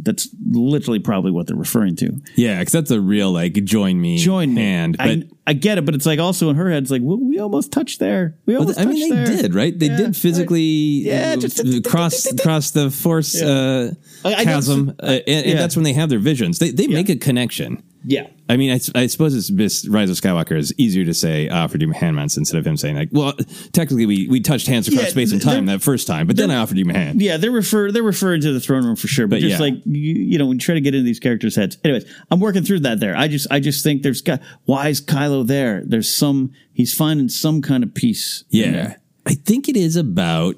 [0.00, 2.20] That's literally probably what they're referring to.
[2.36, 4.62] Yeah, because that's a real like join me, join me.
[4.62, 4.96] hand.
[4.96, 7.18] But I, I get it, but it's like also in her head, it's like well,
[7.18, 8.36] we almost touched there.
[8.46, 9.42] We Well, almost I mean, they there.
[9.42, 9.76] did, right?
[9.76, 13.92] They Yeah, did physically Yeah, uh, just- cross cross the force uh,
[14.24, 15.54] I- I chasm, uh, and, and yeah.
[15.54, 16.58] that's when they have their visions.
[16.60, 17.82] They they make a connection.
[18.04, 18.28] Yeah.
[18.48, 21.82] I mean, I suppose it's this Rise of Skywalker is easier to say I offered
[21.82, 23.34] you my hand Mance, instead of him saying like, well,
[23.72, 26.50] technically we we touched hands across Yeah, space and time that first time, but then
[26.50, 27.20] I offered you my hand.
[27.20, 29.66] Yeah, they're refer they're referring to the throne room for sure, but, But just yeah.
[29.70, 31.76] like you, you know, when you try to get into these characters' heads.
[31.84, 33.16] Anyways, I'm working through that there.
[33.16, 35.82] I just I just think there's got why is Kylo there?
[35.84, 38.44] There's some he's finding some kind of peace.
[38.48, 38.94] Yeah.
[39.26, 40.54] I think it is about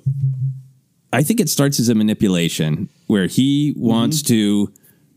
[1.13, 3.81] I think it starts as a manipulation where he Mm-hmm.
[3.85, 4.73] wants to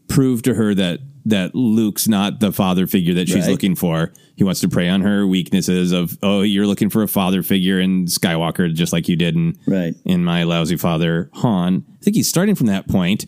[0.08, 3.52] prove to her that that Luke's not the father figure that she's Right.
[3.52, 4.12] looking for.
[4.36, 7.80] He wants to prey on her weaknesses of, oh, you're looking for a father figure
[7.80, 9.96] in Skywalker, just like you did in right.
[10.06, 11.86] in my lousy father Han.
[12.02, 13.26] I think he's starting from that point,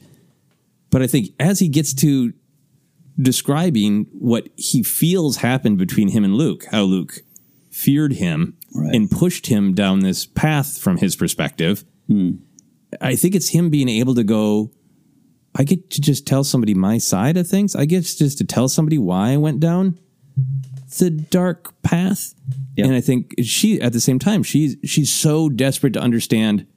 [0.90, 2.34] but I think as he gets to
[3.22, 7.20] describing what he feels happened between him and Luke, how Luke
[7.72, 11.86] feared him and pushed him down this path from his perspective.
[12.08, 12.32] Hmm.
[13.00, 14.72] I think it's him being able to go,
[15.56, 17.76] I get to just tell somebody my side of things.
[17.76, 19.98] I get just to tell somebody why I went down
[20.98, 22.34] the dark path.
[22.78, 26.68] And I think she at the same time, she's she's so desperate to understand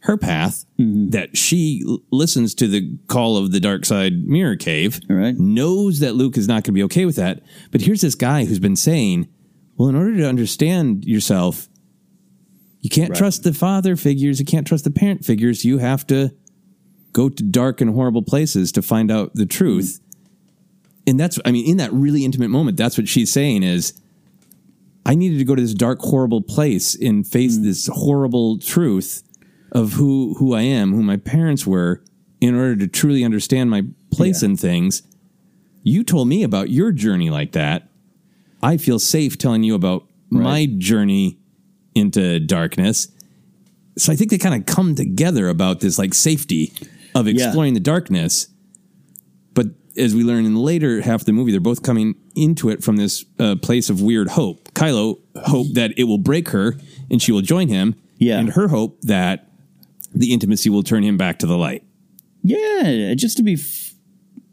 [0.00, 1.10] her path mm-hmm.
[1.10, 5.00] that she l- listens to the call of the dark side mirror cave,
[5.38, 7.42] knows that Luke is not going to be okay with that.
[7.70, 9.28] But here's this guy who's been saying,
[9.76, 11.68] well, in order to understand yourself,
[12.80, 15.64] you can't trust the father figures, you can't trust the parent figures.
[15.64, 16.32] You have to
[17.12, 20.00] go to dark and horrible places to find out the truth.
[21.06, 24.00] And that's, I mean, in that really intimate moment, that's what she's saying is,
[25.06, 27.62] I needed to go to this dark, horrible place and face mm.
[27.62, 29.22] this horrible truth
[29.72, 32.02] of who who I am, who my parents were,
[32.40, 35.02] in order to truly understand my place in things.
[35.82, 37.88] You told me about your journey like that.
[38.62, 41.38] I feel safe telling you about my journey
[41.94, 43.08] into darkness.
[43.96, 46.72] So I think they kind of come together about this like safety
[47.26, 47.46] of Yeah.
[47.46, 48.48] exploring the darkness.
[49.54, 52.68] But as we learn in the later half of the movie, they're both coming into
[52.68, 54.72] it from this uh, place of weird hope.
[54.74, 56.76] Kylo hope that it will break her
[57.10, 57.94] and she will join him.
[58.18, 58.38] Yeah.
[58.38, 59.50] And her hope that
[60.14, 61.82] the intimacy will turn him back to the light.
[62.42, 63.94] Yeah, just to be, f-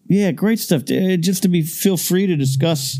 [0.07, 0.81] yeah, great stuff.
[0.83, 2.99] Uh, Just to be, feel free to discuss.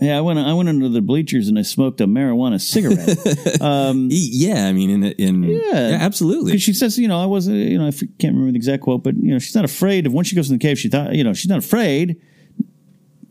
[0.00, 0.38] Yeah, I went.
[0.38, 3.60] I went into the bleachers and I smoked a marijuana cigarette.
[3.62, 6.52] um, yeah, I mean, in in yeah, absolutely.
[6.52, 9.02] Because she says, you know, I wasn't, you know, I can't remember the exact quote,
[9.02, 10.78] but you know, she's not afraid of once she goes in the cave.
[10.78, 12.20] She thought, you know, she's not afraid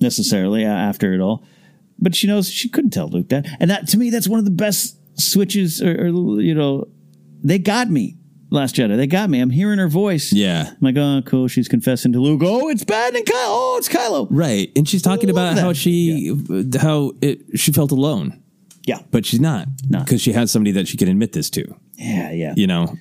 [0.01, 1.45] necessarily after it all,
[1.99, 4.45] but she knows she couldn't tell Luke that, and that to me, that's one of
[4.45, 5.81] the best switches.
[5.81, 6.89] Or, or you know,
[7.43, 8.16] they got me.
[8.49, 9.41] Last Jedi, they got me.
[9.41, 10.31] I'm hearing her voice.
[10.31, 10.69] Yeah.
[10.69, 11.47] I'm like, oh, cool.
[11.49, 12.41] She's confessing to Luke.
[12.43, 13.33] Oh, it's bad and Kylo.
[13.33, 14.27] Oh, it's Kylo.
[14.29, 14.71] Right.
[14.75, 15.61] And she's talking about that.
[15.61, 16.33] how she
[16.79, 18.41] how it she felt alone.
[18.85, 18.99] Yeah.
[19.11, 19.67] But she's not.
[19.89, 21.75] Because she has somebody that she can admit this to.
[21.95, 22.53] Yeah, yeah.
[22.55, 22.95] You know?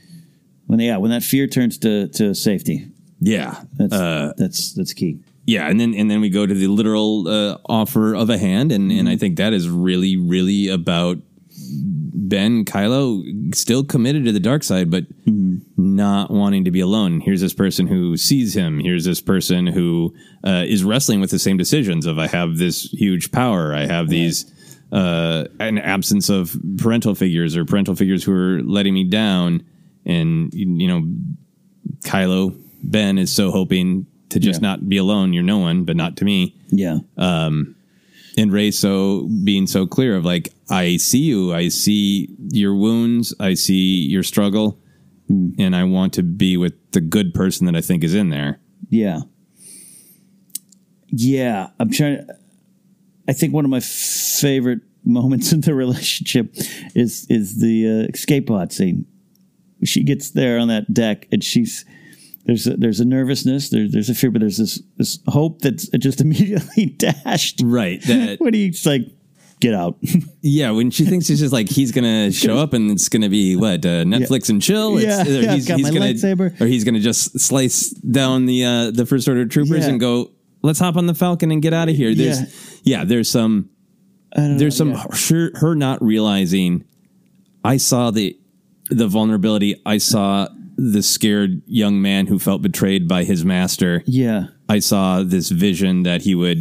[0.66, 2.88] When yeah, when that fear turns to to safety.
[3.20, 3.62] Yeah.
[3.74, 5.20] That's Uh, that's that's key.
[5.46, 8.72] Yeah, and then and then we go to the literal uh, offer of a hand,
[8.72, 11.18] and, and I think that is really really about
[12.28, 15.04] Ben Kylo still committed to the dark side, but
[15.76, 17.20] not wanting to be alone.
[17.20, 18.78] Here's this person who sees him.
[18.80, 22.82] Here's this person who uh, is wrestling with the same decisions of I have this
[22.92, 23.74] huge power.
[23.74, 24.52] I have these
[24.92, 29.64] uh, an absence of parental figures or parental figures who are letting me down,
[30.04, 31.02] and you know
[32.04, 34.68] Kylo Ben is so hoping to just Yeah.
[34.68, 35.32] not be alone.
[35.32, 36.54] You're no one, but not to me.
[36.70, 36.98] Yeah.
[37.16, 37.74] Um,
[38.36, 43.34] and Rey so being so clear of like, I see you, I see your wounds,
[43.40, 44.78] I see your struggle,
[45.28, 45.48] Hmm.
[45.58, 48.60] and I want to be with the good person that I think is in there.
[48.90, 49.22] Yeah.
[51.08, 51.68] Yeah.
[51.80, 52.26] I'm trying
[53.28, 56.54] I think one of my favorite moments in the relationship
[56.94, 59.06] is is the uh, escape pod scene.
[59.84, 61.84] She gets there on that deck and she's
[62.46, 65.88] there's a, there's a nervousness, there's there's a fear, but there's this this hope that's
[65.88, 67.60] just immediately dashed.
[67.64, 68.00] Right.
[68.02, 69.02] That, when he's like,
[69.60, 69.96] get out.
[70.42, 73.56] yeah, when she thinks he's just like he's gonna show up and it's gonna be
[73.56, 75.00] what uh, Netflix and chill.
[75.00, 76.60] Yeah, It's, or yeah, he's, got he's my gonna lightsaber.
[76.60, 79.90] or he's gonna just slice down the uh, the first order troopers Yeah.
[79.90, 80.30] and go.
[80.62, 82.14] Let's hop on the Falcon and get out of here.
[82.14, 82.40] There's
[82.82, 82.98] Yeah.
[83.00, 83.70] yeah, there's some
[84.34, 86.84] don't there's know, some her, her not realizing
[87.64, 88.38] I saw the
[88.90, 89.80] the vulnerability.
[89.86, 94.02] I saw the scared young man who felt betrayed by his master.
[94.06, 94.48] Yeah.
[94.68, 96.58] I saw this vision that he would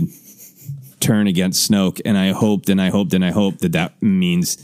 [1.00, 4.58] turn against Snoke, and I hoped and I hoped and I hoped that that means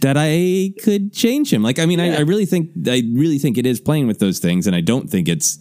[0.00, 1.62] that I could change him.
[1.62, 4.38] Like, I mean, I, I really think I really think it is playing with those
[4.38, 5.58] things, and I don't think it's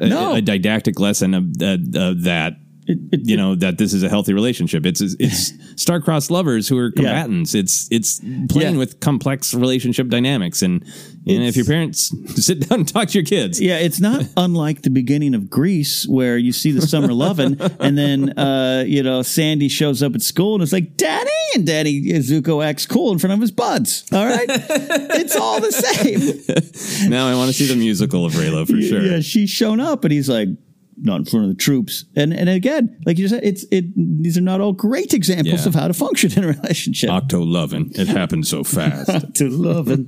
[0.00, 0.34] a, No.
[0.34, 2.56] a didactic lesson of, uh, of that.
[2.86, 4.84] You know that this is a healthy relationship.
[4.84, 7.54] It's it's star-crossed lovers who are combatants.
[7.54, 8.18] It's it's
[8.48, 8.78] playing Yeah.
[8.78, 10.82] with complex relationship dynamics, and
[11.24, 12.12] and if your parents
[12.44, 16.08] sit down and talk to your kids, Yeah, it's not unlike the beginning of Grease
[16.08, 20.22] where you see the summer loving, and then uh, you know Sandy shows up at
[20.22, 24.04] school and it's like, "Daddy," and Daddy Zuko acts cool in front of his buds.
[24.12, 27.10] All right, it's all the same.
[27.10, 29.02] now I want to see the musical of Reylo for sure.
[29.02, 30.48] Yeah, she's shown up, and he's like,
[30.96, 32.04] not in front of the troops.
[32.16, 33.86] And and again, like you said, it's it.
[33.96, 35.68] These are not all great examples Yeah.
[35.68, 37.10] of how to function in a relationship.
[37.10, 37.90] Octo loving.
[37.94, 39.34] It happened so fast.
[39.36, 40.06] to loving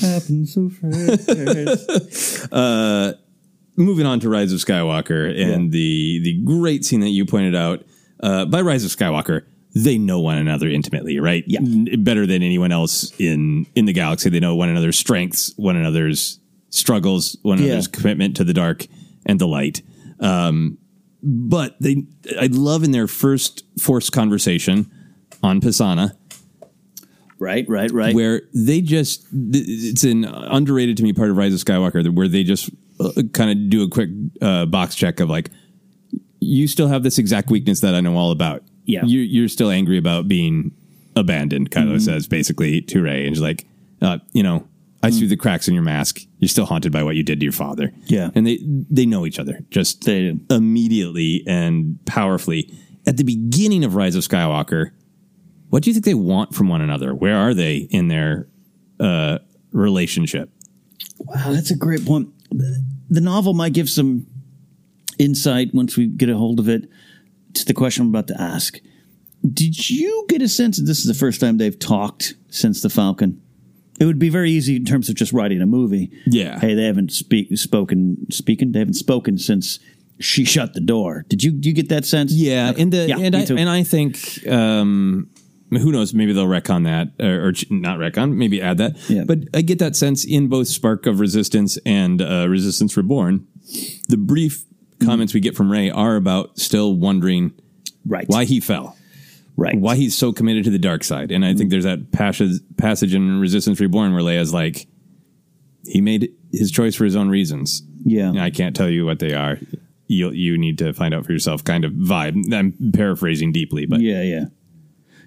[0.00, 2.48] happens so fast.
[2.52, 3.12] uh,
[3.76, 7.84] moving on to Rise of Skywalker and the the great scene that you pointed out.
[8.20, 9.42] Uh, by Rise of Skywalker,
[9.74, 11.44] they know one another intimately, right?
[11.46, 11.60] Yeah,
[11.98, 14.30] better than anyone else in in the galaxy.
[14.30, 16.38] They know one another's strengths, one another's
[16.70, 17.66] struggles, one Yeah.
[17.66, 18.86] another's commitment to the dark
[19.26, 19.82] and the light.
[20.24, 20.78] Um,
[21.22, 22.04] but they,
[22.40, 24.90] I love in their first forced conversation
[25.42, 26.16] on Pasaana
[27.38, 28.14] Right, right, right.
[28.14, 32.42] where they just, it's an underrated to me part of Rise of Skywalker where they
[32.44, 32.70] just
[33.00, 34.08] uh, kind of do a quick
[34.40, 35.50] uh, box check of like
[36.40, 38.62] you still have this exact weakness that I know all about.
[38.86, 39.04] Yeah.
[39.04, 40.70] you, you're still angry about being
[41.16, 41.70] abandoned.
[41.70, 42.00] Kylo Mhm.
[42.02, 43.66] says basically to Rey, and she's like,
[44.02, 44.66] uh, you know,
[45.04, 46.20] I see the cracks in your mask.
[46.38, 47.92] You're still haunted by what you did to your father.
[48.06, 48.30] Yeah.
[48.34, 52.72] and they they know each other just immediately and powerfully
[53.06, 54.90] at the beginning of Rise of Skywalker.
[55.68, 57.14] What do you think they want from one another?
[57.14, 58.48] Where are they in their
[59.00, 59.38] uh,
[59.72, 60.50] relationship?
[61.18, 62.30] Wow, that's a great point.
[62.50, 64.26] The novel might give some
[65.18, 66.88] insight once we get a hold of it
[67.54, 68.78] to the question I'm about to ask.
[69.52, 72.88] Did you get a sense that this is the first time they've talked since the
[72.88, 73.42] Falcon?
[74.00, 76.10] It would be very easy in terms of just writing a movie.
[76.26, 76.58] Yeah.
[76.58, 78.72] Hey, they haven't speak, spoken speaking.
[78.72, 79.78] They haven't spoken since
[80.18, 81.24] she shut the door.
[81.28, 82.32] Did you do you get that sense?
[82.32, 83.56] Yeah, and the Yeah, and I too.
[83.56, 85.30] and I think um,
[85.70, 86.12] who knows?
[86.14, 88.34] Maybe they'll retcon that or, or not retcon.
[88.34, 88.96] Maybe add that.
[89.08, 89.24] Yeah.
[89.24, 93.46] But I get that sense in both Spark of Resistance and uh, Resistance Reborn.
[94.08, 94.64] The brief
[95.04, 97.52] comments we get from Rey are about still wondering
[98.06, 98.96] right why he fell.
[99.56, 99.78] Right.
[99.78, 101.30] Why he's so committed to the dark side.
[101.30, 101.68] And I think mm-hmm.
[101.70, 104.86] there's that passage, passage in Resistance Reborn where Leia's like,
[105.86, 107.82] he made his choice for his own reasons.
[108.04, 108.32] Yeah.
[108.38, 109.58] I can't tell you what they are.
[110.06, 111.64] You you need to find out for yourself.
[111.64, 112.52] Kind of vibe.
[112.52, 114.44] I'm paraphrasing deeply, but yeah, yeah,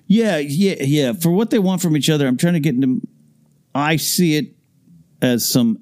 [0.06, 1.14] yeah, yeah, yeah.
[1.14, 3.02] For what they want from each other, I'm trying to get into.
[3.74, 4.54] I see it
[5.20, 5.82] as some.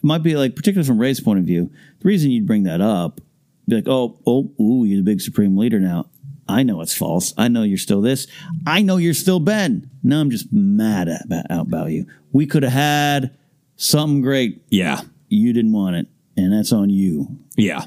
[0.00, 1.68] Might be like, particularly from Rey's point of view,
[1.98, 3.20] the reason you'd bring that up,
[3.68, 6.08] be like, oh, oh, ooh, you're the big supreme leader now.
[6.48, 7.34] I know it's false.
[7.36, 8.26] I know you're still this.
[8.66, 9.90] I know you're still Ben.
[10.02, 12.06] Now I'm just mad at, about, about you.
[12.32, 13.36] We could have had
[13.76, 14.62] something great.
[14.70, 15.00] Yeah.
[15.28, 16.06] You didn't want it,
[16.36, 17.38] and that's on you.
[17.56, 17.86] Yeah.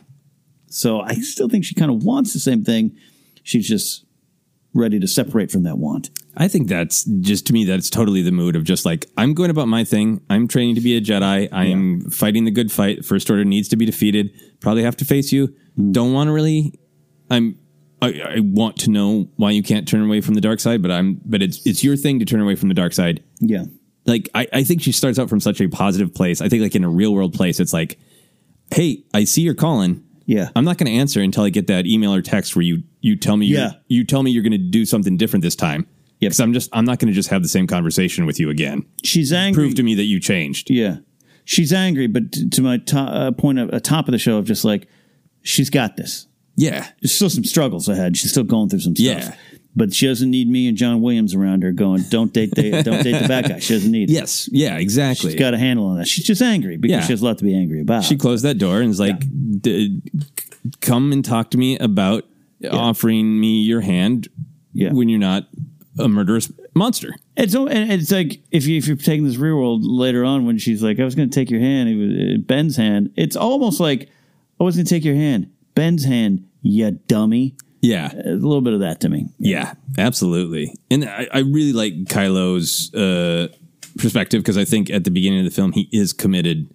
[0.67, 2.97] So I still think she kind of wants the same thing.
[3.43, 4.05] She's just
[4.73, 6.09] ready to separate from that want.
[6.37, 9.49] I think that's just to me that's totally the mood of just like I'm going
[9.49, 10.21] about my thing.
[10.29, 11.49] I'm training to be a Jedi.
[11.51, 13.03] I'm fighting the good fight.
[13.03, 14.31] First Order needs to be defeated.
[14.59, 15.55] Probably have to face you.
[15.77, 15.91] Mm.
[15.91, 16.79] Don't want to really.
[17.29, 17.57] I'm.
[18.01, 20.91] I, I want to know why you can't turn away from the dark side, but
[20.91, 21.19] I'm.
[21.25, 23.23] But it's it's your thing to turn away from the dark side.
[23.39, 23.65] Yeah.
[24.05, 26.41] Like I, I think she starts out from such a positive place.
[26.41, 27.99] I think like in a real world place, it's like,
[28.73, 30.03] hey, I see you're calling.
[30.25, 30.49] Yeah.
[30.55, 33.15] I'm not going to answer until I get that email or text where you you
[33.15, 33.71] tell me you're- Yeah.
[33.87, 35.87] you tell me you're going to do something different this time.
[36.21, 36.29] Yep.
[36.29, 38.85] Because I'm just I'm not going to just have the same conversation with you again.
[39.03, 39.63] She's angry.
[39.63, 40.69] Prove to me that you changed.
[40.69, 40.97] Yeah.
[41.45, 44.45] she's angry, but to my to- uh, point of a top of the show of
[44.45, 44.87] just like
[45.41, 46.27] she's got this.
[46.59, 48.17] Yeah, There's still some struggles ahead.
[48.17, 49.05] She's still going through some stuff.
[49.05, 49.35] Yeah.
[49.75, 53.03] But she doesn't need me and John Williams around her going, "Don't date the don't
[53.03, 54.09] date the bad guy." She doesn't need.
[54.09, 54.13] it.
[54.13, 54.49] Yes.
[54.51, 54.77] Yeah.
[54.77, 55.31] Exactly.
[55.31, 56.07] She's got a handle on that.
[56.07, 57.05] She's just angry because Yeah.
[57.05, 58.03] she has a lot to be angry about.
[58.03, 59.19] She closed that door and is like,
[59.61, 60.01] D-
[60.81, 62.25] "Come and talk to me about
[62.71, 64.27] offering me your hand
[64.73, 64.91] Yeah.
[64.91, 65.47] when you're not
[65.97, 69.55] a murderous monster." It's o- and it's like if you if you're taking this real
[69.55, 72.09] world later on when she's like, "I was going to take your hand," it was,
[72.11, 73.11] uh, Ben's hand.
[73.15, 74.09] It's almost like
[74.59, 76.45] I was going to take your hand, Ben's hand.
[76.61, 77.55] You dummy.
[77.81, 79.29] Yeah, a little bit of that to me.
[79.37, 80.73] Yeah, absolutely.
[80.91, 83.47] And I, I really like Kylo's uh,
[83.97, 86.69] perspective because I think at the beginning of the film he is committed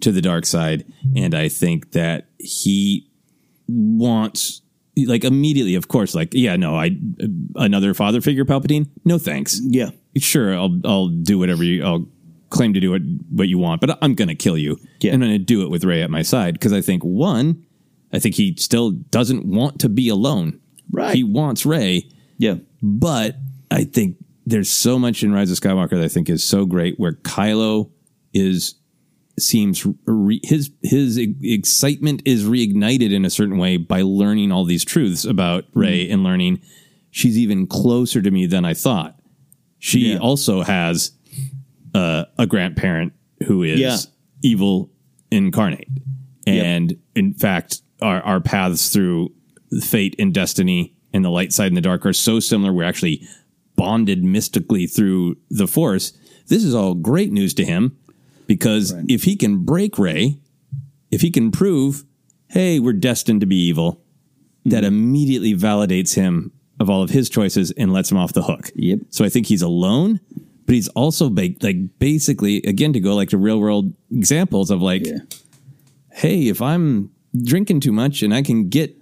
[0.00, 3.10] to the dark side, and I think that he
[3.66, 4.62] wants
[4.96, 6.96] like immediately, of course, like yeah, no, I
[7.56, 9.60] another father figure Palpatine, no thanks.
[9.62, 12.06] Yeah, sure, I'll I'll do whatever you I'll
[12.50, 14.78] claim to do what what you want, but I'm gonna kill you.
[15.00, 15.12] Yeah.
[15.12, 17.64] I'm gonna do it with Rey at my side because I think one,
[18.12, 20.60] I think he still doesn't want to be alone.
[20.90, 21.14] Right.
[21.14, 22.08] He wants Rey.
[22.38, 22.56] Yeah.
[22.82, 23.36] But
[23.70, 24.16] I think
[24.46, 27.90] there's so much in Rise of Skywalker that I think is so great where Kylo
[28.32, 28.74] is
[29.38, 34.84] seems re, his his excitement is reignited in a certain way by learning all these
[34.84, 36.60] truths about Rey and learning
[37.10, 39.18] she's even closer to me than I thought.
[39.78, 40.18] She Yeah.
[40.18, 41.12] also has
[41.94, 43.12] uh, a grandparent
[43.46, 43.96] who is Yeah.
[44.42, 44.90] evil
[45.30, 45.88] incarnate.
[46.46, 49.32] And in fact, our, our paths through
[49.80, 52.72] fate and destiny and the light side and the dark are so similar.
[52.72, 53.26] We're actually
[53.76, 56.12] bonded mystically through the force.
[56.48, 57.96] This is all great news to him
[58.46, 60.38] because if he can break Rey,
[61.10, 62.04] if he can prove,
[62.48, 64.02] hey, we're destined to be evil,
[64.64, 64.86] that mm-hmm.
[64.86, 68.70] immediately validates him of all of his choices and lets him off the hook.
[68.74, 69.00] Yep.
[69.10, 70.20] So I think he's alone,
[70.66, 74.80] but he's also ba- like basically again to go like to real world examples of
[74.80, 75.06] like,
[76.12, 77.10] hey, if I'm
[77.44, 78.96] drinking too much and I can get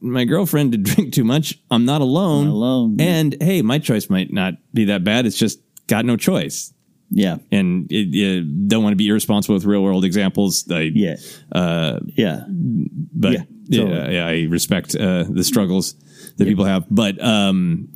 [0.00, 2.46] my girlfriend to drink too much, I'm not alone.
[2.46, 2.96] alone.
[3.00, 5.26] And hey, my choice might not be that bad.
[5.26, 6.72] It's just got no choice.
[7.12, 7.38] Yeah.
[7.50, 10.70] And it, you don't want to be irresponsible with real world examples.
[10.70, 11.16] I, yeah.
[11.50, 12.44] Uh, yeah.
[12.48, 14.14] but Yeah, yeah, totally.
[14.14, 15.94] yeah, I respect uh, the struggles
[16.36, 16.86] that people have.
[16.88, 17.88] But um,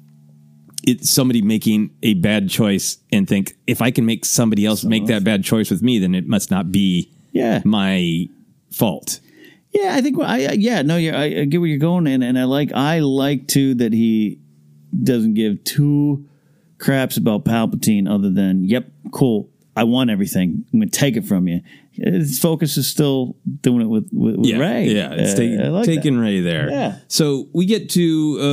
[0.86, 5.06] it's somebody making a bad choice and think if I can make somebody else make
[5.06, 7.62] that bad choice with me, then it must not be Yeah.
[7.64, 8.26] my
[8.72, 9.20] fault.
[9.74, 12.22] Yeah, I think I I- yeah no, you're, I, I get where you're going, and
[12.22, 14.38] and I like I like too that he
[15.02, 16.24] doesn't give two
[16.78, 21.48] craps about Palpatine other than yep, cool, I want everything, I'm gonna take it from
[21.48, 21.60] you.
[21.92, 24.86] His focus is still doing it with with, with yeah, Rey.
[24.88, 26.22] Yeah, it's Uh, taking, like taking that.
[26.22, 26.70] Rey there.
[26.70, 26.98] Yeah.
[27.09, 28.44] So we get to uh,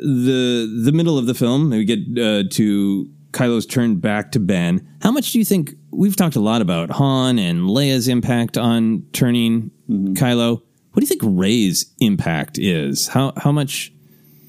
[0.00, 1.72] the the middle of the film.
[1.72, 4.86] and We get uh, to Kylo's turn back to Ben.
[5.02, 9.06] How much do you think we've talked a lot about Han and Leia's impact on
[9.12, 10.14] turning Mm-hmm.
[10.14, 10.62] Kylo?
[10.92, 13.08] What do you think Rey's impact is?
[13.08, 13.92] How how much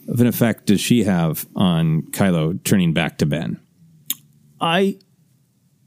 [0.07, 3.59] of an effect does she have on Kylo turning back to Ben?
[4.61, 4.97] I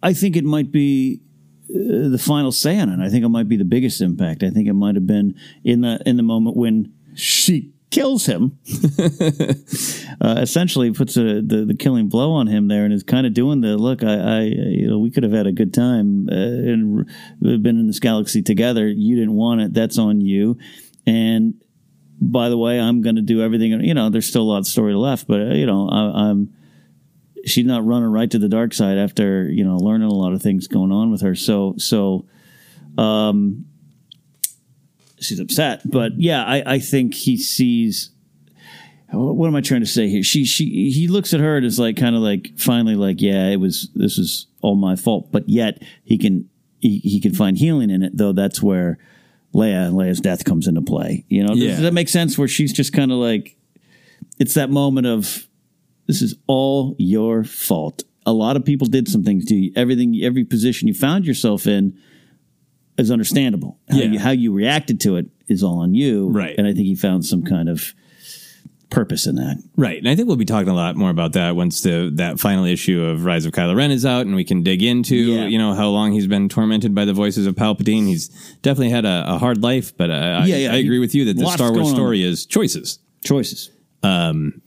[0.03, 1.21] I think it might be
[1.71, 3.05] uh, the final say on it.
[3.05, 4.43] I think it might be the biggest impact.
[4.43, 8.59] I think it might have been in the in the moment when she kills him.
[10.21, 13.35] uh, essentially, puts a, the the killing blow on him there, and is kind of
[13.35, 14.03] doing the look.
[14.03, 17.07] I, I you know we could have had a good time uh, and
[17.41, 18.89] been in this galaxy together.
[18.89, 19.75] You didn't want it.
[19.75, 20.59] That's on you.
[21.07, 21.55] And
[22.21, 23.81] by the way, I'm going to do everything.
[23.83, 26.55] You know, there's still a lot of story left, but uh, you know, I, I'm
[27.45, 30.43] she's not running right to the dark side after you know learning a lot of
[30.43, 31.35] things going on with her.
[31.35, 32.27] So so,
[32.97, 33.67] um,
[35.21, 35.83] she's upset.
[35.85, 38.11] But yeah, I I think he sees.
[39.11, 40.23] What am I trying to say here?
[40.23, 43.47] She she he looks at her and is like kind of like finally like yeah
[43.49, 45.33] it was this is all my fault.
[45.33, 46.49] But yet he can
[46.81, 48.33] he, he can find healing in it though.
[48.33, 48.99] That's where
[49.55, 51.25] Leia and Leia's death comes into play.
[51.29, 51.71] You know, Yeah.
[51.71, 52.37] does that make sense?
[52.37, 53.57] Where she's just kind of like
[54.39, 55.47] it's that moment of
[56.07, 58.03] this is all your fault.
[58.27, 59.73] A lot of people did some things to you.
[59.75, 61.99] Everything, every position you found yourself in
[62.99, 63.79] is understandable.
[63.89, 64.05] How, Yeah.
[64.07, 66.29] you, how you reacted to it is all on you.
[66.29, 66.55] Right.
[66.59, 67.95] And I think he found some kind of
[68.91, 69.63] purpose in that.
[69.77, 72.41] Right, and I think we'll be talking a lot more about that once the that
[72.41, 75.47] final issue of Rise of Kylo Ren is out, and we can dig into Yeah.
[75.47, 78.07] you know how long he's been tormented by the voices of Palpatine.
[78.07, 78.29] He's
[78.63, 80.73] definitely had a, a hard life, but uh, I, Yeah, yeah.
[80.73, 81.95] I agree with you that the Lots Star Wars going on.
[81.97, 82.99] story is choices.
[83.23, 83.71] Choices.
[84.03, 84.63] Um,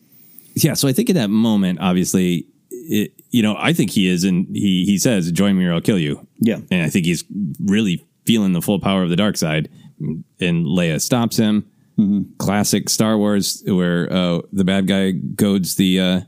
[0.56, 4.24] yeah, so I think in that moment, obviously, it, you know, I think he is,
[4.24, 6.60] and he he says, "Join me or I'll kill you." Yeah.
[6.70, 7.24] and I think he's
[7.66, 9.70] really feeling the full power of the dark side.
[10.00, 11.70] And Leia stops him.
[12.00, 12.34] Mm-hmm.
[12.38, 16.22] Classic Star Wars, where uh, the bad guy goads the uh,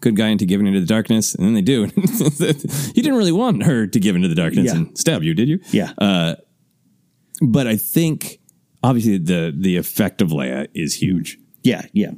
[0.00, 1.90] good guy into giving into the darkness, and then they do.
[1.96, 4.76] you didn't really want her to give into the darkness Yeah.
[4.76, 5.58] and stab you, did you?
[5.72, 5.92] Yeah.
[5.98, 6.36] Uh,
[7.42, 8.38] but I think
[8.82, 11.38] obviously the the effect of Leia is huge.
[11.62, 12.12] Yeah, yeah.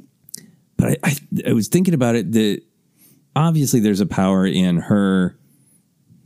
[0.77, 1.15] But I, I,
[1.47, 2.61] I was thinking about it that
[3.35, 5.37] obviously there's a power in her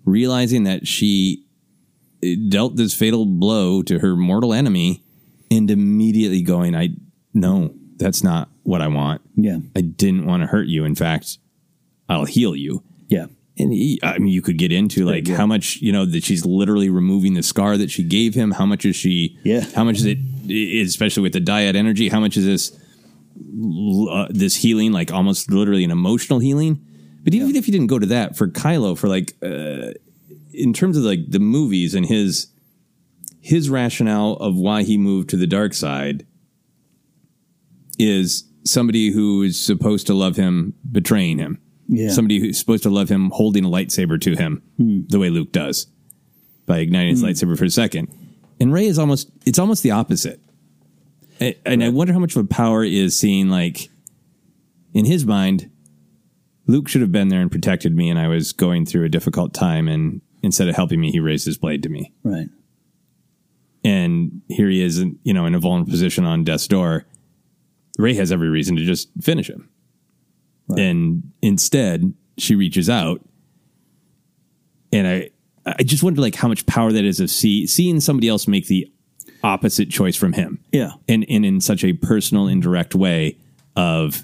[0.05, 1.45] realizing that she
[2.49, 5.03] dealt this fatal blow to her mortal enemy
[5.51, 6.89] and immediately going, I
[7.33, 9.21] no, that's not what I want.
[9.35, 9.59] Yeah.
[9.75, 10.85] I didn't want to hurt you.
[10.85, 11.37] In fact,
[12.09, 12.83] I'll heal you.
[13.07, 13.27] Yeah.
[13.57, 15.35] And he, I mean, you could get into like yeah.
[15.35, 18.51] how much you know that she's literally removing the scar that she gave him.
[18.51, 19.37] How much is she?
[19.43, 19.65] Yeah.
[19.75, 20.17] How much is it?
[20.85, 22.79] Especially with the dyad energy, how much is this?
[24.09, 26.83] Uh, this healing, like almost literally an emotional healing.
[27.23, 29.93] But even if you didn't go to that for Kylo, for like uh,
[30.53, 32.47] in terms of like the movies and his
[33.41, 36.25] his rationale of why he moved to the dark side
[37.99, 41.59] is somebody who is supposed to love him betraying him.
[41.87, 42.09] Yeah.
[42.09, 45.01] Somebody who's supposed to love him holding a lightsaber to him Hmm.
[45.09, 45.87] the way Luke does
[46.65, 47.27] by igniting his Hmm.
[47.27, 48.07] lightsaber for a second.
[48.59, 50.39] And Rey is almost it's almost the opposite.
[51.41, 53.89] A- And I wonder how much of a power is seeing like
[54.93, 55.69] in his mind
[56.65, 59.53] Luke should have been there and protected me and I was going through a difficult
[59.53, 62.49] time and instead of helping me he raised his blade to me Right.
[63.83, 67.05] and here he is, in, you know, in a vulnerable position on death's door.
[67.97, 69.69] Rey has every reason to just finish him,
[70.77, 73.21] and instead she reaches out,
[74.91, 75.29] and I,
[75.65, 78.67] I just wonder like how much power that is of see seeing somebody else make
[78.67, 78.91] the
[79.43, 80.91] opposite choice from him, Yeah.
[81.07, 83.37] and and in such a personal, indirect way
[83.75, 84.23] of.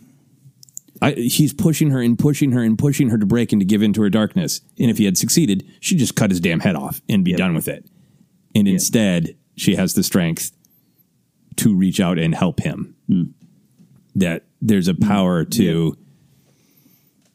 [1.01, 3.81] I, he's pushing her and pushing her and pushing her to break and to give
[3.81, 4.61] into her darkness.
[4.77, 7.53] And if he had succeeded, she'd just cut his damn head off and be done
[7.53, 7.85] with it.
[8.53, 10.51] And instead, she has the strength
[11.57, 12.95] to reach out and help him.
[13.07, 13.23] Hmm.
[14.15, 15.49] That there's a power hmm.
[15.51, 15.97] to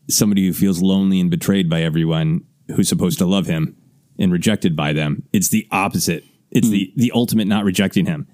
[0.09, 3.77] somebody who feels lonely and betrayed by everyone who's supposed to love him
[4.19, 5.23] and rejected by them.
[5.33, 6.25] It's the opposite.
[6.51, 6.73] It's hmm.
[6.73, 8.27] the the ultimate not rejecting him.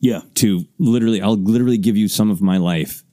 [0.00, 0.22] Yeah.
[0.36, 3.04] To literally, I'll literally give you some of my life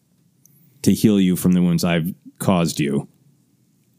[0.83, 3.07] to heal you from the wounds I've caused you.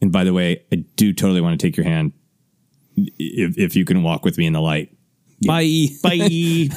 [0.01, 2.13] And by the way, I do totally want to take your hand
[2.95, 4.95] if if you can walk with me in the light.
[5.45, 5.87] Bye.
[6.03, 6.69] Bye.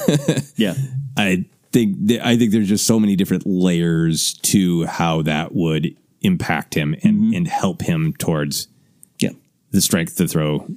[0.57, 0.75] yeah.
[1.17, 5.97] I think th- I think there's just so many different layers to how that would
[6.21, 7.35] impact him and, mm-hmm.
[7.35, 8.69] and help him towards
[9.19, 9.31] Yeah.
[9.71, 10.69] the strength to throw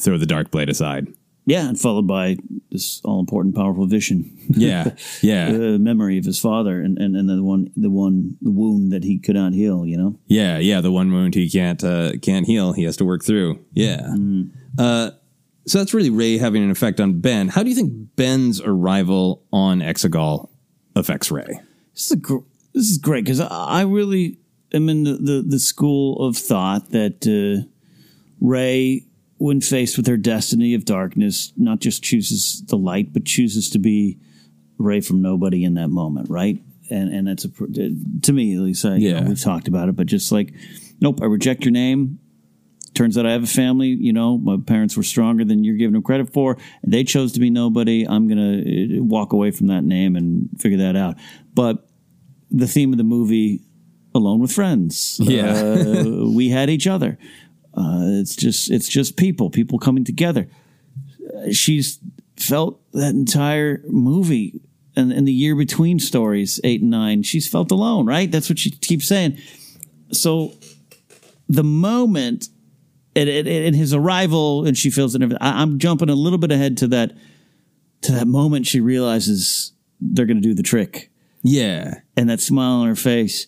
[0.00, 1.08] throw the dark blade aside.
[1.50, 2.36] Yeah, and followed by
[2.70, 4.38] this all important, powerful vision.
[4.48, 8.52] Yeah, yeah, uh, memory of his father, and, and and the one the one the
[8.52, 9.84] wound that he could not heal.
[9.84, 10.18] You know.
[10.26, 10.80] yeah, yeah.
[10.80, 13.58] The one wound he can't uh, can't heal, he has to work through.
[13.72, 14.14] Yeah.
[14.78, 15.10] Uh,
[15.66, 17.48] so that's really Rey having an effect on Ben.
[17.48, 20.48] How do you think Ben's arrival on Exegol
[20.94, 21.60] affects Rey?
[21.94, 24.38] This is a gr- this is great because I, I really
[24.72, 27.66] am in the, the, the school of thought that uh,
[28.40, 29.06] Rey,
[29.40, 33.78] when faced with her destiny of darkness, not just chooses the light, but chooses to
[33.78, 34.18] be
[34.76, 36.58] Rey from nobody in that moment, right?
[36.90, 38.84] And and that's a to me at least.
[38.84, 39.28] I, you know, Yeah.
[39.28, 40.52] we've talked about it, but just like,
[41.00, 42.18] nope, I reject your name.
[42.92, 43.88] Turns out I have a family.
[43.88, 46.58] You know, my parents were stronger than you're giving them credit for.
[46.86, 48.06] They chose to be nobody.
[48.06, 51.16] I'm gonna uh, walk away from that name and figure that out.
[51.54, 51.86] But
[52.50, 53.62] the theme of the movie,
[54.14, 55.18] Alone with Friends.
[55.22, 55.52] Yeah.
[55.52, 57.16] uh, we had each other.
[57.74, 60.48] Uh, it's just it's just people, people coming together.
[61.52, 61.98] She's
[62.36, 64.60] felt that entire movie
[64.96, 67.22] and, and the year between stories eight and nine.
[67.22, 68.30] She's felt alone, right?
[68.30, 69.38] That's what she keeps saying.
[70.12, 70.54] So
[71.48, 72.48] the moment
[73.14, 75.22] in, his arrival and she feels it.
[75.22, 77.12] and everything, I, I'm jumping a little bit ahead to that
[78.02, 81.10] to that moment she realizes they're going to do the trick
[81.42, 83.46] Yeah, and that smile on her face.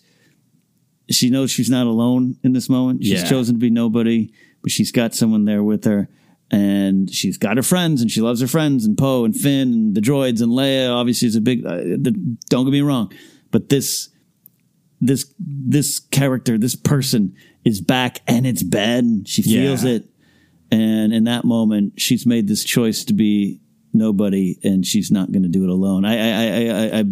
[1.09, 3.03] She knows she's not alone in this moment.
[3.03, 3.29] She's Yeah.
[3.29, 4.31] chosen to be nobody,
[4.61, 6.09] but she's got someone there with her.
[6.51, 9.95] And she's got her friends, and she loves her friends, and Poe and Finn and
[9.95, 10.89] the droids and Leia.
[10.93, 11.65] Obviously, is a big.
[11.65, 13.11] Uh, the, don't get me wrong,
[13.49, 14.09] but this,
[15.01, 17.33] this, this character, this person
[17.65, 19.23] is back, and it's Ben.
[19.25, 19.61] She Yeah.
[19.61, 20.09] feels it,
[20.69, 23.59] and in that moment, she's made this choice to be
[23.91, 26.05] nobody, and she's not going to do it alone.
[26.05, 26.67] I, I, I,
[26.97, 27.03] I, I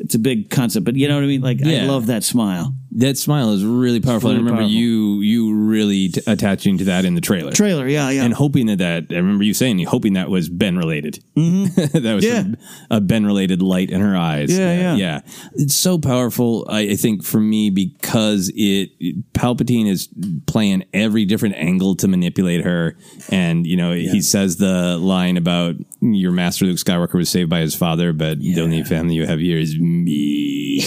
[0.00, 1.40] it's a big concept, but you know what I mean.
[1.42, 2.74] Like I love that smile.
[2.92, 4.30] that smile is really powerful.
[4.30, 4.70] I remember powerful.
[4.70, 7.52] you you really t- attaching to that in the trailer.
[7.52, 8.24] Trailer, yeah, yeah.
[8.24, 11.22] and hoping that that I remember you saying hoping that was Ben related.
[11.36, 11.98] Mm-hmm.
[12.02, 12.44] that was Yeah.
[12.90, 14.56] a Ben related light in her eyes.
[14.56, 14.94] Yeah, yeah.
[14.96, 15.20] yeah.
[15.54, 16.64] It's so powerful.
[16.70, 18.90] I, I think for me because it
[19.34, 20.08] Palpatine is
[20.46, 22.96] playing every different angle to manipulate her,
[23.30, 27.60] and you know he says the line about your master Luke Skywalker was saved by
[27.60, 30.82] his father, but the only family you have here is me,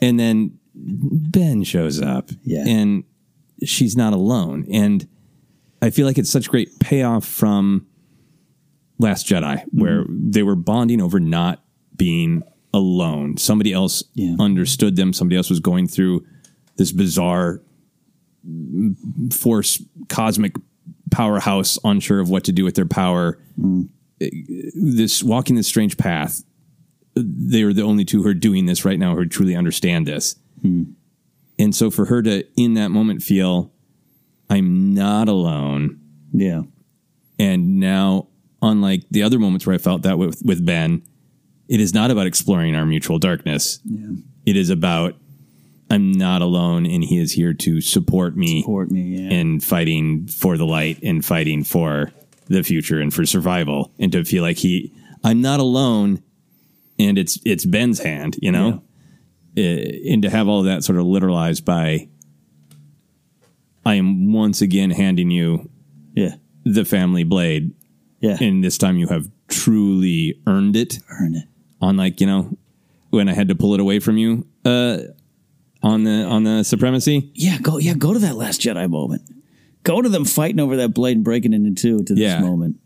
[0.00, 2.30] and then Ben shows up.
[2.44, 2.64] Yeah.
[2.66, 3.04] And
[3.64, 4.66] she's not alone.
[4.72, 5.06] And
[5.80, 7.86] I feel like it's such great payoff from
[8.98, 11.62] Last Jedi, where they were bonding over not
[11.96, 12.42] being
[12.74, 13.36] alone.
[13.36, 14.36] Somebody else Yeah.
[14.38, 15.12] understood them.
[15.12, 16.24] Somebody else was going through
[16.76, 17.62] this bizarre
[18.48, 18.94] mm,
[19.32, 20.54] force, cosmic
[21.10, 23.38] powerhouse, unsure of what to do with their power.
[24.20, 26.42] This walking this strange path.
[27.14, 30.36] They are the only two who are doing this right now who truly understand this.
[30.62, 30.84] Hmm.
[31.58, 33.72] And so for her to, in that moment, feel,
[34.48, 36.00] I'm not alone.
[36.32, 36.62] Yeah.
[37.38, 38.28] And now,
[38.60, 41.02] unlike the other moments where I felt that with, with Ben,
[41.68, 43.80] it is not about exploring our mutual darkness.
[43.84, 44.12] Yeah.
[44.46, 45.14] It is about,
[45.90, 49.30] I'm not alone and he is here to support me, Support me, yeah.
[49.30, 52.10] in fighting for the light and fighting for
[52.48, 53.92] the future and for survival.
[53.98, 56.22] And to feel like he, I'm not alone
[57.08, 58.82] and it's, it's Ben's hand, you know?
[59.56, 62.08] Uh, and to have all of that sort of literalized by,
[63.84, 65.70] I am once again handing you
[66.14, 66.36] Yeah.
[66.64, 67.72] the family blade.
[68.20, 68.36] Yeah.
[68.40, 71.00] And this time you have truly earned it.
[71.20, 71.44] Earn it.
[71.80, 72.56] Unlike, you know,
[73.10, 74.98] when I had to pull it away from you uh
[75.82, 77.30] on the on the supremacy.
[77.34, 79.22] Yeah, go yeah, go to that last Jedi moment.
[79.82, 82.40] Go to them fighting over that blade and breaking it in two to this Yeah.
[82.40, 82.76] moment.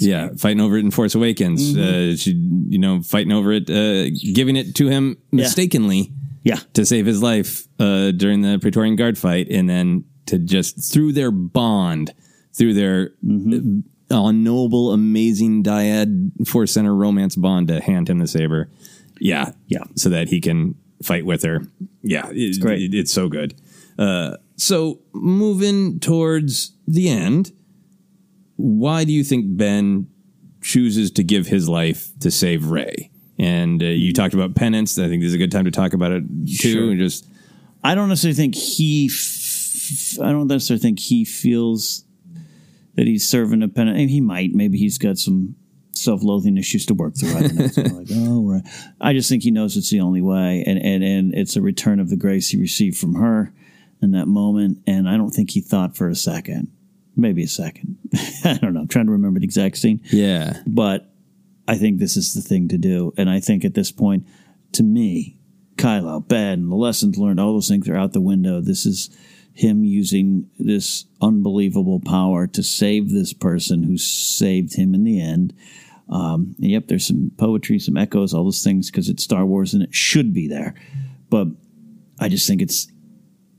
[0.00, 1.74] Yeah, fighting over it in Force Awakens.
[1.74, 2.12] Mm-hmm.
[2.12, 2.32] Uh she
[2.68, 6.12] you know, fighting over it, uh giving it to him mistakenly.
[6.42, 6.58] Yeah.
[6.74, 11.12] To save his life uh during the Praetorian Guard fight and then to just through
[11.12, 12.12] their bond,
[12.52, 13.80] through their Mm-hmm.
[14.14, 18.70] uh, noble, amazing dyad Force Center romance bond to hand him the saber.
[19.20, 19.52] Yeah.
[19.66, 19.84] Yeah.
[19.96, 21.62] So that he can fight with her.
[22.02, 22.28] Yeah.
[22.32, 22.92] It's great.
[22.94, 23.54] it's so good.
[23.98, 27.52] Uh, so moving towards the end,
[28.56, 30.08] why do you think Ben
[30.62, 33.10] chooses to give his life to save Rey?
[33.38, 34.98] And uh, you talked about penance.
[34.98, 36.72] I think this is a good time to talk about it too.
[36.72, 36.90] Sure.
[36.90, 37.28] And just
[37.84, 39.10] I don't necessarily think he.
[39.12, 42.04] F- I don't necessarily think he feels
[42.94, 44.10] that he's serving a penance.
[44.10, 44.52] He might.
[44.52, 45.54] Maybe he's got some
[45.92, 47.36] self-loathing issues to work through.
[47.36, 47.66] I don't know.
[47.68, 48.62] So like, oh, right.
[49.00, 52.00] I just think he knows it's the only way, and and and it's a return
[52.00, 53.52] of the grace he received from her
[54.02, 54.78] in that moment.
[54.86, 56.72] And I don't think he thought for a second,
[57.16, 57.98] maybe a second.
[58.44, 58.80] I don't know.
[58.80, 60.00] I'm trying to remember the exact scene.
[60.10, 61.10] yeah, but
[61.68, 63.12] I think this is the thing to do.
[63.16, 64.26] And I think at this point,
[64.72, 65.38] to me,
[65.76, 68.60] Kylo, Ben, the lessons learned, all those things are out the window.
[68.60, 69.10] This is
[69.52, 75.54] him using this unbelievable power to save this person who saved him in the end.
[76.08, 79.82] Um, yep, there's some poetry, some echoes, all those things because it's Star Wars and
[79.82, 80.74] it should be there.
[81.30, 81.48] But
[82.20, 82.88] I just think it's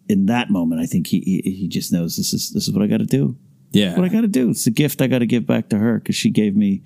[0.07, 0.81] in that moment.
[0.81, 3.05] I think he he, he just knows this is this is what I got to
[3.05, 3.35] do
[3.71, 4.49] yeah, what I got to do.
[4.49, 6.83] It's the gift I got to give back to her because she gave me,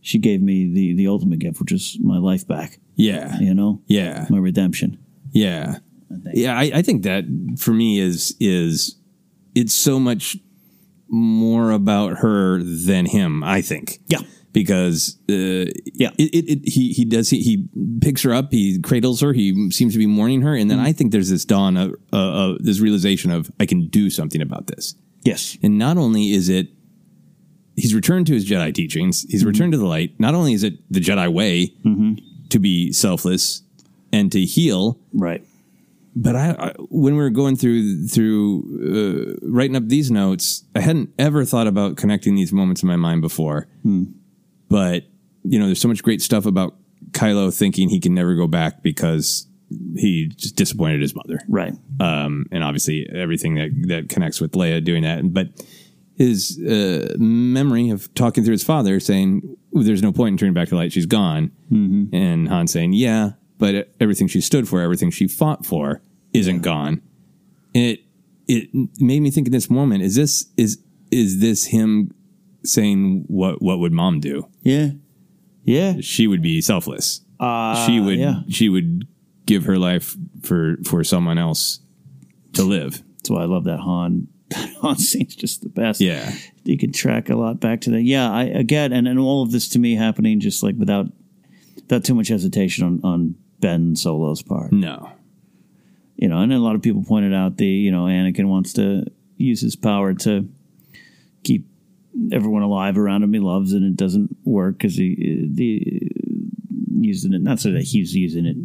[0.00, 2.78] she gave me the the ultimate gift, which is my life back.
[2.96, 4.26] yeah, You know, yeah.
[4.30, 4.98] my redemption.
[5.32, 5.78] Yeah.
[6.34, 7.24] Yeah, I, I think that
[7.58, 8.96] for me is is
[9.54, 10.36] it's so much
[11.08, 14.00] more about her than him, I think.
[14.06, 14.20] Yeah.
[14.52, 16.10] Because uh, Yeah.
[16.18, 17.68] it, it, it he he does he, he
[18.00, 20.92] picks her up, he cradles her, he seems to be mourning her, and then I
[20.92, 24.66] think there's this dawn of uh, uh, this realization of I can do something about
[24.66, 24.94] this.
[25.22, 25.58] Yes.
[25.62, 26.68] And not only is it
[27.76, 29.48] he's returned to his Jedi teachings, he's mm-hmm.
[29.48, 30.18] returned to the light.
[30.18, 32.14] Not only is it the Jedi way mm-hmm.
[32.48, 33.62] to be selfless
[34.12, 35.44] and to heal, Right.
[36.14, 40.80] but I, I when we were going through through uh, writing up these notes, I
[40.80, 43.68] hadn't ever thought about connecting these moments in my mind before.
[43.82, 44.04] Hmm.
[44.68, 45.04] But
[45.44, 46.76] you know, there's so much great stuff about
[47.12, 49.46] Kylo thinking he can never go back because
[49.96, 51.74] he just disappointed his mother, Right.
[52.00, 55.32] um, and obviously everything that that connects with Leia doing that.
[55.32, 55.48] But
[56.16, 60.66] his uh, memory of talking through his father, saying, "There's no point in turning back
[60.68, 65.10] to the light; she's gone," and Han saying, "Yeah, but everything she stood for, everything
[65.10, 66.02] she fought for,
[66.32, 67.00] isn't gone."
[67.74, 68.00] And it
[68.48, 68.68] it
[68.98, 70.78] made me think in this moment: is this is
[71.10, 72.10] is this him
[72.64, 74.46] saying what what would mom do?
[74.62, 74.90] Yeah.
[75.64, 76.00] Yeah.
[76.00, 77.20] She would be selfless.
[77.38, 78.42] Uh, she would Yeah.
[78.48, 79.06] she would
[79.46, 81.80] give her life for for someone else
[82.54, 83.02] to live.
[83.16, 84.28] That's why I love that Han.
[84.82, 86.00] Han scene's just the best.
[86.00, 86.32] Yeah.
[86.64, 88.02] You can track a lot back to that.
[88.02, 88.30] Yeah.
[88.30, 91.06] I again, and, and all of this to me happening just like without
[91.76, 94.72] without too much hesitation on on Ben Solo's part.
[94.72, 95.12] No.
[96.16, 99.04] you know, and a lot of people pointed out the, you know, Anakin wants to
[99.36, 100.48] use his power to
[101.44, 101.66] keep
[102.32, 106.10] everyone alive around him he loves, and it doesn't work because he the
[107.00, 108.56] using it not so that he's using it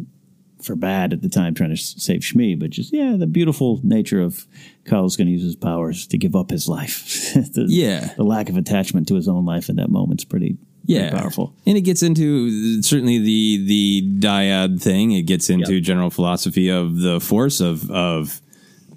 [0.62, 4.20] for bad at the time trying to save Shmi, but just yeah, the beautiful nature
[4.22, 4.46] of
[4.84, 7.32] Kylo's going to use his powers to give up his life.
[7.34, 8.12] the, Yeah.
[8.16, 10.56] the lack of attachment to his own life in that moment's pretty
[10.86, 11.54] Yeah, powerful.
[11.66, 15.12] and it gets into certainly the the dyad thing.
[15.12, 18.40] It gets into general philosophy of the force of of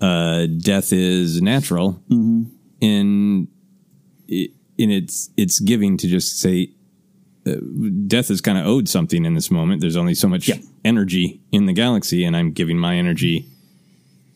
[0.02, 2.44] uh, death is natural Mm-hmm.
[2.80, 3.48] in
[4.30, 6.72] in its its giving to just say
[8.08, 9.82] death is kind of owed something in this moment.
[9.82, 10.50] There's only so much
[10.84, 13.48] energy in the galaxy, and I'm giving my energy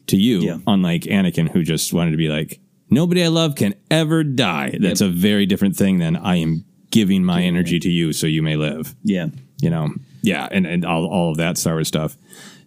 [0.07, 0.61] to you.
[0.67, 2.59] Unlike Anakin, who just wanted to be like,
[2.89, 4.77] nobody I love can ever die.
[4.79, 8.43] That's a very different thing than I am giving my energy to you so you
[8.43, 8.95] may live.
[9.03, 9.27] Yeah.
[9.61, 9.89] You know,
[10.21, 12.17] yeah, and, and all, all of that Star Wars stuff.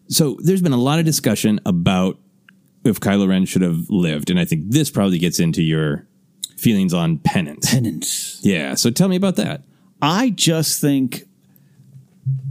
[0.08, 2.18] So there's been a lot of discussion about
[2.84, 4.30] if Kylo Ren should have lived.
[4.30, 6.06] And I think this probably gets into your
[6.56, 7.70] feelings on penance.
[7.70, 8.40] Penance.
[8.42, 8.74] Yeah.
[8.74, 9.62] So tell me about that.
[10.00, 11.24] I just think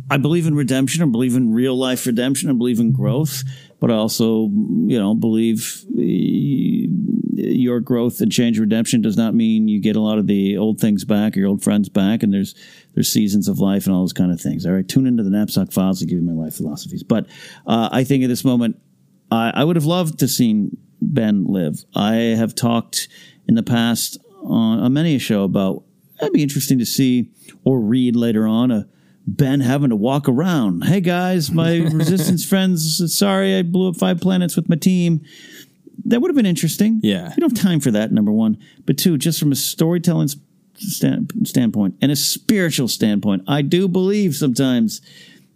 [0.10, 1.02] I believe in redemption.
[1.02, 2.50] I believe in real life redemption.
[2.50, 3.44] I believe in growth,
[3.80, 4.50] but I also,
[4.86, 6.88] you know, believe eh,
[7.38, 10.80] your growth and change redemption does not mean you get a lot of the old
[10.80, 12.22] things back or your old friends back.
[12.22, 12.54] And there's
[12.94, 14.66] there's seasons of life and all those kind of things.
[14.66, 17.04] All right, tune into the knapsack files to give you my life philosophies.
[17.04, 17.26] But
[17.66, 18.80] uh, I think at this moment,
[19.32, 21.84] I, I would have loved to seen Ben live.
[21.96, 23.08] I have talked
[23.48, 25.84] in the past on, on many a show about
[26.20, 27.30] that'd be interesting to see
[27.64, 28.88] or read later on a
[29.28, 30.84] Ben having to walk around.
[30.84, 35.22] Hey guys, my resistance friends, sorry I blew up five planets with my team.
[36.06, 37.00] That would have been interesting.
[37.02, 37.34] Yeah.
[37.36, 38.60] We don't have time for that, number one.
[38.86, 40.30] But two, just from a storytelling
[40.76, 45.02] stand, standpoint and a spiritual standpoint, I do believe sometimes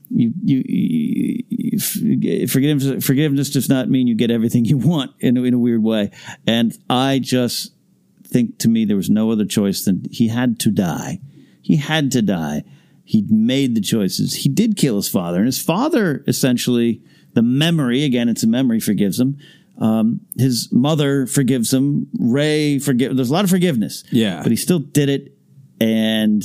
[0.10, 5.38] you, you, you, you forgiveness, forgiveness does not mean you get everything you want in,
[5.38, 6.10] in a weird way.
[6.48, 7.74] And I just
[8.30, 11.20] think to me there was no other choice than he had to die.
[11.62, 12.64] He had to die.
[13.04, 14.36] He made the choices.
[14.36, 17.02] He did kill his father, and his father essentially
[17.34, 18.30] the memory again.
[18.30, 19.38] It's a memory forgives him.
[19.80, 22.08] Um, his mother forgives him.
[22.20, 23.16] Rey forgive.
[23.16, 24.04] There's a lot of forgiveness.
[24.12, 24.42] Yeah.
[24.44, 25.36] but he still did it,
[25.80, 26.44] and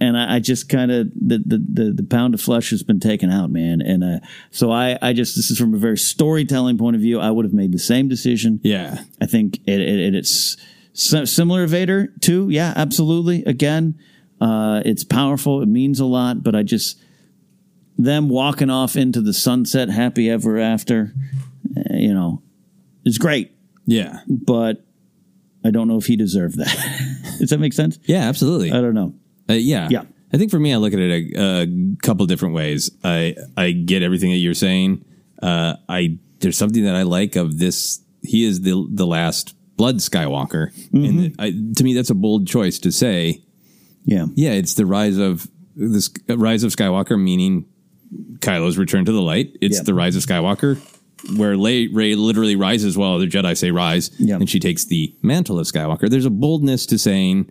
[0.00, 3.00] and I, I just kind of the, the the the pound of flesh has been
[3.00, 3.80] taken out, man.
[3.80, 7.20] And uh, so I I just this is from a very storytelling point of view.
[7.20, 8.60] I would have made the same decision.
[8.62, 9.02] Yeah.
[9.20, 10.56] I think it, it, it's
[10.98, 12.48] si- similar to Vader too.
[12.50, 13.44] Yeah, absolutely.
[13.44, 13.98] Again,
[14.40, 15.62] uh, it's powerful.
[15.62, 17.00] It means a lot, but I just
[17.96, 21.12] them walking off into the sunset, happy ever after.
[21.76, 22.42] uh, you know,
[23.04, 23.52] is great.
[23.86, 24.20] Yeah.
[24.28, 24.84] but
[25.64, 26.68] I don't know if he deserved that.
[27.38, 27.98] Does that make sense?
[28.04, 28.70] Yeah, absolutely.
[28.70, 29.14] I don't know.
[29.48, 29.88] Uh, yeah.
[29.90, 30.02] Yeah.
[30.32, 31.66] I think for me, I look at it a, a
[32.02, 32.90] couple different ways.
[33.02, 35.04] I I get everything that you're saying.
[35.42, 38.00] Uh, I there's something that I like of this.
[38.22, 41.40] He is the the last blood Skywalker, and mm-hmm.
[41.40, 43.42] I, to me, that's a bold choice to say.
[44.04, 47.64] Yeah, yeah, it's the rise of this uh, rise of Skywalker, meaning
[48.40, 49.56] Kylo's return to the light.
[49.62, 50.78] It's the rise of Skywalker,
[51.38, 55.58] where Rey, Rey literally rises while other Jedi say rise, and she takes the mantle
[55.58, 56.10] of Skywalker.
[56.10, 57.50] There's a boldness to saying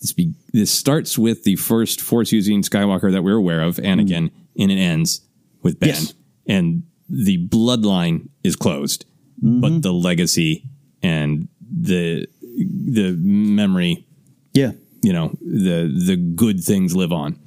[0.00, 0.12] this.
[0.12, 4.00] Be, this starts with the first Force using Skywalker that we're aware of, mm-hmm.
[4.00, 5.20] Anakin, and it ends
[5.62, 6.14] with Ben, Yes.
[6.48, 9.04] and the bloodline is closed,
[9.38, 9.80] but mm-hmm.
[9.80, 10.64] the legacy
[11.02, 12.26] and the
[12.58, 14.06] the memory
[14.54, 14.72] Yeah.
[15.02, 17.38] you know the the good things live on.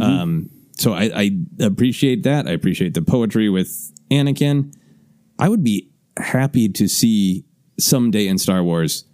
[0.00, 1.30] Um so I, I
[1.60, 2.48] appreciate that.
[2.48, 4.74] I appreciate the poetry with anakin.
[5.38, 7.44] I would be happy to see
[7.78, 9.04] someday in star wars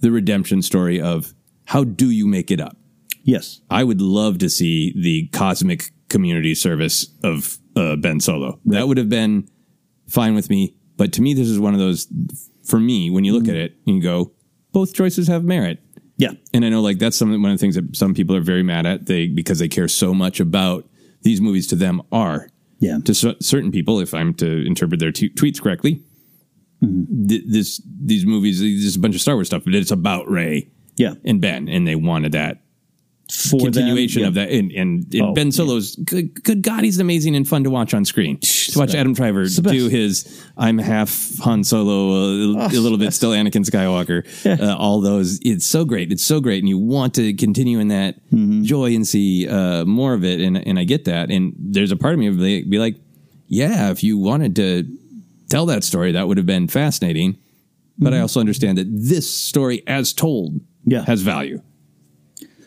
[0.00, 1.32] the redemption story of
[1.66, 2.76] how do you make it up?
[3.24, 3.60] Yes.
[3.70, 8.58] i would love to see the cosmic community service of uh, ben solo.
[8.66, 9.48] That would have been
[10.08, 10.74] fine with me.
[10.96, 12.06] But to me this is one of those
[12.64, 14.32] for me when you look at it you go
[14.72, 15.78] both choices have merit
[16.16, 16.32] Yeah.
[16.54, 18.62] and I know like that's something one of the things that some people are very
[18.62, 20.88] mad at they because they care so much about
[21.22, 22.48] these movies to them are
[22.80, 22.98] Yeah.
[23.04, 26.02] to cer- certain people if I'm to interpret their t- tweets correctly
[26.82, 27.26] Mm-hmm.
[27.28, 30.28] th- this these movies this is a bunch of Star Wars stuff but it's about
[30.28, 31.14] Rey Yeah.
[31.24, 32.61] and Ben and they wanted that
[33.30, 36.98] For continuation them, of that and, and, and Oh, Ben Solo's good, good God he's
[36.98, 38.94] amazing and fun to watch on screen to watch.
[38.94, 39.74] Adam Driver It's the best.
[39.74, 44.26] do his I'm half Han Solo a, a little bit still Anakin Skywalker
[44.60, 47.88] uh, all those it's so great it's so great and you want to continue in
[47.88, 48.62] that Mm-hmm.
[48.64, 51.96] joy and see uh, more of it and and I get that and there's a
[51.96, 52.96] part of me would be like
[53.48, 54.84] yeah if you wanted to
[55.48, 57.38] tell that story that would have been fascinating
[57.98, 60.90] but I also understand that this story as told Mm-hmm.
[60.90, 61.04] Yeah.
[61.04, 61.62] has value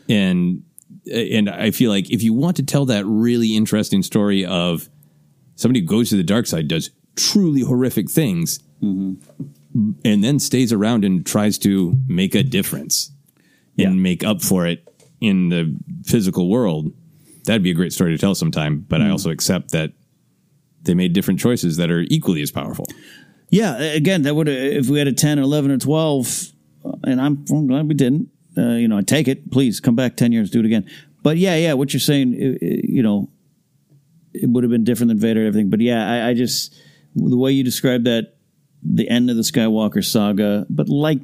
[0.10, 0.64] and
[1.12, 4.90] and I feel like if you want to tell that really interesting story of
[5.56, 11.06] somebody who goes to the dark side does truly horrific things and then stays around
[11.06, 13.12] and tries to make a difference
[13.78, 14.88] and make up for it
[15.22, 16.92] in the physical world
[17.46, 18.86] that'd be a great story to tell sometime.
[18.88, 19.94] But i also accept that
[20.82, 22.86] they made different choices that are equally as powerful.
[23.50, 26.28] Yeah, again, that would if we had a ten or eleven or twelve,
[26.84, 28.30] uh, and I'm, I'm glad we didn't.
[28.58, 29.52] Uh, you know, I take it.
[29.52, 30.90] Please come back ten years, do it again.
[31.24, 33.30] but yeah, yeah, what you're saying, i- i- you know,
[34.34, 35.70] it would have been different than Vader and everything.
[35.70, 36.74] But yeah, I, I just
[37.16, 38.36] the way you described that,
[38.84, 41.20] the end of the Skywalker saga, but like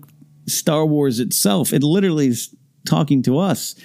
[0.47, 2.55] Star Wars itself, it literally is
[2.85, 3.75] talking to us.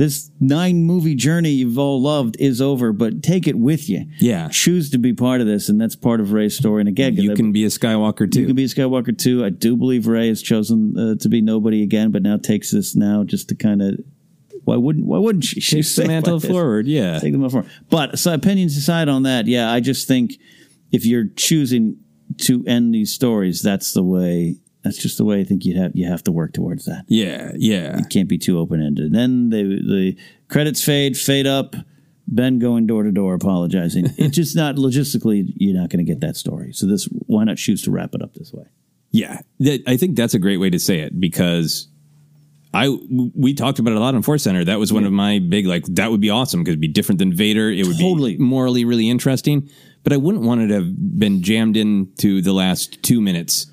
[0.00, 4.06] This nine movie journey you've all loved is over, but take it with you.
[4.18, 4.48] Yeah.
[4.48, 6.80] Choose to be part of this, and that's part of Rey's story.
[6.80, 8.40] And again, You can be a Skywalker too.
[8.40, 9.44] you can be a Skywalker too.
[9.44, 12.96] I do believe Rey has chosen uh, to be nobody again, but now takes this
[12.96, 13.98] now just to kind of.
[14.64, 15.60] Why wouldn't Why wouldn't she?
[15.60, 16.50] She's the mantle this.
[16.50, 17.18] forward, yeah.
[17.18, 17.70] take the mantle forward.
[17.90, 20.38] But so opinions aside on that, yeah, I just think
[20.90, 21.98] if you're choosing
[22.38, 24.56] to end these stories, that's the way.
[24.82, 27.04] That's just the way I think you have you have to work towards that.
[27.08, 27.98] Yeah, yeah.
[27.98, 29.12] It can't be too open ended.
[29.12, 30.16] Then the the
[30.48, 31.76] credits fade, fade up.
[32.32, 34.06] Ben going door to door apologizing.
[34.16, 35.52] it's just not logistically.
[35.56, 36.72] You're not going to get that story.
[36.72, 38.66] So this, why not choose to wrap it up this way?
[39.10, 41.88] Yeah, That- I think that's a great way to say it because
[42.72, 42.88] I
[43.34, 44.64] we talked about it a lot on Force Center.
[44.64, 47.18] That was one of my big like that would be awesome because it'd be different
[47.18, 47.68] than Vader.
[47.68, 48.36] It would Totally.
[48.36, 49.68] be morally really interesting,
[50.04, 53.66] but I wouldn't want it to have been jammed into the last two minutes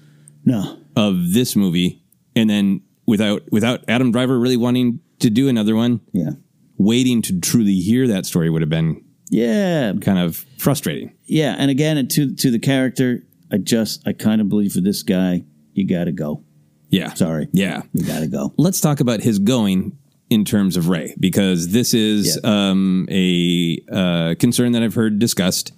[0.45, 2.02] No, of this movie,
[2.36, 6.32] and then without without Adam Driver really wanting to do another one, yeah,
[6.78, 11.14] waiting to truly hear that story would have been yeah, kind of frustrating.
[11.26, 11.56] yeah.
[11.57, 15.44] And again, to to the character, I just I kind of believe for this guy,
[15.74, 16.44] you got to go.
[16.90, 17.82] Yeah, Sorry, yeah.
[17.94, 18.53] you got to go.
[18.57, 19.98] let's talk about his going
[20.30, 25.74] in terms of Rey because this is um, a uh, concern that I've heard discussed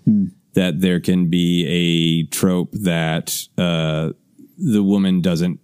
[0.53, 4.11] that there can be a trope that uh,
[4.59, 5.59] the woman doesn't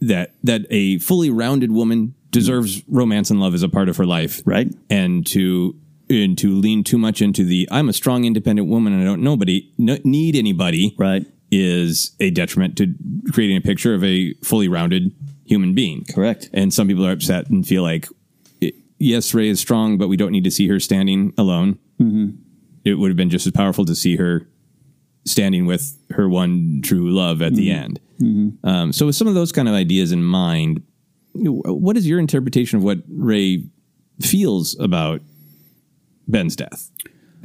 [0.00, 4.06] that that a fully rounded woman deserves romance and love as a part of her
[4.06, 4.72] life, Right.
[4.90, 5.76] And to
[6.10, 9.22] and to lean too much into the I'm a strong independent woman and I don't
[9.22, 11.24] nobody no, need anybody, Right.
[11.50, 12.94] is a detriment to
[13.32, 15.14] creating a picture of a fully rounded
[15.44, 16.04] human being.
[16.12, 16.48] Correct.
[16.52, 18.08] And some people are upset and feel like,
[18.98, 21.78] yes, Rey is strong, but we don't need to see her standing alone.
[22.00, 22.36] Mm-hmm.
[22.84, 24.48] It would have been just as powerful to see her
[25.24, 28.00] standing with her one true love at the end.
[28.64, 30.82] Um, so, with some of those kind of ideas in mind,
[31.34, 33.64] what is your interpretation of what Rey
[34.20, 35.20] feels about
[36.28, 36.90] Ben's death?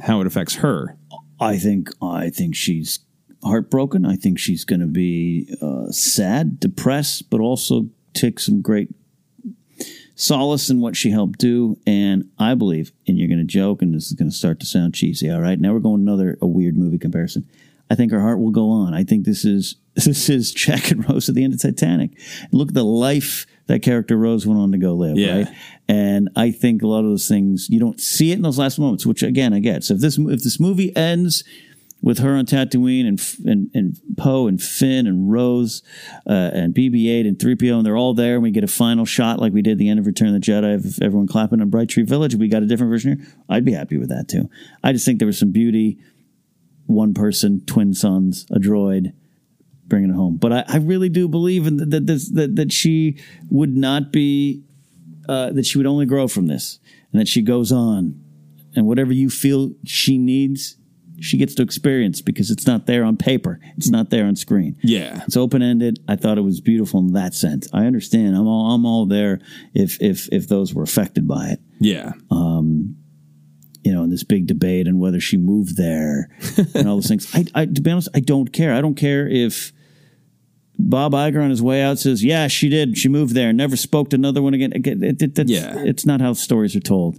[0.00, 0.96] How it affects her?
[1.40, 3.00] I think I think she's
[3.42, 4.04] heartbroken.
[4.04, 8.90] I think she's going to be uh, sad, depressed, but also take some great
[10.14, 11.78] solace in what she helped do.
[11.86, 14.66] And I believe, and you're going to joke, and this is going to start to
[14.66, 15.30] sound cheesy.
[15.30, 17.48] All right, now we're going another a weird movie comparison.
[17.90, 18.92] I think her heart will go on.
[18.94, 22.10] I think this is this is Jack and Rose at the end of Titanic.
[22.52, 25.36] Look at the life that character Rose went on to go live, Yeah.
[25.38, 25.48] right?
[25.88, 28.78] And I think a lot of those things you don't see it in those last
[28.78, 29.84] moments, which again I get.
[29.84, 31.44] So if this if this movie ends
[32.00, 35.82] with her on Tatooine and and, and Poe and Finn and Rose
[36.28, 39.40] uh, and BB-8 and 3PO and they're all there and we get a final shot
[39.40, 41.70] like we did at the end of Return of the Jedi of everyone clapping on
[41.70, 42.36] Bright Tree Village.
[42.36, 43.26] We got a different version here.
[43.48, 44.48] I'd be happy with that too.
[44.84, 45.98] I just think there was some beauty.
[46.88, 49.12] One person, twin sons, a droid,
[49.86, 50.36] bringing it home.
[50.36, 53.20] But I, I really do believe in that that, this, that that she
[53.50, 54.62] would not be
[55.28, 56.80] uh, that she would only grow from this,
[57.12, 58.18] and that she goes on,
[58.74, 60.76] and whatever you feel she needs,
[61.20, 64.76] she gets to experience because it's not there on paper, it's not there on screen.
[64.82, 65.22] Yeah.
[65.26, 65.98] It's open ended.
[66.08, 67.68] I thought it was beautiful in that sense.
[67.72, 68.34] I understand.
[68.36, 69.40] I'm all I'm all there
[69.74, 72.12] if if if those were affected by it Yeah.
[73.84, 76.28] You know, in this big debate and whether she moved there
[76.74, 77.32] and all those things.
[77.34, 78.74] I, I, to be honest, I don't care.
[78.74, 79.72] I don't care if
[80.78, 82.96] Bob Iger on his way out says, "Yeah, she did.
[82.96, 83.52] She moved there.
[83.52, 85.74] Never spoke to another one again." Again, it, Yeah.
[85.84, 87.18] it's not how stories are told,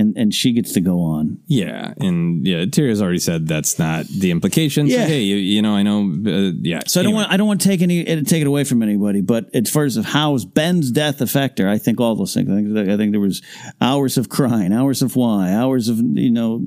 [0.00, 1.38] and and she gets to go on.
[1.46, 4.88] Yeah, and yeah, Terrio's already said that's not the implication.
[4.88, 5.04] So, Yeah.
[5.06, 6.00] hey, you, you know, I know.
[6.26, 6.80] Uh, yeah.
[6.86, 8.82] So I don't want I don't want to take any uh, take it away from
[8.82, 12.34] anybody, but as far as of how's Ben's death affect her, I think all those
[12.34, 12.50] things.
[12.50, 13.42] I think I think there was
[13.80, 16.66] hours of crying, hours of why, hours of you know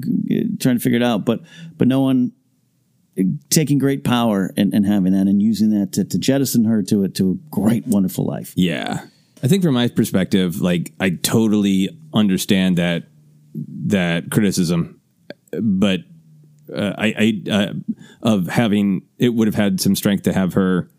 [0.60, 1.42] trying to figure it out, but
[1.78, 2.32] but no one
[3.50, 7.04] taking great power and, and having that and using that to, to jettison her to
[7.04, 8.54] a to a great wonderful life.
[8.56, 9.06] Yeah,
[9.44, 13.04] I think from my perspective, like I totally understand that
[13.56, 15.02] that criticism,
[15.62, 16.02] but
[16.74, 17.74] uh, I, I uh,
[18.22, 20.90] of having it would have had some strength to have her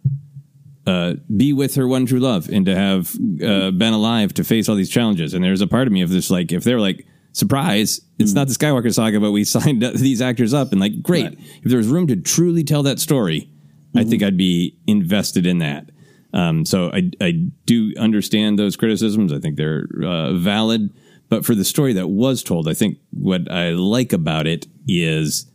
[0.87, 4.69] uh, be with her one true love and to have uh, been alive to face
[4.69, 5.33] all these challenges.
[5.35, 8.49] And there's a part of me of this like if they're like surprise, it's not
[8.49, 11.39] the Skywalker saga, but we signed these actors up and like great.
[11.63, 13.51] If there was room to truly tell that story,
[13.97, 15.91] I think I'd be invested in that.
[16.33, 17.31] Um, so I I
[17.65, 19.33] do understand those criticisms.
[19.33, 20.93] I think they're uh, valid.
[21.29, 25.51] But for the story that was told, I think what I like about it is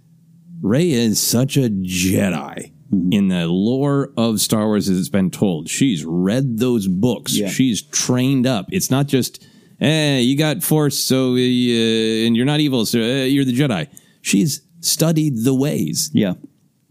[0.61, 2.71] Rey is such a Jedi
[3.11, 5.69] in the lore of Star Wars as it's been told.
[5.69, 7.37] She's read those books.
[7.37, 7.49] Yeah.
[7.49, 8.65] She's trained up.
[8.71, 9.45] It's not just
[9.79, 13.87] eh, you got force, so uh, and you're not evil, so uh, you're the Jedi.
[14.21, 16.09] She's studied the ways.
[16.13, 16.33] Yeah.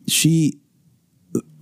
[0.06, 0.60] She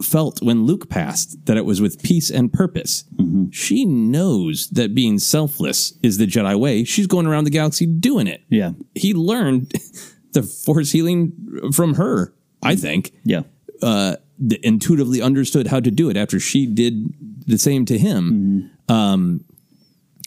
[0.03, 3.05] felt when Luke passed that it was with peace and purpose.
[3.51, 6.85] She knows that being selfless is the Jedi way.
[6.85, 8.43] She's going around the galaxy doing it.
[8.49, 8.73] Yeah.
[8.95, 9.73] He learned
[10.33, 11.33] the force healing
[11.73, 13.13] from her, I think.
[13.25, 13.43] Yeah.
[13.83, 14.17] Uh,
[14.63, 17.13] intuitively understood how to do it after she did
[17.47, 18.71] the same to him.
[18.89, 19.45] Um,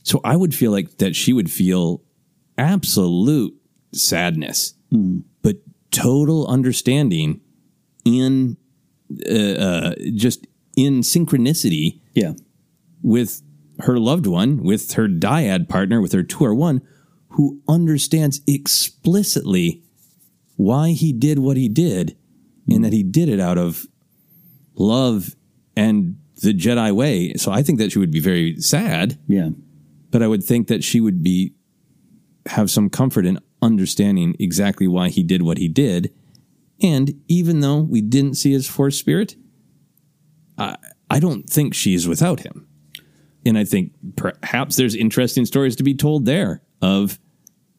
[0.04, 2.02] so I would feel like that she would feel
[2.58, 3.54] absolute
[3.94, 4.74] sadness,
[5.42, 5.58] but
[5.92, 7.42] total understanding
[8.06, 8.58] in
[9.30, 10.46] uh, uh, just
[10.76, 12.34] in synchronicity Yeah.
[13.02, 13.42] with
[13.80, 16.82] her loved one, with her dyad partner, with her 2R1,
[17.30, 19.84] who understands explicitly
[20.56, 22.16] why he did what he did
[22.70, 23.88] and that he did it out of
[24.76, 25.36] love
[25.76, 27.34] and the Jedi way.
[27.36, 29.50] So I think that she would be very sad, Yeah.
[30.12, 31.54] but I would think that she would be
[32.48, 36.12] have some comfort in understanding exactly why he did what he did.
[36.82, 39.36] And even though we didn't see his force spirit,
[40.58, 40.76] I,
[41.10, 42.68] I don't think she's without him.
[43.46, 47.20] And I think perhaps there's interesting stories to be told there of,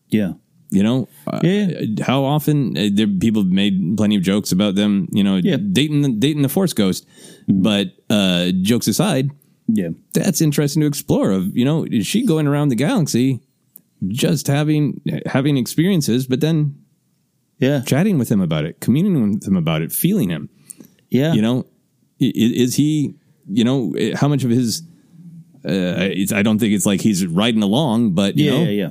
[0.08, 0.32] Yeah.
[0.70, 1.40] you know, uh,
[2.02, 6.02] how often uh, there, people have made plenty of jokes about them, you know, dating,
[6.02, 7.06] the, dating the force ghost.
[7.48, 9.30] But uh, jokes aside,
[9.68, 9.90] Yeah.
[10.14, 13.40] that's interesting to explore of you know is she going around the galaxy
[14.08, 16.74] just having having experiences but then
[17.60, 20.48] yeah chatting with him about it communing with him about it feeling him
[21.10, 21.32] Yeah.
[21.34, 21.66] you know
[22.18, 23.14] is he
[23.48, 24.82] you know how much of his
[25.64, 28.70] uh, it's, I don't think it's like he's riding along but you yeah, know yeah,
[28.86, 28.90] yeah.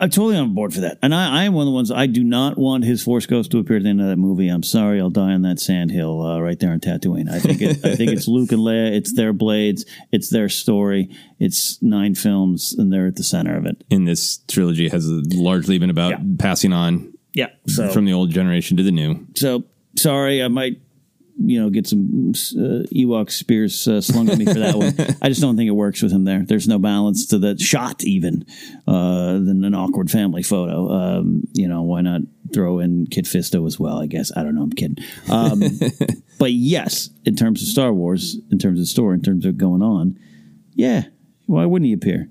[0.00, 0.98] I'm totally on board for that.
[1.02, 3.50] And I, I am one of the ones, I do not want his Force Ghost
[3.50, 4.48] to appear at the end of that movie.
[4.48, 7.28] I'm sorry, I'll die on that sand hill uh, right there in Tatooine.
[7.28, 11.10] I think it, I think it's Luke and Leia, it's their blades, it's their story,
[11.40, 13.82] it's nine films, and they're at the center of it.
[13.90, 17.48] in this trilogy has largely been about passing on Yeah.
[17.66, 19.64] So, from the old generation to the new so
[19.96, 20.80] sorry, I might,
[21.40, 24.94] you know, get some uh, Ewok spears uh, slung at me for that one.
[25.22, 26.42] I just don't think it works with him there.
[26.44, 28.44] There's no balance to the shot, even
[28.86, 30.90] uh, than an awkward family photo.
[30.90, 34.00] Um, you know, why not throw in Kit Fisto as well?
[34.00, 34.62] I guess I don't know.
[34.62, 35.04] I'm kidding.
[35.30, 35.62] Um,
[36.38, 39.82] but yes, in terms of Star Wars, in terms of story, in terms of going
[39.82, 40.18] on,
[40.74, 41.04] yeah.
[41.46, 42.28] Why wouldn't he appear?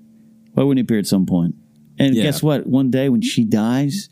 [0.52, 1.54] Why wouldn't he appear at some point?
[1.98, 2.24] And Yeah.
[2.24, 2.66] guess what?
[2.66, 4.08] One day when she dies,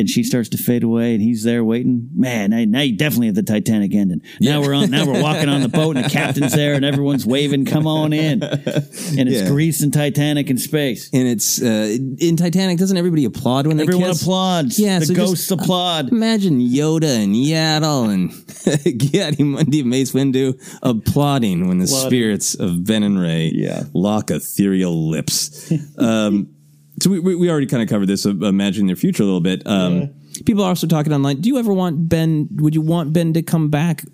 [0.00, 2.08] and she starts to fade away and he's there waiting.
[2.14, 4.22] Man, now, now you definitely have the Titanic ending.
[4.40, 7.24] Now we're on now we're walking on the boat and the captain's there and everyone's
[7.26, 8.42] waving, come on in.
[8.42, 9.48] And it's Yeah.
[9.48, 11.08] Grease and Titanic in space.
[11.12, 14.22] and it's uh, in Titanic doesn't everybody applaud when they Everyone kiss?
[14.22, 14.78] applauds.
[14.78, 16.10] Yeah, the so just- ghosts applaud.
[16.10, 22.08] Imagine Yoda and Yaddle and Ki-Adi-Mundi Mace Windu applauding when the Applauding.
[22.08, 23.84] spirits of Ben and Rey Yeah.
[23.94, 25.72] lock ethereal lips.
[25.98, 26.48] Um,
[27.00, 29.40] so we, we, we already kind of covered this, uh, imagining their future a little
[29.40, 29.62] bit.
[29.66, 30.10] Um,
[30.46, 31.40] People are also talking online.
[31.40, 32.48] Do you ever want Ben?
[32.56, 34.04] Would you want Ben to come back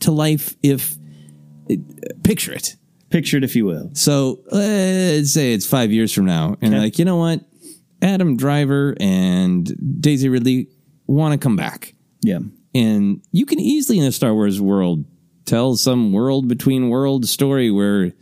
[0.00, 0.96] to life if?
[2.22, 2.76] Picture it.
[3.10, 3.90] Picture it if you will.
[3.94, 6.82] So let's say it's five years from now, and Okay.
[6.82, 7.40] like you know what,
[8.00, 10.68] Adam Driver and Daisy Ridley
[11.06, 12.38] want to come back, Yeah.
[12.74, 15.04] and you can easily in a Star Wars world
[15.44, 18.12] tell some world between worlds story where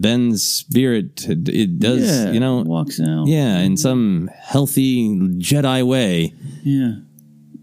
[0.00, 3.26] Ben's spirit it does Yeah, you know walks out.
[3.26, 5.08] yeah in some healthy
[5.38, 6.34] Jedi way.
[6.62, 6.94] Yeah.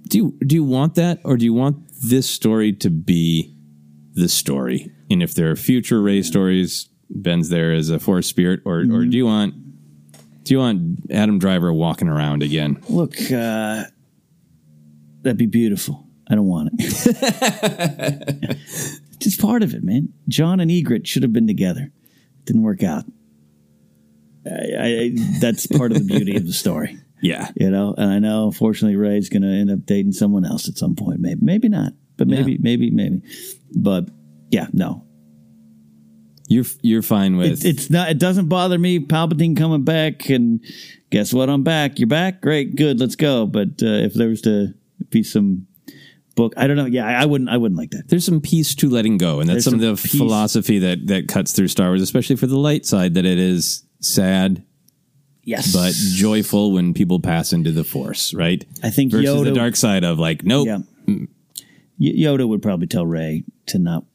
[0.08, 3.54] Do you do you want that, or do you want this story to be
[4.14, 4.92] the story?
[5.10, 9.06] And if there are future Rey stories, Ben's there as a Force spirit, or or
[9.06, 9.54] do you want
[10.44, 12.82] do you want Adam Driver walking around again?
[12.90, 13.84] Look, uh,
[15.22, 16.08] that'd be beautiful.
[16.28, 18.58] I don't want it.
[19.20, 20.14] Just part of it, man.
[20.28, 21.92] John and Egret should have been together.
[22.46, 23.06] Didn't work out.
[24.46, 27.94] I, I, that's part of the beauty of the story, Yeah, you know.
[27.98, 31.20] And I know, unfortunately, Rey's going to end up dating someone else at some point.
[31.20, 32.58] Maybe, maybe not, but maybe, Yeah.
[32.62, 33.22] maybe, maybe.
[33.76, 34.10] But
[34.50, 35.06] yeah, no,
[36.48, 38.10] you're you're fine with it's, it's not.
[38.10, 39.00] It doesn't bother me.
[39.00, 40.64] Palpatine coming back, and
[41.12, 41.50] guess what?
[41.50, 42.00] I'm back.
[42.00, 42.42] You're back.
[42.42, 43.00] Great, good.
[43.00, 43.46] Let's go.
[43.46, 44.74] But uh, if there was to
[45.10, 45.68] be some
[46.40, 46.86] book, I don't know.
[46.86, 47.50] Yeah, I, I wouldn't.
[47.50, 48.08] I wouldn't like that.
[48.08, 50.18] there's some peace to letting go, and that's There's some, of the peace.
[50.18, 53.14] philosophy that that cuts through Star Wars, especially for the light side.
[53.14, 54.64] That it is sad
[55.44, 58.64] Yes, but joyful when people pass into the Force, right?
[58.84, 59.44] I think Versus Yoda.
[59.46, 60.80] the dark side of like, nope, Yeah.
[61.08, 61.28] Mm.
[62.00, 64.06] Y- Yoda would probably tell Rey to not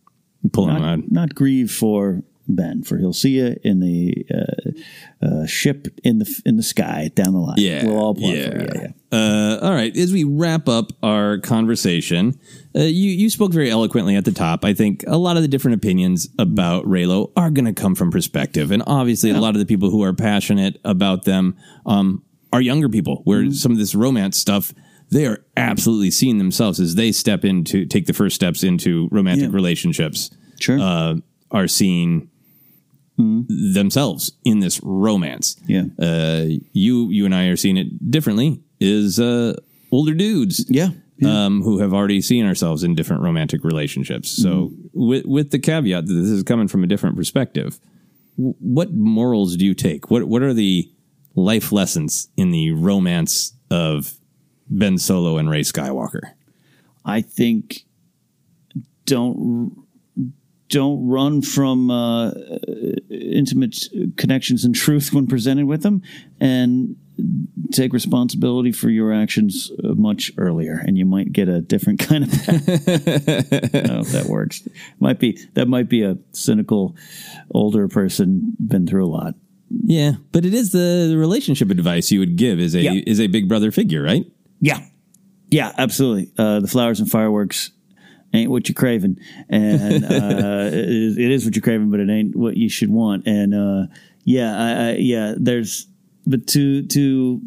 [0.52, 1.10] pull him not, out.
[1.10, 6.42] not grieve for Ben, for he'll see you in the uh, uh, ship in the
[6.44, 7.54] in the sky down the line.
[7.58, 8.50] Yeah, we'll all plug yeah.
[8.50, 8.70] for it.
[8.74, 9.18] Yeah, yeah.
[9.18, 9.96] Uh, all right.
[9.96, 12.38] As we wrap up our conversation,
[12.76, 14.64] uh, you you spoke very eloquently at the top.
[14.64, 18.10] I think a lot of the different opinions about Reylo are going to come from
[18.10, 21.56] perspective, and obviously, a lot of the people who are passionate about them
[21.86, 22.22] um,
[22.52, 23.22] are younger people.
[23.24, 23.52] Where Mm-hmm.
[23.52, 24.72] some of this romance stuff.
[25.10, 29.50] They are absolutely seeing themselves as they step into take the first steps into romantic
[29.50, 29.54] Yeah.
[29.54, 30.30] relationships.
[30.58, 30.80] Sure.
[30.80, 31.16] uh,
[31.50, 32.30] are seeing
[33.16, 35.56] themselves in this romance.
[35.66, 35.84] Yeah.
[35.98, 38.60] Uh, you you and I are seeing it differently.
[38.80, 39.54] Is uh,
[39.92, 40.66] older dudes.
[40.68, 40.90] Yeah.
[41.24, 44.28] Um, who have already seen ourselves in different romantic relationships.
[44.30, 44.88] So, Mm-hmm.
[45.08, 47.78] with with the caveat that this is coming from a different perspective,
[48.36, 50.10] w- what morals do you take?
[50.10, 50.90] What what are the
[51.36, 54.14] life lessons in the romance of
[54.68, 56.32] Ben Solo and Rey Skywalker?
[57.04, 57.84] I think
[59.06, 59.83] don't
[60.68, 62.32] don't run from uh,
[63.10, 63.76] intimate
[64.16, 66.02] connections and truth when presented with them,
[66.40, 66.96] and
[67.72, 72.24] take responsibility for your actions uh, much earlier, and you might get a different kind
[72.24, 72.32] of.
[72.32, 74.66] I don't know if that works.
[75.00, 76.96] Might be that might be a cynical
[77.52, 79.34] older person been through a lot.
[79.86, 82.92] Yeah, but it is the, the relationship advice you would give is a Yeah.
[83.06, 84.24] is a big brother figure, right?
[84.60, 84.80] Yeah,
[85.50, 86.30] yeah, absolutely.
[86.38, 87.70] Uh, the flowers and fireworks
[88.34, 90.08] ain't what you're craving, and uh,
[90.72, 93.26] it, is, it is what you're craving, but it ain't what you should want.
[93.26, 93.92] And uh,
[94.24, 95.86] yeah, I, I, yeah, there's
[96.26, 97.40] but to to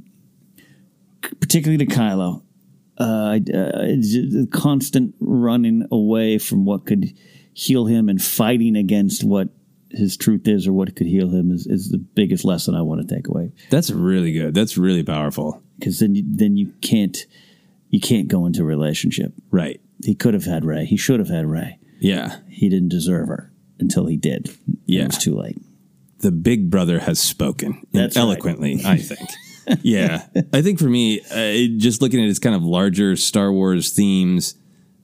[1.39, 2.43] particularly to Kylo,
[2.99, 7.13] uh, uh, constant running away from what could
[7.53, 9.49] heal him and fighting against what
[9.89, 13.07] his truth is or what could heal him is, is the biggest lesson I want
[13.07, 14.53] to take away That's really good.
[14.53, 15.61] That's really powerful.
[15.79, 17.17] because then you, then you can't
[17.89, 19.31] you can't go into a relationship.
[19.49, 19.79] Right.
[20.03, 20.85] He could have had Rey.
[20.85, 21.79] He should have had Rey.
[21.99, 22.37] Yeah.
[22.49, 24.55] He didn't deserve her until he did.
[24.85, 25.03] Yeah.
[25.03, 25.57] It was too late.
[26.19, 28.21] The big brother has spoken That's right.
[28.23, 29.29] eloquently, I think.
[29.81, 30.25] yeah.
[30.53, 34.55] I think for me, uh, just looking at its kind of larger Star Wars themes,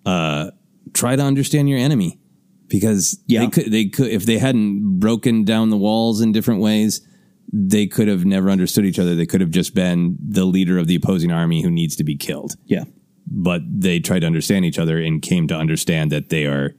[0.06, 0.52] uh,
[0.94, 2.20] try to understand your enemy
[2.68, 3.42] because yeah.
[3.42, 7.06] they could, they could, if they hadn't broken down the walls in different ways,
[7.52, 9.14] they could have never understood each other.
[9.14, 12.16] They could have just been the leader of the opposing army who needs to be
[12.16, 12.56] killed.
[12.66, 12.86] Yeah.
[13.26, 16.76] But they tried to understand each other and came to understand that they are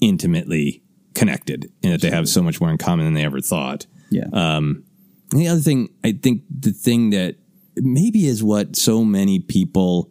[0.00, 0.82] intimately
[1.14, 3.86] connected and that they have so much more in common than they ever thought.
[4.10, 4.28] Yeah.
[4.32, 4.84] Um,
[5.32, 7.36] and the other thing, I think the thing that
[7.76, 10.10] maybe is what so many people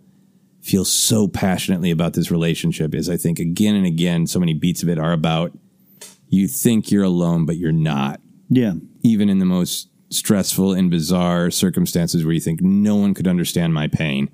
[0.62, 4.84] feel so passionately about this relationship is I think again and again, so many beats
[4.84, 5.58] of it are about
[6.30, 8.20] you think you're alone, but you're not.
[8.50, 8.74] Yeah.
[9.02, 13.74] Even in the most stressful and bizarre circumstances where you think no one could understand
[13.74, 14.30] my pain,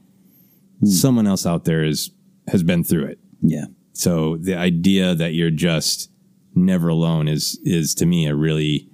[0.84, 2.12] someone else out there is
[2.48, 3.20] has been through it.
[3.42, 3.66] Yeah.
[3.94, 6.10] So the idea that you're just
[6.56, 8.90] never alone is is to me a really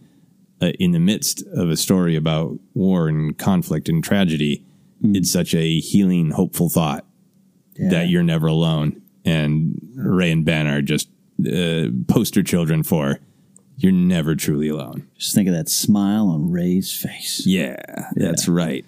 [0.62, 4.66] uh, in the midst of a story about war and conflict and tragedy,
[5.02, 7.06] it's such a healing, hopeful thought
[7.78, 9.02] that you're never alone.
[9.24, 11.10] And Rey and Ben are just
[11.48, 13.20] uh, poster children for
[13.78, 15.08] you're never truly alone.
[15.18, 17.44] Just think of that smile on Rey's face.
[17.46, 18.86] Yeah, that's right.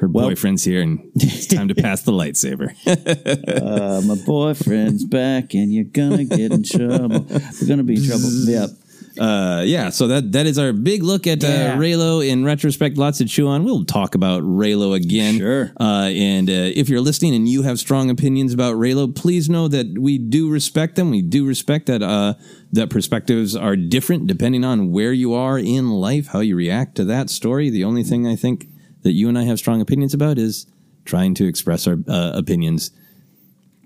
[0.00, 2.72] Her boyfriend's here, and it's time to pass the lightsaber.
[2.86, 7.26] uh, my boyfriend's back, and you're gonna get in trouble.
[7.28, 8.30] We're gonna be in trouble.
[8.46, 8.70] Yep.
[9.18, 11.74] Uh, yeah, so that that is our big look at Yeah.
[11.74, 12.96] uh, Reylo in retrospect.
[12.96, 13.64] Lots to chew on.
[13.64, 15.36] We'll talk about Reylo again.
[15.38, 15.72] Sure.
[15.78, 19.68] Uh, and uh, if you're listening and you have strong opinions about Reylo, please know
[19.68, 21.10] that we do respect them.
[21.10, 22.34] We do respect that uh,
[22.72, 27.04] that perspectives are different depending on where you are in life, how you react to
[27.06, 27.68] that story.
[27.68, 28.68] The only thing I think
[29.02, 30.66] that you and I have strong opinions about is
[31.04, 32.90] trying to express our uh, opinions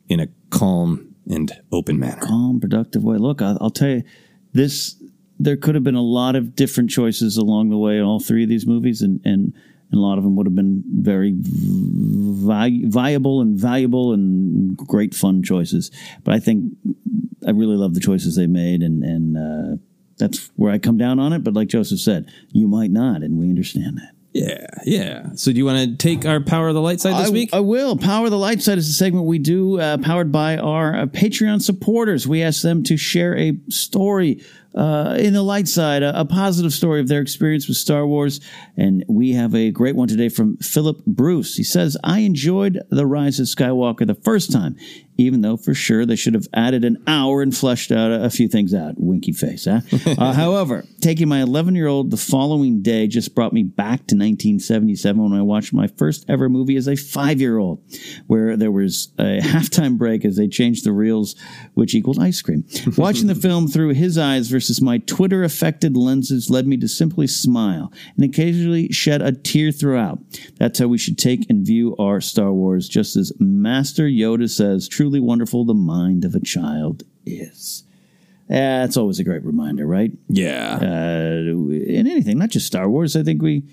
[0.08, 2.20] in a calm and open manner.
[2.20, 3.16] calm, productive way.
[3.16, 4.02] Look, I'll, I'll tell you,
[4.52, 4.96] this
[5.38, 8.44] there could have been a lot of different choices along the way in all three
[8.44, 9.54] of these movies, and and,
[9.90, 15.14] and a lot of them would have been very vi- viable and valuable and great
[15.14, 15.90] fun choices.
[16.22, 16.74] But I think
[17.46, 19.76] I really love the choices they made, and and uh,
[20.18, 21.42] that's where I come down on it.
[21.42, 24.12] But like Joseph said, you might not, and we understand that.
[24.34, 25.28] Yeah, yeah.
[25.36, 27.50] So do you want to take our power of the light side this I, week?
[27.52, 27.96] I will.
[27.96, 31.06] Power of the Light Side is a segment we do uh, powered by our uh,
[31.06, 32.26] Patreon supporters.
[32.26, 34.42] We ask them to share a story
[34.74, 38.40] uh, in the light side, a, a positive story of their experience with Star Wars.
[38.76, 41.54] And we have a great one today from Philip Bruce.
[41.54, 44.76] He says, I enjoyed The Rise of Skywalker the first time,
[45.16, 48.48] even though for sure they should have added an hour and fleshed out a, few
[48.48, 48.94] things out.
[48.96, 49.80] Winky face, huh?
[50.18, 54.16] uh, however, taking my 11 year old the following day just brought me back to
[54.16, 57.82] 1977 when I watched my first ever movie as a five year old,
[58.26, 61.36] where there was a halftime break as they changed the reels,
[61.74, 62.64] which equaled ice cream.
[62.96, 67.26] Watching the film through his eyes versus my Twitter affected lenses led me to simply
[67.26, 70.18] smile and occasionally shed a tear throughout.
[70.56, 74.88] That's how we should take and view our Star Wars, just as Master Yoda says,
[75.04, 77.84] truly wonderful the mind of a child is.
[78.48, 80.10] That's always a great reminder, right?
[80.30, 80.78] Yeah.
[80.80, 83.14] Uh, in anything, not just Star Wars.
[83.14, 83.64] I think we,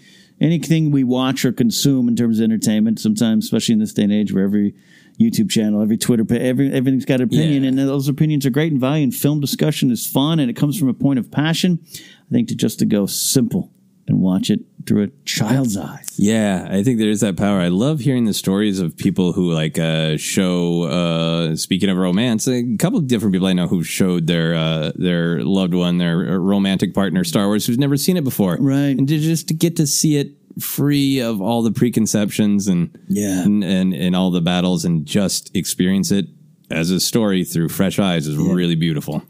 [0.42, 4.12] anything we watch or consume in terms of entertainment, sometimes, especially in this day and
[4.12, 4.76] age where every
[5.18, 7.70] YouTube channel, every Twitter, every, everything's got an opinion, Yeah.
[7.70, 9.04] and those opinions are great and value.
[9.06, 11.80] And film discussion is fun, and it comes from a point of passion.
[11.90, 13.72] I think to just to go simple
[14.12, 16.16] and watch it through a child's eyes.
[16.18, 17.60] Yeah, I think there is that power.
[17.60, 20.84] I love hearing the stories of people who like uh, show.
[20.84, 24.92] Uh, speaking of romance, a couple of different people I know who showed their uh,
[24.96, 28.98] their loved one, their romantic partner, Star Wars, who's never seen it before, right?
[28.98, 33.44] And to just to get to see it free of all the preconceptions and Yeah.
[33.44, 36.26] and and, and all the battles, and just experience it
[36.70, 39.24] as a story through fresh eyes is really beautiful.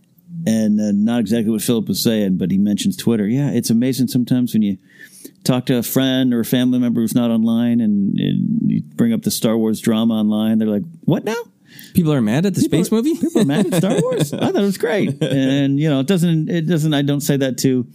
[0.46, 3.28] And uh, not exactly what Philip was saying, but he mentions Twitter.
[3.28, 4.78] Yeah, it's amazing sometimes when you
[5.44, 9.14] talk to a friend or a family member who's not online and, and you bring
[9.14, 10.58] up the Star Wars drama online.
[10.58, 11.42] They're like, "What now?"
[11.94, 13.16] People are mad at the space movie.
[13.16, 14.34] People are mad at Star Wars.
[14.34, 16.50] I thought it was great, and you know, it doesn't.
[16.50, 16.94] It doesn't.
[16.94, 17.88] I don't say that to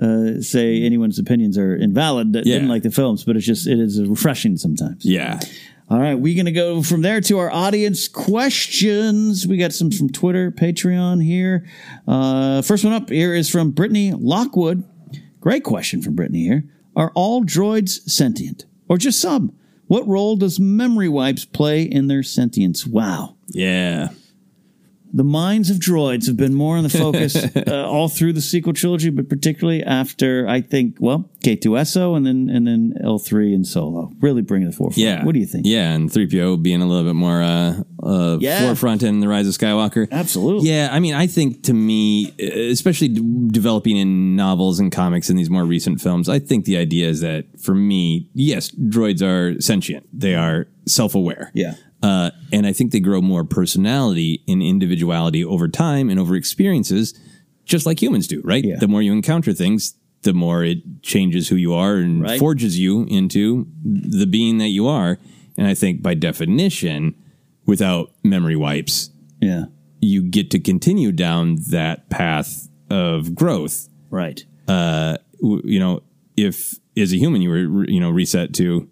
[0.00, 3.78] uh, say anyone's opinions are invalid that didn't like the films, but it's just it
[3.78, 5.04] is refreshing sometimes.
[5.04, 5.40] Yeah.
[5.88, 9.46] All right, we're going to go from there to our audience questions.
[9.46, 11.64] We got some from Twitter, Patreon here.
[12.08, 14.82] Uh, first one up here is from Brittany Lockwood.
[15.40, 16.64] Great question from Brittany here.
[16.96, 19.56] Are all droids sentient or just some?
[19.86, 22.84] What role does memory wipes play in their sentience?
[22.84, 23.36] Wow.
[23.46, 24.08] Yeah.
[25.16, 27.34] The minds of droids have been more in the focus
[27.66, 32.50] uh, all through the sequel trilogy, but particularly after I think, well, K2SO and then
[32.50, 34.98] and then L3 and Solo really bring it to the forefront.
[34.98, 35.24] Yeah.
[35.24, 35.64] What do you think?
[35.66, 38.60] Yeah, and 3PO being a little bit more uh, uh, Yeah.
[38.66, 40.06] forefront in The Rise of Skywalker.
[40.10, 40.68] Absolutely.
[40.68, 42.32] Yeah, I mean, I think to me,
[42.70, 46.76] especially d- developing in novels and comics in these more recent films, I think the
[46.76, 50.06] idea is that for me, yes, droids are sentient.
[50.12, 51.50] They are self aware.
[51.54, 51.74] Yeah.
[52.02, 57.18] Uh, and I think they grow more personality and individuality over time and over experiences,
[57.64, 58.64] just like humans do, right?
[58.78, 62.38] The more you encounter things, the more it changes who you are and Right.
[62.38, 65.18] forges you into the being that you are.
[65.56, 67.14] And I think by definition,
[67.64, 69.10] without memory wipes,
[69.40, 69.66] Yeah.
[70.00, 73.88] you get to continue down that path of growth.
[74.10, 74.44] Right.
[74.68, 76.02] Uh, you know,
[76.36, 78.88] if as a human you were, you know, reset to,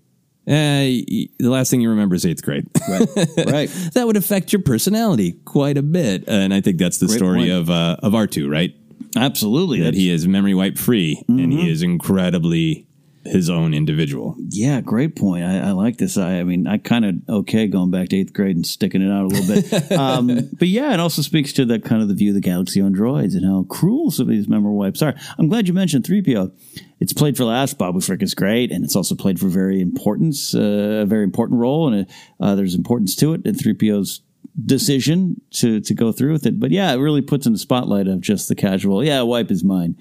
[0.47, 2.67] y- the last thing you remember is eighth grade.
[2.89, 3.09] Right.
[3.47, 3.69] right.
[3.95, 6.25] that would affect your personality quite a bit.
[6.29, 7.51] And I think that's the Great story point.
[7.53, 8.75] of, uh, of R2, right?
[9.17, 9.81] Absolutely.
[9.81, 11.51] That he is memory wipe free and Mm-hmm.
[11.53, 12.87] he is incredibly
[13.25, 14.37] his own individual.
[14.49, 15.45] Yeah, great point.
[15.45, 16.17] I, I like this.
[16.17, 19.11] I, I mean, I kind of okay going back to eighth grade and sticking it
[19.11, 19.93] out a little bit.
[19.99, 22.81] um, but yeah, it also speaks to that kind of the view of the galaxy
[22.81, 25.15] on droids and how cruel some of these memory wipes are.
[25.39, 26.53] I'm glad you mentioned 3PO.
[27.01, 27.79] It's played for last.
[27.79, 31.61] Babu Frick is great, and it's also played for very importance, uh, a very important
[31.61, 32.07] role, and
[32.41, 33.43] uh, there's importance to it.
[33.45, 34.23] And 3PO's
[34.65, 36.61] decision to to go through with it.
[36.61, 39.05] But yeah, it really puts in the spotlight of just the casual.
[39.05, 39.97] Yeah, wipe is mine.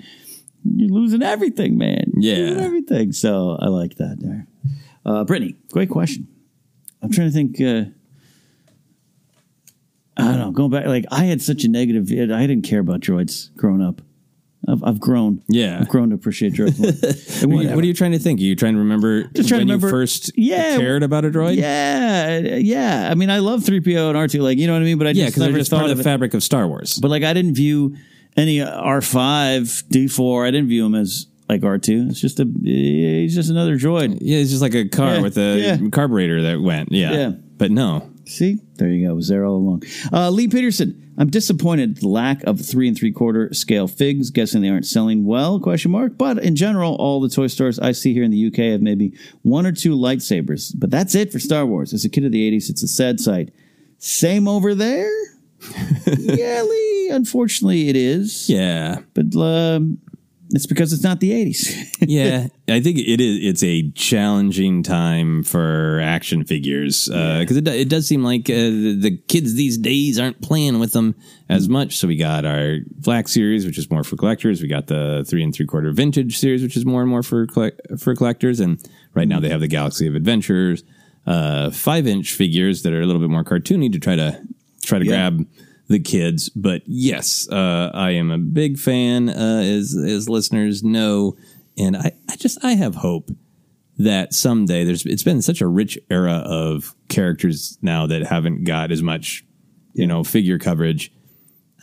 [0.63, 2.11] You're losing everything, man.
[2.17, 2.61] You're Yeah.
[2.61, 3.11] everything.
[3.11, 4.47] So I like that there.
[5.05, 6.27] Uh, Brittany, great question.
[7.01, 7.59] I'm trying to think.
[7.59, 7.91] Uh,
[10.15, 10.51] I don't know.
[10.51, 12.05] Going back, like I had such a negative.
[12.05, 14.01] View, I didn't care about droids growing up.
[14.65, 15.41] I've, I've grown.
[15.49, 15.79] Yeah.
[15.81, 16.79] I've grown to appreciate droids.
[17.45, 18.39] What are, you, what are you trying to think?
[18.39, 20.77] Are you trying to remember Just trying when to remember- you first Yeah.
[20.77, 21.57] cared about a droid?
[21.57, 23.09] Yeah, yeah.
[23.11, 24.41] I mean, I love 3PO and R2.
[24.41, 24.97] Like, you know what I mean?
[24.97, 26.97] But I Yeah, just because they're just part of of the fabric of Star Wars.
[27.01, 27.97] But like, I didn't view
[28.37, 30.47] any R5, D4.
[30.47, 32.09] I didn't view him as like R2.
[32.09, 32.45] It's just a.
[32.63, 34.17] He's just another droid.
[34.21, 35.89] Yeah, it's just like a car Yeah, with a yeah.
[35.91, 36.91] carburetor that went.
[36.91, 37.11] Yeah.
[37.13, 37.31] Yeah.
[37.57, 38.09] But no.
[38.25, 39.11] See, there you go.
[39.11, 39.83] It was there all along.
[40.11, 44.29] Uh, Lee Peterson, I'm disappointed at the lack of three and three quarter scale figs.
[44.31, 45.59] Guessing they aren't selling well?
[45.59, 46.17] Question mark.
[46.17, 49.13] But in general, all the toy stores I see here in the UK have maybe
[49.41, 50.71] one or two lightsabers.
[50.73, 51.93] But that's it for Star Wars.
[51.93, 53.53] As a kid of the '80s, it's a sad sight.
[53.97, 55.11] Same over there.
[56.07, 57.09] Yeah, Lee.
[57.09, 58.49] Unfortunately, it is.
[58.49, 58.99] Yeah.
[59.13, 59.99] But um,
[60.49, 61.97] it's because it's not the '80s.
[61.99, 63.39] yeah, I think it is.
[63.43, 68.97] It's a challenging time for action figures because it, it does seem like uh, the,
[68.99, 71.15] the kids these days aren't playing with them
[71.49, 71.97] as much.
[71.97, 74.61] So we got our Black series, which is more for collectors.
[74.61, 77.47] We got the three and three quarter vintage series, which is more and more for
[77.47, 78.59] collect- for collectors.
[78.59, 78.79] And
[79.15, 80.83] right now they have the Galaxy of Adventures
[81.25, 84.41] uh, five inch figures that are a little bit more cartoony to try to
[84.83, 85.11] try to Yeah.
[85.11, 85.45] grab
[85.87, 86.49] the kids.
[86.49, 91.35] But yes, uh, I am a big fan, uh, as as listeners know,
[91.77, 93.31] and I, I just I have hope
[93.97, 98.91] that someday there's it's been such a rich era of characters now that haven't got
[98.91, 99.45] as much
[99.93, 101.11] you know figure coverage.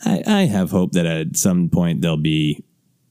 [0.03, 2.63] I, I have hope that at some point there'll be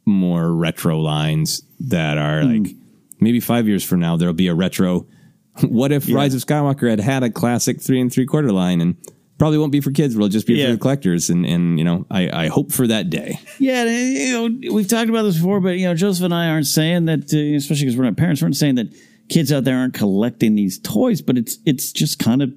[0.04, 2.62] more retro lines that are Hmm.
[2.64, 2.74] like
[3.20, 5.06] maybe five years from now there'll be a retro.
[5.62, 8.96] What if Rise of Skywalker had had a classic three and three quarter line and
[9.40, 10.66] probably won't be for kids, it'll just be Yeah.
[10.66, 11.30] for the collectors.
[11.30, 13.40] And and you know I, I hope for that day.
[13.58, 16.66] Yeah, you know, we've talked about this before, but you know, Joseph and I aren't
[16.66, 18.88] saying that, uh, especially because we're not parents, we're not saying that
[19.28, 22.50] kids out there aren't collecting these toys, but it's it's just kind of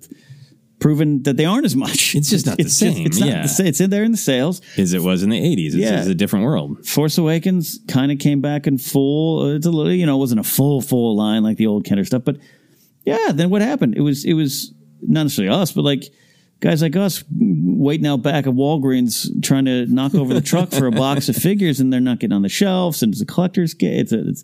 [0.79, 2.13] proven that they aren't as much.
[2.15, 3.41] It's just not the same, it's not yeah.
[3.43, 3.67] the same.
[3.67, 4.61] It's in there in the sales.
[4.77, 5.75] As it was in the eighties.
[5.75, 5.99] It's, Yeah.
[5.99, 6.85] it's a different world.
[6.85, 9.43] Force Awakens kind of came back in full.
[9.43, 11.85] uh, It's a little, you know, it wasn't a full full line like the old
[11.85, 12.37] Kenner stuff, but
[13.05, 13.31] yeah.
[13.33, 13.95] Then what happened?
[13.95, 16.03] It was it was not necessarily us, but like
[16.63, 20.87] guys like us waiting out back at Walgreens trying to knock over the truck for
[20.87, 23.73] a box of figures, and they're not getting on the shelves, and it's a collector's
[23.73, 23.93] kit.
[23.93, 24.43] It's a, it's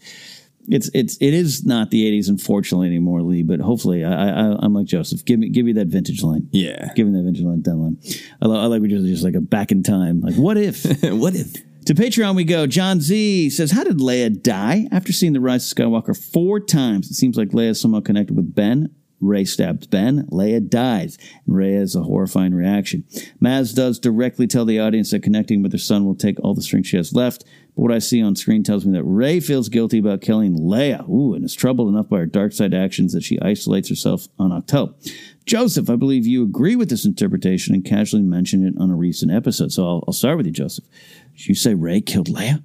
[0.67, 3.41] it's it's it is not the '80s, unfortunately, anymore, Lee.
[3.41, 5.23] But hopefully, I, I I'm like Joseph.
[5.23, 6.49] Give me give me that vintage line.
[6.51, 6.91] Yeah.
[6.93, 7.61] give me that vintage line.
[7.63, 7.97] That line.
[8.41, 10.19] I, I like we just just like a back in time.
[10.19, 10.83] Like what if?
[11.03, 11.55] what if?
[11.85, 12.67] To Patreon we go.
[12.67, 14.87] John Z says, How did Leia die?
[14.91, 18.35] After seeing the rise of Skywalker four times, it seems like Leia is somehow connected
[18.35, 18.93] with Ben.
[19.21, 20.25] Rey stabs Ben.
[20.31, 21.17] Leia dies.
[21.45, 23.03] And Rey has a horrifying reaction.
[23.41, 26.61] Maz does directly tell the audience that connecting with her son will take all the
[26.61, 27.43] strength she has left.
[27.75, 31.07] But what I see on screen tells me that Rey feels guilty about killing Leia.
[31.09, 34.51] Ooh, and is troubled enough by her dark side actions that she isolates herself on
[34.51, 34.93] Ahch-To.
[35.45, 39.31] Joseph, I believe you agree with this interpretation and casually mentioned it on a recent
[39.31, 39.71] episode.
[39.71, 40.85] So I'll, I'll start with you, Joseph.
[41.35, 42.63] You say Rey killed Leia?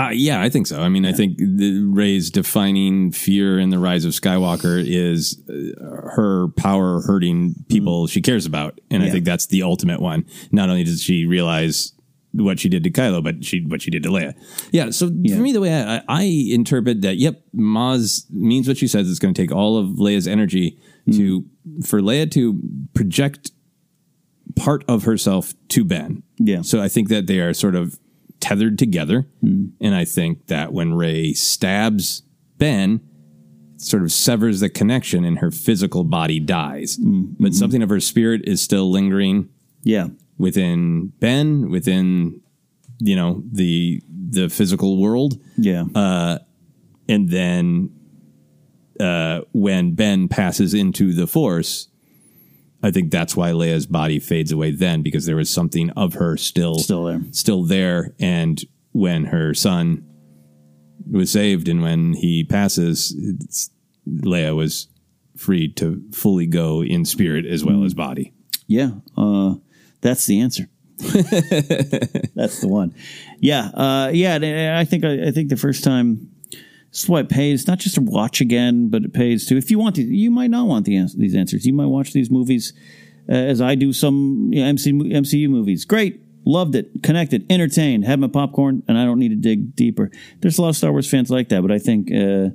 [0.00, 0.80] Uh, yeah, I think so.
[0.80, 6.10] I mean, I think the Rey's defining fear in the rise of Skywalker is uh,
[6.12, 10.24] her power hurting people she cares about, and I think that's the ultimate one.
[10.52, 11.92] Not only does she realize
[12.32, 14.34] what she did to Kylo, but she what she did to Leia.
[14.70, 14.90] Yeah.
[14.90, 19.10] So for me, the way I, I interpret that, yep, Maz means what she says.
[19.10, 20.78] It's going to take all of Leia's energy
[21.12, 21.44] to
[21.84, 22.58] for Leia to
[22.94, 23.50] project
[24.56, 26.22] part of herself to Ben.
[26.38, 26.62] Yeah.
[26.62, 27.98] So I think that they are sort of
[28.40, 29.26] tethered together.
[29.40, 29.66] Hmm.
[29.80, 32.22] And I think that when Rey stabs
[32.58, 33.00] Ben,
[33.74, 36.98] it sort of severs the connection and her physical body dies.
[37.00, 39.48] But something of her spirit is still lingering
[39.82, 40.08] Yeah.
[40.38, 42.40] within Ben, within
[42.98, 45.40] you know, the the physical world.
[45.56, 45.84] Yeah.
[45.94, 46.38] Uh
[47.08, 47.90] and then
[49.00, 51.88] uh when Ben passes into the force,
[52.82, 56.36] I think that's why Leia's body fades away then because there was something of her
[56.36, 57.20] still Still there.
[57.32, 58.60] still there and
[58.92, 60.04] when her son
[61.10, 63.70] was saved and when he passes it's,
[64.08, 64.88] Leia was
[65.36, 68.32] free to fully go in spirit as well as body.
[68.66, 68.92] Yeah.
[69.16, 69.54] Uh,
[70.00, 70.68] that's the answer.
[72.34, 72.94] that's the one.
[73.40, 73.66] Yeah.
[73.74, 74.78] Uh, yeah.
[74.78, 76.29] I think I think the first time
[76.90, 79.70] this is why it pays not just to watch again, but it pays to if
[79.70, 80.02] you want to.
[80.02, 81.64] You might not want the these answers.
[81.64, 82.72] You might watch these movies
[83.28, 85.84] uh, as I do some you know, MC, MCU movies.
[85.84, 86.20] Great.
[86.46, 90.10] Loved it, connected, entertained, had my popcorn, and I don't need to dig deeper.
[90.40, 92.48] There's a lot of Star Wars fans like that, but I think uh,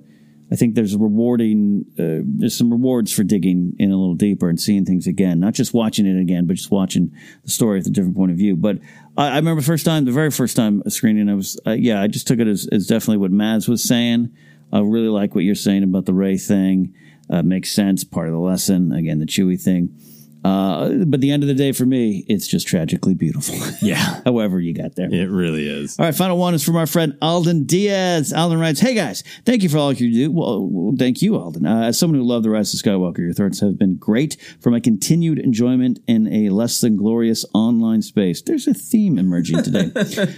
[0.52, 4.60] I think there's rewarding uh, there's some rewards for digging in a little deeper and
[4.60, 7.12] seeing things again, not just watching it again, but just watching
[7.44, 8.56] the story with a different point of view.
[8.56, 8.78] But
[9.18, 12.02] I, I remember the first time, the very first time screening, I was uh, yeah,
[12.02, 14.32] I just took it as, as definitely what Maz was saying.
[14.72, 16.94] I really like what you're saying about the Rey thing.
[17.28, 18.92] Uh, makes sense, part of the lesson.
[18.92, 19.98] Again, the Chewie thing.
[20.46, 23.56] Uh, but the end of the day, for me, it's just tragically beautiful.
[23.82, 24.22] Yeah.
[24.26, 25.14] However, you got there.
[25.14, 26.00] It really is.
[26.00, 28.34] All right, final one is from our friend Alden Diaz.
[28.34, 30.32] Alden writes, "Hey guys, thank you for all you do.
[30.32, 31.68] Well, well, thank you, Alden.
[31.68, 34.72] Uh, as someone who loved the Rise of Skywalker, your thoughts have been great for
[34.72, 38.42] my continued enjoyment in a less than glorious online space.
[38.42, 39.92] There's a theme emerging today.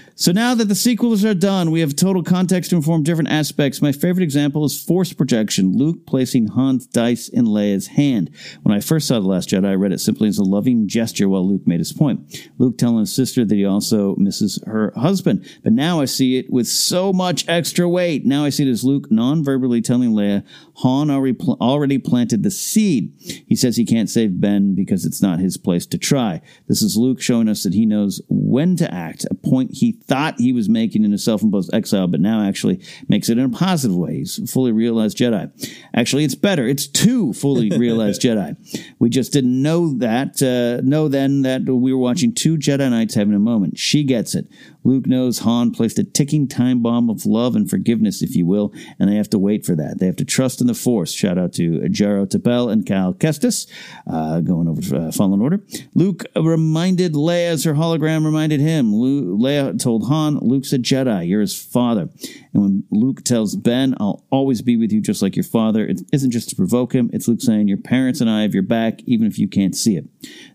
[0.15, 3.81] so now that the sequels are done, we have total context to inform different aspects.
[3.81, 5.77] My favorite example is Force projection.
[5.77, 8.31] Luke placing Han's dice in Leia's hand.
[8.63, 11.29] When I first saw the Last Jedi, I read it simply as a loving gesture
[11.29, 12.49] while Luke made his point.
[12.57, 15.45] Luke telling his sister that he also misses her husband.
[15.63, 18.25] But now I see it with so much extra weight.
[18.25, 20.43] Now I see it as Luke non-verbally telling Leia,
[20.77, 23.13] Han already, planted the seed.
[23.47, 26.41] He says he can't save Ben because it's not his place to try.
[26.67, 30.35] This is Luke showing us that he knows when to act, a point he thought
[30.37, 33.97] he was making in a self-imposed exile, but now actually makes it in a positive
[33.97, 34.17] way.
[34.17, 35.51] He's a fully realized Jedi.
[35.95, 36.67] Actually, it's better.
[36.67, 38.55] It's two fully realized Jedi.
[38.99, 43.15] We just didn't know that, uh, know then that we were watching two Jedi Knights
[43.15, 43.79] having a moment.
[43.79, 44.47] She gets it.
[44.83, 48.73] Luke knows Han placed a ticking time bomb of love and forgiveness, if you will,
[48.99, 49.99] and they have to wait for that.
[49.99, 51.11] They have to trust in the Force.
[51.11, 53.67] Shout out to Jaro Tapal and Cal Kestis,
[54.05, 55.61] uh, going over uh, Fallen Order.
[55.93, 58.93] Luke reminded Leia as her hologram reminded him.
[58.93, 61.27] Lu- Leia told Han, Luke's a Jedi.
[61.27, 62.09] You're his father.
[62.53, 66.01] And when Luke tells Ben, I'll always be with you just like your father, it
[66.13, 67.09] isn't just to provoke him.
[67.13, 69.97] It's Luke saying, Your parents and I have your back, even if you can't see
[69.97, 70.05] it.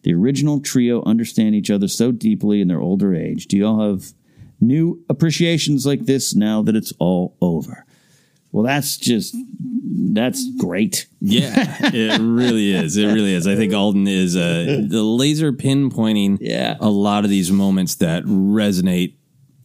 [0.03, 3.47] The original trio understand each other so deeply in their older age.
[3.47, 4.12] Do y'all have
[4.63, 7.85] new appreciations like this now that it's all over?
[8.53, 9.35] Well, that's just,
[10.13, 11.07] that's great.
[11.21, 12.97] Yeah, it really is.
[12.97, 13.47] It really is.
[13.47, 16.77] I think Alden is uh, the laser pinpointing yeah.
[16.81, 19.15] a lot of these moments that resonate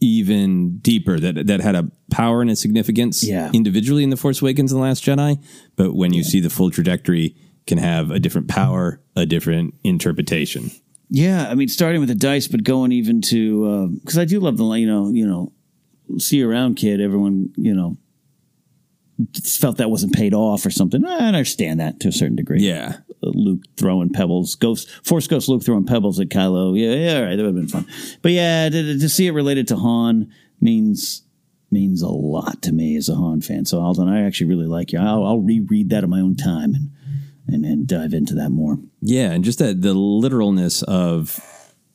[0.00, 3.50] even deeper that that had a power and a significance Yeah.
[3.52, 5.42] individually in the Force Awakens and the Last Jedi,
[5.76, 7.34] but when you see the full trajectory
[7.66, 10.70] can have a different power, a different interpretation.
[11.10, 14.40] Yeah, I mean, starting with the dice, but going even to um, because I do
[14.40, 15.52] love the you know you know
[16.18, 17.00] see you around kid.
[17.00, 17.96] Everyone you know
[19.42, 21.04] felt that wasn't paid off or something.
[21.04, 22.60] I understand that to a certain degree.
[22.60, 26.78] Yeah, uh, Luke throwing pebbles, Ghost Force Ghost Luke throwing pebbles at Kylo.
[26.78, 27.86] Yeah, yeah, all right, that would have been fun.
[28.20, 30.30] But yeah, to, to see it related to Han
[30.60, 31.22] means
[31.70, 33.64] means a lot to me as a Han fan.
[33.64, 34.98] So Alden, I actually really like you.
[34.98, 36.90] I'll, I'll reread that at my own time and
[37.48, 38.78] and and dive into that more.
[39.00, 41.40] Yeah, and just that the literalness of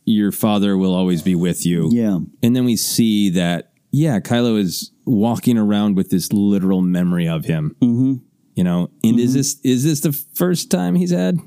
[0.05, 1.89] your father will always be with you.
[1.91, 2.19] Yeah.
[2.41, 7.45] And then we see that, yeah, Kylo is walking around with this literal memory of
[7.45, 7.75] him.
[7.81, 8.13] Mm-hmm.
[8.55, 11.39] You know, and is this is this the first time he's had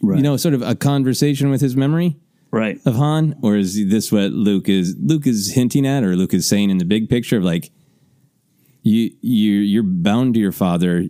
[0.00, 0.16] right.
[0.16, 2.16] you know, sort of a conversation with his memory?
[2.52, 2.78] Right.
[2.86, 3.36] Of Han?
[3.42, 6.78] Or is this what Luke is Luke is hinting at or Luke is saying in
[6.78, 7.72] the big picture of like
[8.82, 11.06] you you you're bound to your father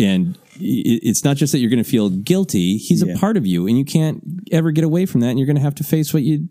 [0.00, 3.14] and it- it's not just that you're going to feel guilty he's Yeah.
[3.14, 4.22] a part of you and you can't
[4.52, 6.48] ever get away from that and you're going to have to face what you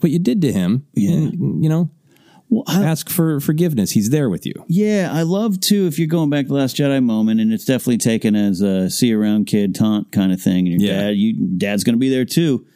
[0.00, 1.90] what you did to him and you know
[2.68, 6.46] ask for forgiveness he's there with you Yeah, I love too if you're going back
[6.46, 10.10] to the Last Jedi moment, and it's definitely taken as a see around kid taunt
[10.10, 10.66] kind of thing.
[10.66, 11.00] And your Yeah.
[11.02, 12.66] dad, you dad's going to be there too.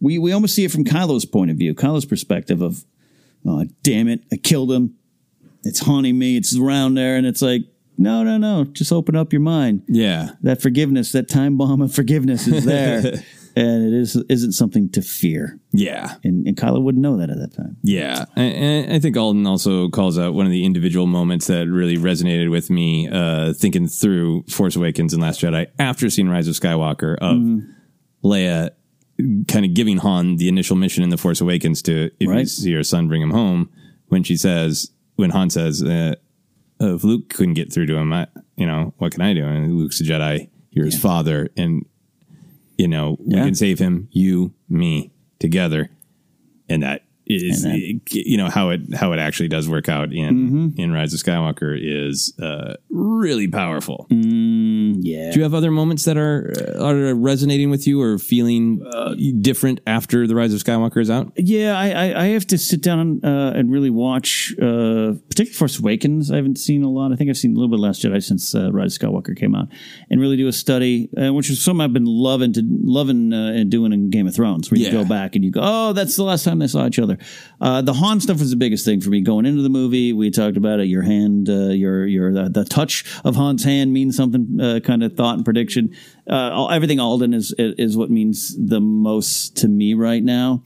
[0.00, 2.84] We we almost see it from Kylo's point of view, Kylo's perspective of,
[3.44, 4.94] oh damn it, I killed him.
[5.64, 6.36] It's haunting me.
[6.36, 7.62] It's around there, and it's like,
[7.98, 9.82] no, no, no, just open up your mind.
[9.88, 12.98] yeah That forgiveness, that time bomb of forgiveness is there,
[13.56, 15.60] and it is isn't something to fear.
[15.72, 17.76] yeah And, and Kylo wouldn't know that at that time.
[17.82, 21.96] Yeah, and, I think Alden also calls out one of the individual moments that really
[21.96, 26.54] resonated with me, uh, thinking through Force Awakens and Last Jedi after seeing Rise of
[26.54, 27.36] Skywalker of
[28.24, 28.70] Leia
[29.48, 32.72] kind of giving Han the initial mission in the Force Awakens to if you see
[32.72, 33.70] her son, bring him home.
[34.08, 36.16] When she says, when Han says, uh,
[36.80, 38.26] Uh, "If Luke couldn't get through to him, I,
[38.56, 41.84] you know, what can I do?" And Luke's a Jedi, you're his father, and
[42.78, 43.44] you know we Yeah.
[43.44, 45.90] can save him, you, me, together,
[46.68, 50.32] and that is And you know how it how it actually does work out in
[50.32, 50.80] Mm-hmm.
[50.80, 54.06] in Rise of Skywalker is uh, really powerful.
[54.10, 55.30] Mm, yeah.
[55.30, 59.14] Do you have other moments that are uh, are resonating with you or feeling uh,
[59.40, 61.32] different after the Rise of Skywalker is out?
[61.36, 65.78] Yeah, I, I, I have to sit down uh, and really watch, uh, particularly Force
[65.78, 66.30] Awakens.
[66.30, 67.12] I haven't seen a lot.
[67.12, 69.36] I think I've seen a little bit of Last Jedi since uh, Rise of Skywalker
[69.36, 69.68] came out,
[70.10, 73.52] and really do a study, uh, which is something I've been loving to loving uh,
[73.52, 76.16] and doing in Game of Thrones, where you go back and you go, oh, that's
[76.16, 77.11] the last time they saw each other.
[77.60, 80.12] Uh, the Han stuff was the biggest thing for me going into the movie.
[80.12, 80.86] We talked about it.
[80.86, 84.58] Your hand, uh, your your the, the touch of Han's hand means something.
[84.60, 85.94] Uh, kind of thought and prediction.
[86.28, 90.62] Uh, all, everything Alden is is what means the most to me right now.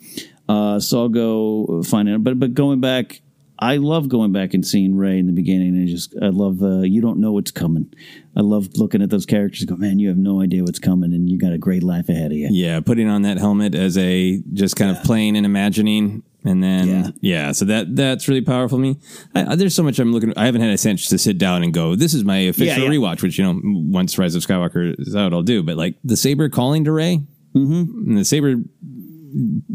[0.49, 2.23] Uh, so I'll go find it.
[2.23, 3.21] But but going back,
[3.59, 5.69] I love going back and seeing Rey in the beginning.
[5.69, 7.93] And I just I love uh, you don't know what's coming.
[8.37, 9.63] I love looking at those characters.
[9.63, 12.09] and Go man, you have no idea what's coming, and you got a great life
[12.09, 12.49] ahead of you.
[12.51, 17.15] Yeah, putting on that helmet as a just kind of playing and imagining, and then
[17.21, 17.53] yeah.
[17.53, 18.99] so that that's really powerful to me.
[19.35, 20.35] I, I- there's so much I'm looking.
[20.37, 21.95] I haven't had a chance to sit down and go.
[21.95, 22.99] This is my official Yeah, yeah.
[22.99, 25.63] rewatch, which you know, once Rise of Skywalker is out, I'll do.
[25.63, 27.23] But like the saber calling to Rey,
[27.55, 28.11] mm-hmm.
[28.11, 28.57] and the saber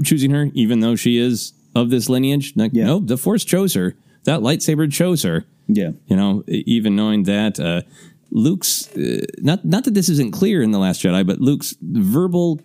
[0.04, 2.54] choosing her, even though she is of this lineage.
[2.56, 3.96] Like, no, the Force chose her.
[4.24, 5.46] That lightsaber chose her.
[5.68, 5.92] Yeah.
[6.08, 7.82] You know, even knowing that uh,
[8.30, 12.62] Luke's uh, not not that this isn't clear in the Last Jedi, but Luke's verbal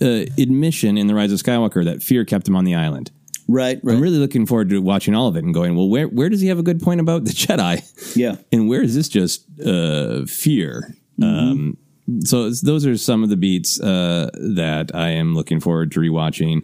[0.00, 3.10] uh, admission in the Rise of Skywalker that fear kept him on the island.
[3.48, 6.28] Right, I'm really looking forward to watching all of it and going, well, where where
[6.28, 8.16] does he have a good point about the Jedi?
[8.16, 8.36] Yeah.
[8.52, 10.96] and where is this just uh, fear?
[11.22, 11.76] Um,
[12.24, 16.62] so those are some of the beats uh, that I am looking forward to rewatching.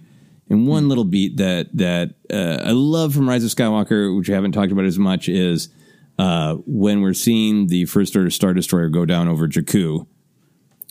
[0.53, 4.35] And one little beat that that uh, I love from Rise of Skywalker, which we
[4.35, 5.71] haven't talked about as much, is
[6.19, 10.07] uh, when we're seeing the First Order Star Destroyer go down over Jakku.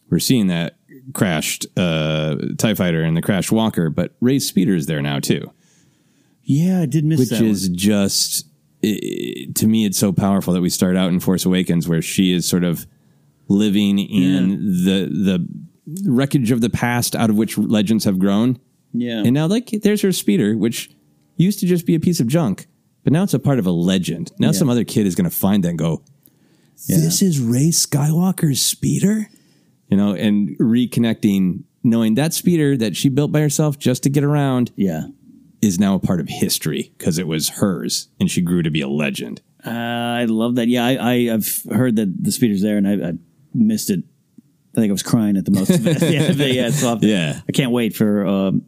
[0.09, 0.77] We're seeing that
[1.13, 5.51] crashed uh, Tie Fighter and the crashed Walker, but Rey Speeder is there now too.
[6.43, 8.47] Yeah, I did miss which that is just
[8.83, 12.33] i- to me it's so powerful that we start out in Force Awakens where she
[12.33, 12.87] is sort of
[13.47, 14.49] living in
[14.83, 15.47] the the
[16.11, 18.59] wreckage of the past out of which legends have grown.
[18.93, 19.19] Yeah.
[19.23, 20.91] And now like there's her speeder which
[21.37, 22.67] used to just be a piece of junk,
[23.03, 24.31] but now it's a part of a legend.
[24.39, 24.51] Now Yeah.
[24.53, 26.03] some other kid is going to find that and go
[26.87, 29.29] this is Rey Skywalker's speeder?
[29.89, 34.23] You know, and reconnecting knowing that speeder that she built by herself just to get
[34.23, 35.03] around yeah
[35.61, 38.81] is now a part of history because it was hers and she grew to be
[38.81, 39.41] a legend.
[39.65, 40.67] Uh, I love that.
[40.67, 43.13] Yeah, I, I, I've heard that the speeder's there, and I, I
[43.53, 43.99] missed it.
[44.75, 46.01] I think I was crying at the most of it.
[46.37, 47.41] yeah, yeah, so Yeah.
[47.47, 48.63] I can't wait for um,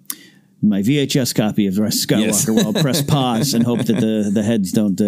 [0.64, 2.22] my VHS copy of Skywalker.
[2.22, 2.50] Yes.
[2.50, 5.03] where I'll press pause and hope that the, the heads don't uh,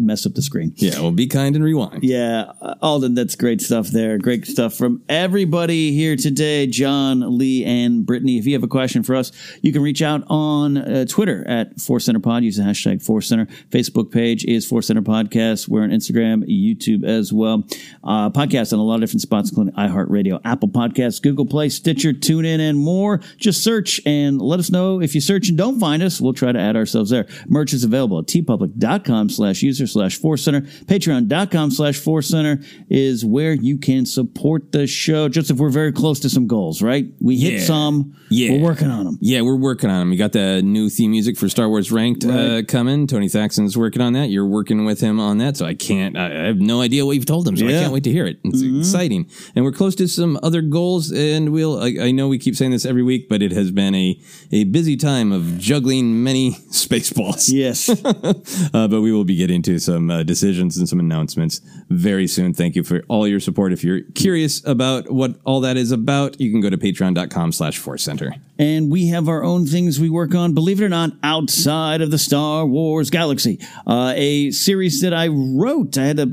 [0.00, 0.72] mess up the screen.
[0.76, 2.04] Yeah, well, be kind and rewind.
[2.04, 4.16] Yeah, Alden, that's great stuff there.
[4.18, 6.66] Great stuff from everybody here today.
[6.66, 8.38] John, Lee, and Brittany.
[8.38, 9.32] If you have a question for us,
[9.62, 12.44] you can reach out on uh, Twitter at Force Center Pod.
[12.44, 13.46] Use the hashtag Force Center.
[13.70, 15.68] Facebook page is Force Center Podcast.
[15.68, 17.64] We're on Instagram, YouTube as well.
[18.04, 22.12] Uh, podcast on a lot of different spots, including iHeartRadio, Apple Podcasts, Google Play, Stitcher,
[22.12, 23.18] TuneIn, and more.
[23.36, 26.20] Just search and let us know if you search and don't find us.
[26.20, 27.26] We'll try to add ourselves there.
[27.48, 30.62] Merch is available at teepublic.com slash user slash Force Center.
[30.62, 35.28] Patreon.com slash Force Center is where you can support the show.
[35.28, 37.06] Just if we're very close to some goals, right?
[37.20, 37.60] We hit Yeah.
[37.60, 38.14] some.
[38.30, 38.52] Yeah.
[38.52, 39.18] We're working on them.
[39.20, 40.12] Yeah, we're working on them.
[40.12, 43.06] You got the new theme music for Star Wars Ranked uh, coming.
[43.06, 44.30] Tony Thaxton's working on that.
[44.30, 45.56] You're working with him on that.
[45.56, 47.56] So I can't, I, have no idea what you've told him.
[47.56, 48.38] So I can't wait to hear it.
[48.44, 49.30] It's exciting.
[49.54, 51.12] And we're close to some other goals.
[51.12, 53.94] And we'll, I, I know we keep saying this every week, but it has been
[53.94, 54.20] a,
[54.52, 57.48] a busy time of juggling many space balls.
[57.48, 57.88] Yes.
[58.04, 62.52] uh, but we will be getting to some uh, decisions and some announcements very soon.
[62.54, 63.72] Thank you for all your support.
[63.72, 67.78] If you're curious about what all that is about, you can go to patreon.com slash
[67.78, 68.34] force center.
[68.58, 72.10] And we have our own things we work on, believe it or not, outside of
[72.10, 73.58] the Star Wars galaxy.
[73.86, 75.98] Uh, a series that I wrote.
[75.98, 76.26] I had the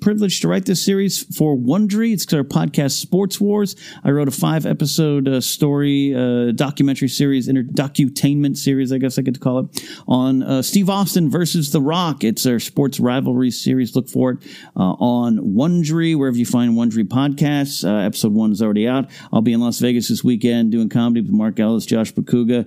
[0.00, 2.12] privilege, to write this series for Wondery.
[2.12, 3.76] It's our podcast, Sports Wars.
[4.04, 9.18] I wrote a five episode uh, story, uh, documentary series, inter- docutainment series, I guess
[9.18, 12.24] I could call it, on uh, Steve Austin versus The Rock.
[12.24, 13.96] It's our sports rivalry series.
[13.96, 14.38] Look for it
[14.76, 17.84] uh, on Wondery, wherever you find Wondery podcasts.
[17.88, 19.10] Uh, episode one is already out.
[19.32, 22.66] I'll be in Las Vegas this weekend doing comedy with Mark Ellis, Josh Bakuga.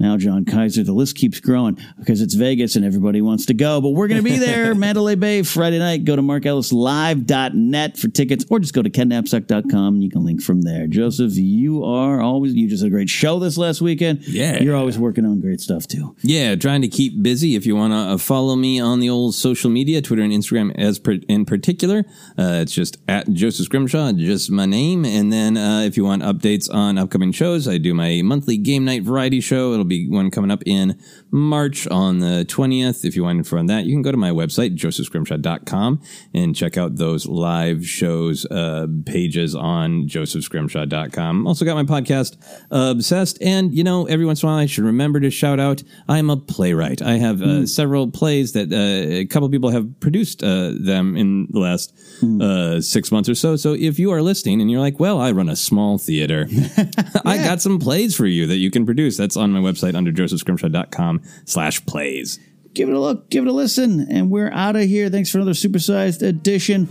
[0.00, 3.82] Now, John Kaiser, the list keeps growing because it's Vegas and everybody wants to go.
[3.82, 6.04] But we're going to be there Mandalay Bay Friday night.
[6.04, 10.62] Go to markellislive.net for tickets or just go to kennapsuck.com and you can link from
[10.62, 10.86] there.
[10.86, 14.26] Joseph, you are always, you just had a great show this last weekend.
[14.26, 14.62] Yeah.
[14.62, 16.16] You're always working on great stuff too.
[16.22, 17.54] Yeah, trying to keep busy.
[17.54, 20.74] If you want to uh, follow me on the old social media, Twitter and Instagram
[20.78, 22.04] as per, in particular,
[22.38, 25.04] uh, it's just at Joseph Scrimshaw, just my name.
[25.04, 28.86] And then uh, if you want updates on upcoming shows, I do my monthly game
[28.86, 29.74] night variety show.
[29.74, 30.98] It'll be one coming up in
[31.30, 33.04] March on the 20th.
[33.04, 36.00] If you want info on that, you can go to my website, josephscrimshaw.com,
[36.34, 41.46] and check out those live shows uh, pages on josephscrimshaw.com.
[41.46, 42.36] Also got my podcast,
[42.70, 43.40] Obsessed.
[43.42, 46.30] And, you know, every once in a while I should remember to shout out I'm
[46.30, 47.02] a playwright.
[47.02, 51.46] I have uh, several plays that uh, a couple people have produced uh, them in
[51.50, 51.96] the last
[52.40, 53.56] uh, six months or so.
[53.56, 56.46] So if you are listening and you're like, well, I run a small theater,
[57.24, 59.16] I got some plays for you that you can produce.
[59.16, 62.38] That's on my website under josephscrimshaw.com slash plays.
[62.74, 65.08] give it a look, give it a listen, and we're out of here.
[65.08, 66.88] Thanks for another supersized edition.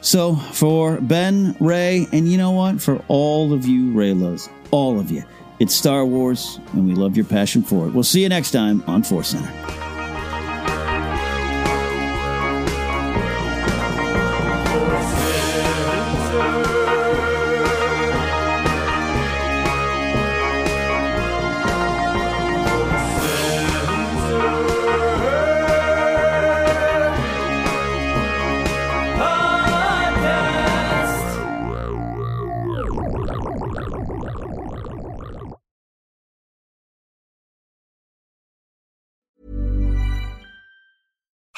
[0.00, 2.80] So, for Ben, Rey, and you know what?
[2.80, 5.22] For all of you Reylos, all of you,
[5.60, 7.92] it's Star Wars, and we love your passion for it.
[7.94, 9.81] We'll see you next time on Force Center.